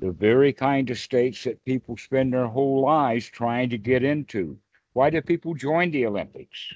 The 0.00 0.12
very 0.12 0.52
kind 0.52 0.88
of 0.90 0.98
states 0.98 1.44
that 1.44 1.64
people 1.64 1.96
spend 1.96 2.32
their 2.32 2.46
whole 2.46 2.82
lives 2.82 3.26
trying 3.26 3.70
to 3.70 3.78
get 3.78 4.04
into. 4.04 4.58
Why 4.92 5.10
do 5.10 5.20
people 5.22 5.54
join 5.54 5.90
the 5.90 6.06
Olympics? 6.06 6.72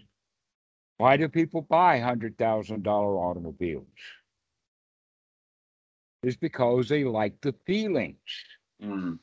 Why 0.97 1.17
do 1.17 1.29
people 1.29 1.63
buy 1.63 1.99
$100,000 2.01 2.87
automobiles? 2.87 3.87
It's 6.23 6.37
because 6.37 6.89
they 6.89 7.05
like 7.05 7.41
the 7.41 7.55
feelings 7.67 8.19
Mm. 8.83 9.19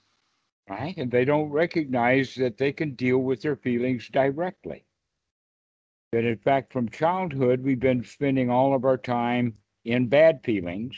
Right? 0.70 0.96
And 0.98 1.12
they 1.12 1.26
don't 1.26 1.50
recognize 1.50 2.36
that 2.36 2.58
they 2.58 2.72
can 2.72 2.96
deal 2.96 3.20
with 3.20 3.42
their 3.42 3.56
feelings 3.56 4.08
directly. 4.10 4.86
That 6.12 6.26
in 6.26 6.38
fact, 6.38 6.74
from 6.74 6.90
childhood, 6.90 7.64
we've 7.64 7.80
been 7.80 8.04
spending 8.04 8.50
all 8.50 8.74
of 8.74 8.86
our 8.86 8.98
time 8.98 9.56
in 9.86 10.08
bad 10.08 10.42
feelings 10.44 10.96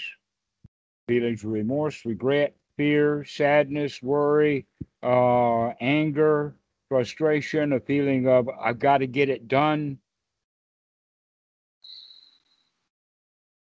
feelings 1.07 1.43
of 1.43 1.51
remorse, 1.51 2.05
regret, 2.05 2.55
fear, 2.77 3.25
sadness, 3.25 4.01
worry, 4.01 4.65
uh, 5.03 5.69
anger, 5.81 6.55
frustration, 6.89 7.73
a 7.73 7.79
feeling 7.79 8.27
of 8.27 8.47
I've 8.59 8.79
got 8.79 8.99
to 8.99 9.07
get 9.07 9.29
it 9.29 9.47
done. 9.47 9.97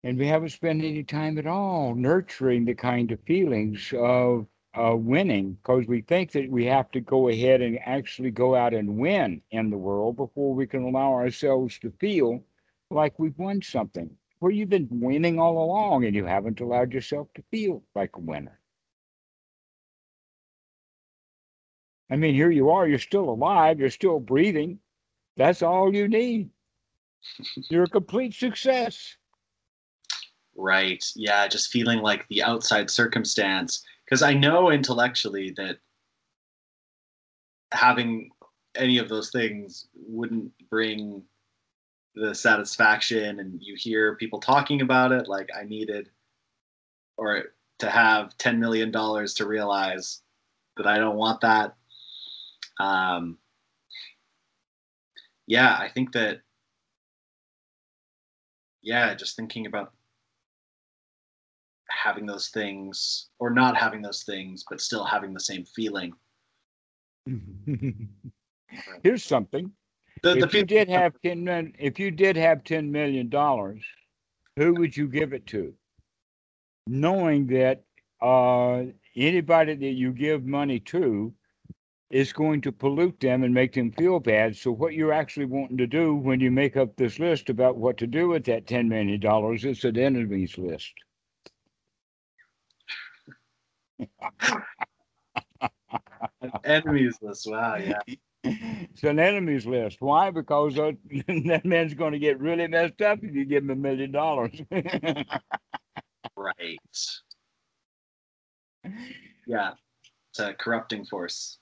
And 0.03 0.19
we 0.19 0.27
haven't 0.27 0.49
spent 0.49 0.83
any 0.83 1.03
time 1.03 1.39
at 1.39 1.47
all 1.47 1.95
nurturing 1.95 2.65
the 2.65 2.75
kind 2.75 3.11
of 3.11 3.19
feelings 3.21 3.91
of 3.97 4.45
uh, 4.77 4.95
winning 4.95 5.53
because 5.53 5.85
we 5.87 6.01
think 6.01 6.31
that 6.31 6.49
we 6.49 6.65
have 6.65 6.91
to 6.91 6.99
go 6.99 7.29
ahead 7.29 7.61
and 7.61 7.79
actually 7.85 8.31
go 8.31 8.55
out 8.55 8.73
and 8.73 8.97
win 8.97 9.41
in 9.51 9.69
the 9.69 9.77
world 9.77 10.17
before 10.17 10.53
we 10.53 10.67
can 10.67 10.83
allow 10.83 11.13
ourselves 11.13 11.79
to 11.79 11.91
feel 11.99 12.43
like 12.89 13.17
we've 13.17 13.37
won 13.37 13.61
something. 13.61 14.09
Where 14.39 14.51
you've 14.51 14.69
been 14.69 14.87
winning 14.91 15.39
all 15.39 15.63
along 15.63 16.05
and 16.05 16.15
you 16.15 16.25
haven't 16.25 16.59
allowed 16.59 16.93
yourself 16.93 17.27
to 17.35 17.43
feel 17.51 17.83
like 17.95 18.15
a 18.15 18.19
winner. 18.19 18.59
I 22.11 22.17
mean, 22.17 22.35
here 22.35 22.51
you 22.51 22.69
are, 22.69 22.87
you're 22.87 22.99
still 22.99 23.29
alive, 23.29 23.79
you're 23.79 23.89
still 23.89 24.19
breathing. 24.19 24.79
That's 25.37 25.61
all 25.61 25.93
you 25.93 26.07
need. 26.07 26.49
You're 27.69 27.83
a 27.83 27.89
complete 27.89 28.33
success. 28.33 29.17
Right. 30.55 31.03
Yeah. 31.15 31.47
Just 31.47 31.71
feeling 31.71 31.99
like 31.99 32.27
the 32.29 32.43
outside 32.43 32.89
circumstance. 32.89 33.83
Because 34.05 34.21
I 34.21 34.33
know 34.33 34.69
intellectually 34.69 35.51
that 35.57 35.77
having 37.71 38.29
any 38.75 38.97
of 38.97 39.09
those 39.09 39.31
things 39.31 39.87
wouldn't 39.95 40.51
bring 40.69 41.23
the 42.15 42.33
satisfaction. 42.33 43.39
And 43.39 43.59
you 43.61 43.75
hear 43.77 44.15
people 44.15 44.39
talking 44.39 44.81
about 44.81 45.11
it 45.11 45.27
like 45.27 45.49
I 45.57 45.63
needed 45.63 46.09
or 47.17 47.45
to 47.79 47.89
have 47.89 48.37
$10 48.37 48.57
million 48.57 48.91
to 48.91 49.45
realize 49.45 50.21
that 50.77 50.87
I 50.87 50.97
don't 50.97 51.17
want 51.17 51.41
that. 51.41 51.75
Um, 52.79 53.37
yeah, 55.47 55.75
I 55.79 55.89
think 55.89 56.11
that, 56.13 56.41
yeah, 58.81 59.13
just 59.15 59.35
thinking 59.35 59.65
about 59.65 59.93
having 62.05 62.25
those 62.25 62.49
things 62.49 63.29
or 63.39 63.49
not 63.49 63.75
having 63.75 64.01
those 64.01 64.23
things 64.23 64.63
but 64.69 64.79
still 64.79 65.03
having 65.03 65.33
the 65.33 65.39
same 65.51 65.65
feeling 65.75 66.13
Here's 69.03 69.23
something. 69.23 69.71
the, 70.21 70.35
the 70.35 70.39
if 70.39 70.53
you 70.53 70.63
did 70.63 70.89
have 70.89 71.13
ten 71.23 71.43
million, 71.43 71.73
if 71.79 71.99
you 71.99 72.11
did 72.11 72.35
have 72.35 72.63
ten 72.63 72.91
million 72.91 73.29
dollars, 73.29 73.83
who 74.55 74.73
would 74.75 74.95
you 74.95 75.07
give 75.07 75.33
it 75.33 75.45
to? 75.47 75.73
Knowing 76.87 77.47
that 77.47 77.83
uh, 78.21 78.83
anybody 79.15 79.75
that 79.75 79.93
you 79.93 80.11
give 80.11 80.45
money 80.45 80.79
to 80.79 81.33
is 82.11 82.31
going 82.31 82.61
to 82.61 82.71
pollute 82.71 83.19
them 83.19 83.43
and 83.43 83.53
make 83.53 83.73
them 83.73 83.91
feel 83.91 84.19
bad. 84.19 84.55
So 84.55 84.71
what 84.71 84.93
you're 84.93 85.11
actually 85.11 85.47
wanting 85.47 85.77
to 85.77 85.87
do 85.87 86.15
when 86.15 86.39
you 86.39 86.51
make 86.51 86.77
up 86.77 86.95
this 86.95 87.17
list 87.17 87.49
about 87.49 87.77
what 87.77 87.97
to 87.97 88.07
do 88.07 88.29
with 88.29 88.45
that 88.45 88.67
ten 88.67 88.87
million 88.87 89.19
dollars 89.19 89.65
is 89.65 89.83
an 89.83 89.97
enemies 89.97 90.57
list. 90.57 90.93
enemies 96.63 97.17
list 97.21 97.47
wow 97.49 97.75
yeah 97.75 97.99
It's 98.43 99.03
an 99.03 99.19
enemies 99.19 99.65
list. 99.65 100.01
Why? 100.01 100.29
Because 100.29 100.77
uh, 100.77 100.91
that 101.27 101.65
man's 101.65 101.95
going 101.95 102.13
to 102.13 102.19
get 102.19 102.39
really 102.39 102.67
messed 102.67 103.01
up 103.01 103.23
if 103.23 103.33
you 103.33 103.43
give 103.43 103.63
him 103.63 103.71
a 103.71 103.75
million 103.75 104.11
dollars. 104.11 104.61
right 106.37 106.77
yeah 109.47 109.71
it's 110.29 110.39
a 110.39 110.53
corrupting 110.53 111.05
force 111.05 111.57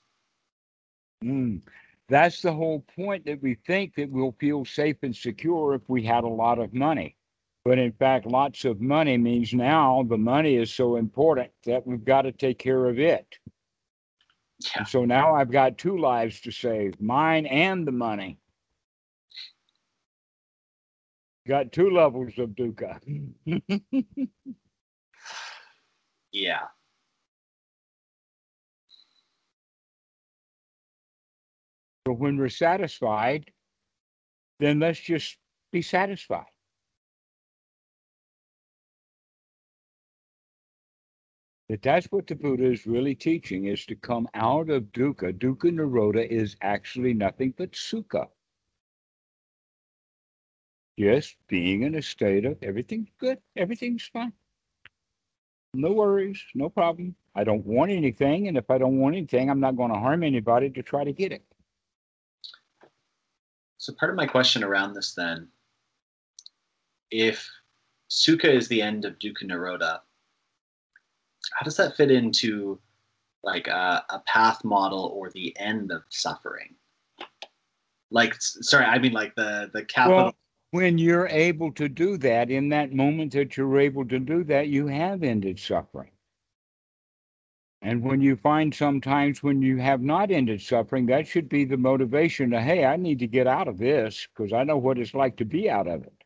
Mm. 1.24 1.62
That's 2.08 2.42
the 2.42 2.52
whole 2.52 2.84
point 2.94 3.24
that 3.24 3.42
we 3.42 3.54
think 3.66 3.94
that 3.94 4.10
we'll 4.10 4.36
feel 4.38 4.64
safe 4.64 4.96
and 5.02 5.16
secure 5.16 5.74
if 5.74 5.82
we 5.88 6.04
had 6.04 6.24
a 6.24 6.28
lot 6.28 6.58
of 6.58 6.74
money. 6.74 7.16
But 7.64 7.78
in 7.78 7.92
fact, 7.92 8.26
lots 8.26 8.64
of 8.66 8.80
money 8.80 9.16
means 9.16 9.54
now 9.54 10.02
the 10.02 10.18
money 10.18 10.56
is 10.56 10.72
so 10.72 10.96
important 10.96 11.50
that 11.64 11.86
we've 11.86 12.04
got 12.04 12.22
to 12.22 12.32
take 12.32 12.58
care 12.58 12.86
of 12.86 12.98
it. 12.98 13.38
yeah 14.60 14.70
And 14.76 14.86
so 14.88 15.04
now 15.04 15.34
I've 15.34 15.50
got 15.50 15.78
two 15.78 15.98
lives 15.98 16.40
to 16.42 16.50
save 16.52 17.00
mine 17.00 17.46
and 17.46 17.86
the 17.86 17.92
money. 17.92 18.38
Got 21.48 21.72
two 21.72 21.90
levels 21.90 22.38
of 22.38 22.50
dukkha. 22.50 23.00
yeah 26.32 26.66
So 32.06 32.12
when 32.14 32.36
we're 32.36 32.50
satisfied, 32.50 33.50
then 34.60 34.80
let's 34.80 35.00
just 35.00 35.38
be 35.72 35.82
satisfied. 35.82 36.53
That 41.74 41.82
that's 41.82 42.06
what 42.12 42.28
the 42.28 42.36
Buddha 42.36 42.70
is 42.70 42.86
really 42.86 43.16
teaching 43.16 43.64
is 43.64 43.84
to 43.86 43.96
come 43.96 44.28
out 44.34 44.70
of 44.70 44.84
dukkha. 44.92 45.36
Dukkha 45.36 45.72
nirodha 45.72 46.24
is 46.24 46.54
actually 46.62 47.14
nothing 47.14 47.52
but 47.58 47.72
sukha. 47.72 48.28
Just 50.96 51.34
being 51.48 51.82
in 51.82 51.96
a 51.96 52.02
state 52.02 52.44
of 52.44 52.62
everything's 52.62 53.08
good, 53.18 53.38
everything's 53.56 54.06
fine. 54.06 54.32
No 55.74 55.90
worries, 55.90 56.40
no 56.54 56.68
problem. 56.68 57.16
I 57.34 57.42
don't 57.42 57.66
want 57.66 57.90
anything, 57.90 58.46
and 58.46 58.56
if 58.56 58.70
I 58.70 58.78
don't 58.78 59.00
want 59.00 59.16
anything, 59.16 59.50
I'm 59.50 59.58
not 59.58 59.76
going 59.76 59.92
to 59.92 59.98
harm 59.98 60.22
anybody 60.22 60.70
to 60.70 60.80
try 60.80 61.02
to 61.02 61.12
get 61.12 61.32
it. 61.32 61.42
so 63.78 63.92
part 63.94 64.12
of 64.12 64.16
my 64.16 64.26
question 64.26 64.62
around 64.62 64.94
this 64.94 65.12
then 65.12 65.48
if 67.10 67.50
Sukha 68.08 68.44
is 68.44 68.68
the 68.68 68.80
end 68.80 69.04
of 69.04 69.18
Dukkha 69.18 69.42
Nirodha, 69.42 70.02
how 71.52 71.64
does 71.64 71.76
that 71.76 71.96
fit 71.96 72.10
into 72.10 72.80
like 73.42 73.68
a, 73.68 74.04
a 74.10 74.22
path 74.26 74.64
model 74.64 75.12
or 75.14 75.30
the 75.30 75.56
end 75.58 75.92
of 75.92 76.02
suffering? 76.08 76.74
Like, 78.10 78.34
sorry, 78.38 78.84
I 78.84 78.98
mean 78.98 79.12
like 79.12 79.34
the 79.34 79.70
the 79.72 79.84
capital. 79.84 80.24
Well, 80.24 80.34
when 80.70 80.98
you're 80.98 81.28
able 81.28 81.72
to 81.72 81.88
do 81.88 82.16
that, 82.18 82.50
in 82.50 82.68
that 82.70 82.92
moment 82.92 83.32
that 83.32 83.56
you're 83.56 83.78
able 83.78 84.04
to 84.06 84.18
do 84.18 84.44
that, 84.44 84.68
you 84.68 84.86
have 84.86 85.22
ended 85.22 85.58
suffering. 85.58 86.10
And 87.84 88.02
when 88.02 88.22
you 88.22 88.34
find 88.34 88.74
sometimes 88.74 89.42
when 89.42 89.60
you 89.60 89.76
have 89.76 90.00
not 90.00 90.30
ended 90.30 90.62
suffering, 90.62 91.04
that 91.06 91.26
should 91.26 91.50
be 91.50 91.66
the 91.66 91.76
motivation 91.76 92.50
to, 92.50 92.60
hey, 92.60 92.86
I 92.86 92.96
need 92.96 93.18
to 93.18 93.26
get 93.26 93.46
out 93.46 93.68
of 93.68 93.76
this 93.76 94.26
because 94.34 94.54
I 94.54 94.64
know 94.64 94.78
what 94.78 94.98
it's 94.98 95.12
like 95.12 95.36
to 95.36 95.44
be 95.44 95.68
out 95.68 95.86
of 95.86 96.02
it. 96.02 96.24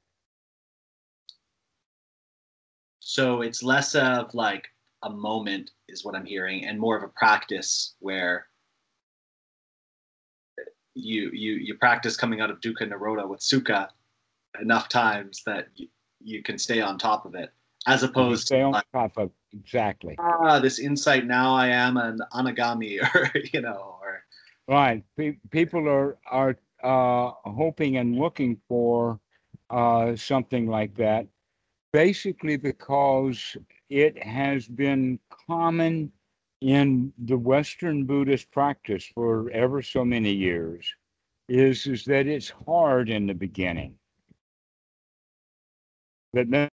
So 3.01 3.43
it's 3.43 3.63
less 3.63 3.97
of 3.97 4.33
like 4.35 4.69
a 5.03 5.11
moment, 5.11 5.71
is 5.89 6.05
what 6.05 6.15
I'm 6.15 6.27
hearing, 6.27 6.65
and 6.65 6.79
more 6.79 6.97
of 6.97 7.03
a 7.03 7.09
practice 7.09 7.95
where 8.01 8.47
you 10.95 11.31
you 11.33 11.53
you 11.53 11.77
practice 11.77 12.17
coming 12.17 12.41
out 12.41 12.51
of 12.51 12.61
dukkha 12.61 12.83
nirodha 12.83 13.29
with 13.29 13.41
sukha 13.41 13.89
enough 14.61 14.89
times 14.89 15.43
that 15.47 15.69
you, 15.77 15.87
you 16.21 16.43
can 16.43 16.59
stay 16.59 16.81
on 16.81 16.99
top 16.99 17.25
of 17.25 17.37
it 17.37 17.53
as 17.87 18.03
opposed 18.03 18.47
stay 18.47 18.59
to 18.59 18.65
on 18.65 18.73
like, 18.73 18.85
top 18.93 19.17
of 19.17 19.31
exactly. 19.53 20.17
ah, 20.19 20.59
this 20.59 20.81
insight 20.81 21.25
now 21.27 21.55
I 21.55 21.69
am 21.69 21.97
an 21.97 22.21
anagami 22.33 23.01
or 23.15 23.31
you 23.53 23.61
know 23.61 23.97
or 24.01 24.25
Right. 24.69 25.03
Pe- 25.17 25.39
people 25.51 25.89
are 25.89 26.19
are 26.31 26.57
uh, 26.83 27.33
hoping 27.51 27.97
and 27.97 28.17
looking 28.17 28.61
for 28.69 29.19
uh, 29.71 30.15
something 30.15 30.67
like 30.67 30.95
that, 30.97 31.27
basically 31.93 32.59
because 32.59 33.57
it 33.91 34.23
has 34.23 34.67
been 34.69 35.19
common 35.47 36.13
in 36.61 37.13
the 37.19 37.37
Western 37.39 38.05
Buddhist 38.05 38.51
practice 38.51 39.07
for 39.15 39.51
ever 39.51 39.83
so 39.83 40.05
many 40.05 40.33
years. 40.33 40.95
Is 41.49 41.87
is 41.87 42.05
that 42.05 42.27
it's 42.27 42.53
hard 42.67 43.09
in 43.09 43.27
the 43.27 43.35
beginning. 43.35 43.95
That 46.35 46.71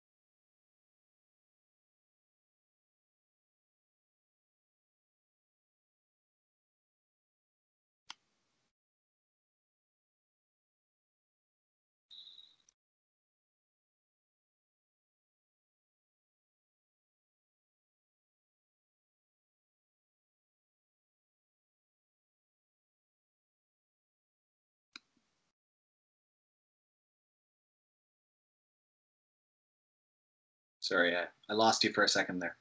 sorry 30.85 31.15
I, 31.15 31.25
I 31.49 31.53
lost 31.53 31.83
you 31.83 31.91
for 31.91 32.03
a 32.03 32.07
second 32.07 32.39
there. 32.39 32.55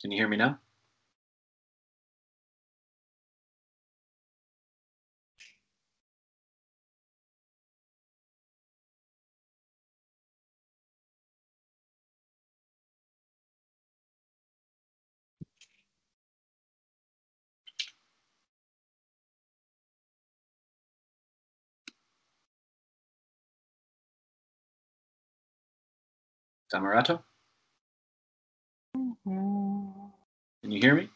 Can 0.00 0.10
you 0.10 0.18
hear 0.18 0.28
me 0.28 0.36
now 0.36 0.58
Dhammarato 26.72 27.22
mm-hmm. 28.96 30.06
can 30.62 30.72
you 30.72 30.80
hear 30.80 30.94
me 30.94 31.08